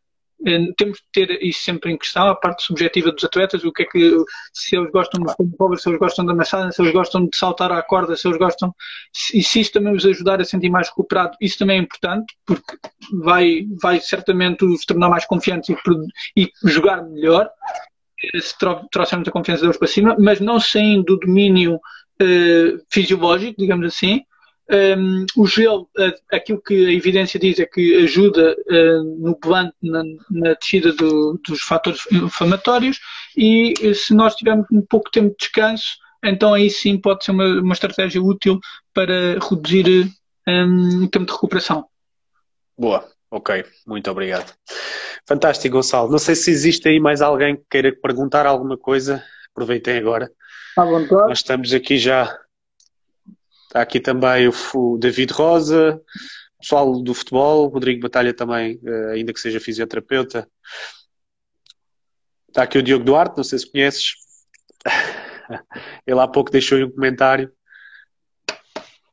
[0.45, 3.83] eh, temos de ter isso sempre em questão, a parte subjetiva dos atletas, o que
[3.83, 4.15] é que,
[4.53, 7.71] se eles gostam de pobre, se eles gostam da maçada, se eles gostam de saltar
[7.71, 8.73] à corda, se eles gostam,
[9.33, 12.77] e se isso também os ajudar a sentir mais recuperado, isso também é importante, porque
[13.21, 15.75] vai, vai certamente os tornar mais confiantes
[16.35, 17.49] e, e jogar melhor,
[18.23, 18.57] eh, se
[18.91, 24.23] trouxer muita confiança deles para cima, mas não saindo do domínio uh, fisiológico, digamos assim,
[24.69, 25.89] um, o gelo,
[26.31, 31.39] aquilo que a evidência diz é que ajuda uh, no plano, na, na descida do,
[31.45, 32.99] dos fatores inflamatórios
[33.35, 37.61] e se nós tivermos um pouco tempo de descanso, então aí sim pode ser uma,
[37.61, 38.59] uma estratégia útil
[38.93, 40.07] para reduzir
[40.47, 41.85] um, o tempo de recuperação.
[42.77, 44.53] Boa, ok, muito obrigado.
[45.27, 46.11] Fantástico, Gonçalo.
[46.11, 49.23] Não sei se existe aí mais alguém que queira perguntar alguma coisa.
[49.51, 50.31] Aproveitem agora.
[50.77, 51.27] À vontade.
[51.27, 52.35] Nós estamos aqui já
[53.69, 56.01] Está aqui também o, o David Rosa,
[56.59, 60.49] pessoal do futebol, Rodrigo Batalha também, eh, ainda que seja fisioterapeuta.
[62.47, 64.13] Está aqui o Diogo Duarte, não sei se conheces.
[66.07, 67.51] Ele há pouco deixou um comentário.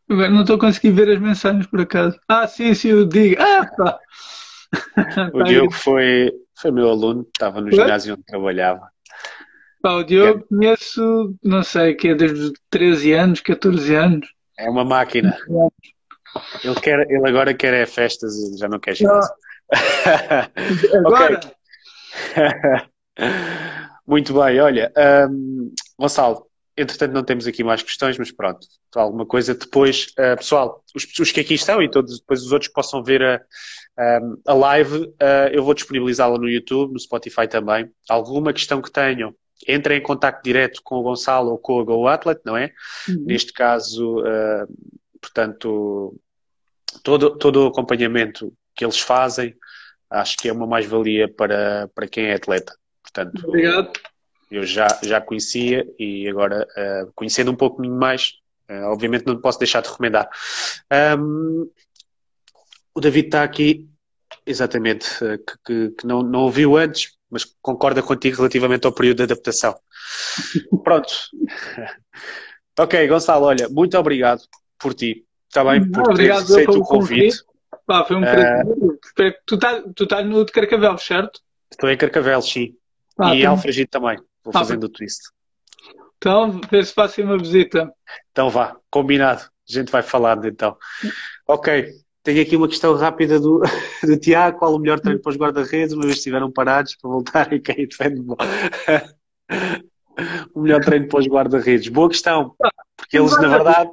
[0.09, 2.19] Não estou a conseguir ver as mensagens por acaso.
[2.27, 3.37] Ah, sim, sim, o Digo.
[3.39, 3.99] Ah, pá.
[5.35, 8.89] O Diogo foi, foi meu aluno, estava no ginásio onde trabalhava.
[9.83, 10.49] Pá, o Diogo que...
[10.49, 14.36] conheço, não sei, que é desde os 13 anos, 14 anos.
[14.59, 15.37] É uma máquina.
[16.63, 19.35] Ele, quer, ele agora quer é festas e já não quer ginásio.
[20.95, 21.41] Agora.
[24.07, 24.93] Muito bem, olha,
[25.29, 26.47] um, Gonçalo,
[26.77, 31.33] entretanto não temos aqui mais questões, mas pronto, alguma coisa depois, uh, pessoal, os, os,
[31.33, 33.41] que aqui estão e todos depois os outros que possam ver a,
[34.47, 37.91] a live, uh, eu vou disponibilizá-la no YouTube, no Spotify também.
[38.09, 39.35] Alguma questão que tenham,
[39.67, 42.73] entrem em contato direto com o Gonçalo ou com o Go Athlete, não é?
[43.09, 43.25] Uhum.
[43.27, 44.67] Neste caso, uh,
[45.21, 46.15] portanto,
[47.03, 49.55] todo, todo o acompanhamento que eles fazem,
[50.11, 52.77] acho que é uma mais-valia para, para quem é atleta.
[53.03, 53.93] Portanto, Obrigado.
[54.51, 58.35] Eu já, já conhecia e agora, uh, conhecendo um pouco mais,
[58.71, 60.29] uh, obviamente não posso deixar de recomendar.
[61.19, 61.69] Um,
[62.95, 63.89] o David está aqui,
[64.45, 69.23] exatamente, que, que, que não, não ouviu antes, mas concorda contigo relativamente ao período de
[69.25, 69.75] adaptação.
[70.85, 71.13] Pronto.
[72.79, 74.43] ok, Gonçalo, olha, muito obrigado
[74.79, 75.25] por ti.
[75.49, 75.91] Está bem?
[75.91, 77.43] Por ter aceito o convite.
[77.87, 78.67] Pá, foi um prazer.
[78.67, 78.99] Uh,
[79.47, 81.41] tu estás tu estás no de Carcavelos, certo?
[81.71, 82.75] Estou em Carcavelos, sim.
[83.19, 84.19] Ah, e Alfragide também.
[84.45, 85.21] Vou ah, fazendo o twist.
[86.17, 87.93] Então, vê se faço uma visita.
[88.31, 89.43] Então vá, combinado.
[89.43, 90.77] A gente vai falando então.
[91.47, 91.93] Ok.
[92.27, 93.63] Tenho aqui uma questão rápida do,
[94.03, 94.59] do Tiago.
[94.59, 98.21] Qual o melhor treino para os guarda-redes, uma vez estiveram parados para voltarem quem defende
[98.21, 98.41] bola?
[100.53, 101.87] o melhor treino para os guarda-redes.
[101.87, 102.57] Boa questão.
[102.97, 103.91] Porque eles, na verdade.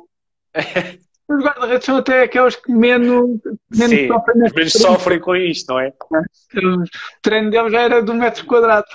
[1.25, 3.39] Os guarda-redes são até aqueles que menos,
[3.73, 4.37] menos Sim, sofrem.
[4.37, 5.87] Menos sofrem com isto, não é?
[5.87, 6.83] O
[7.21, 8.85] treino deles já era de um metro quadrado.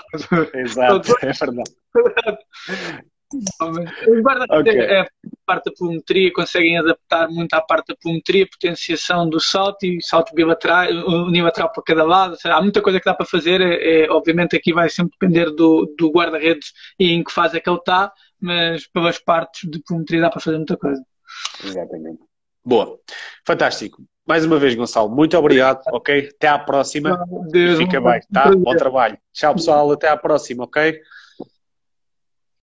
[0.54, 1.70] Exato, é verdade.
[3.30, 4.80] Os guarda-redes okay.
[4.80, 5.08] é a
[5.44, 10.34] parte da volumetria, conseguem adaptar muito à parte da volumetria, potenciação do salto e salto
[10.34, 10.88] bilateral,
[11.26, 12.36] unilateral para cada lado.
[12.36, 13.60] Seja, há muita coisa que dá para fazer.
[13.60, 17.60] É, é, obviamente aqui vai sempre depender do, do guarda-redes e em que fase é
[17.60, 18.10] que ele está,
[18.40, 21.02] mas pelas partes de volumetria dá para fazer muita coisa.
[21.62, 22.20] Exatamente.
[22.64, 22.98] Boa.
[23.46, 24.02] Fantástico.
[24.26, 26.28] Mais uma vez, Gonçalo, muito obrigado, ok?
[26.34, 27.18] Até à próxima.
[27.50, 28.50] Deus, Fica bem, tá?
[28.50, 29.16] Bom trabalho.
[29.32, 29.90] Tchau, pessoal.
[29.90, 31.00] Até à próxima, ok?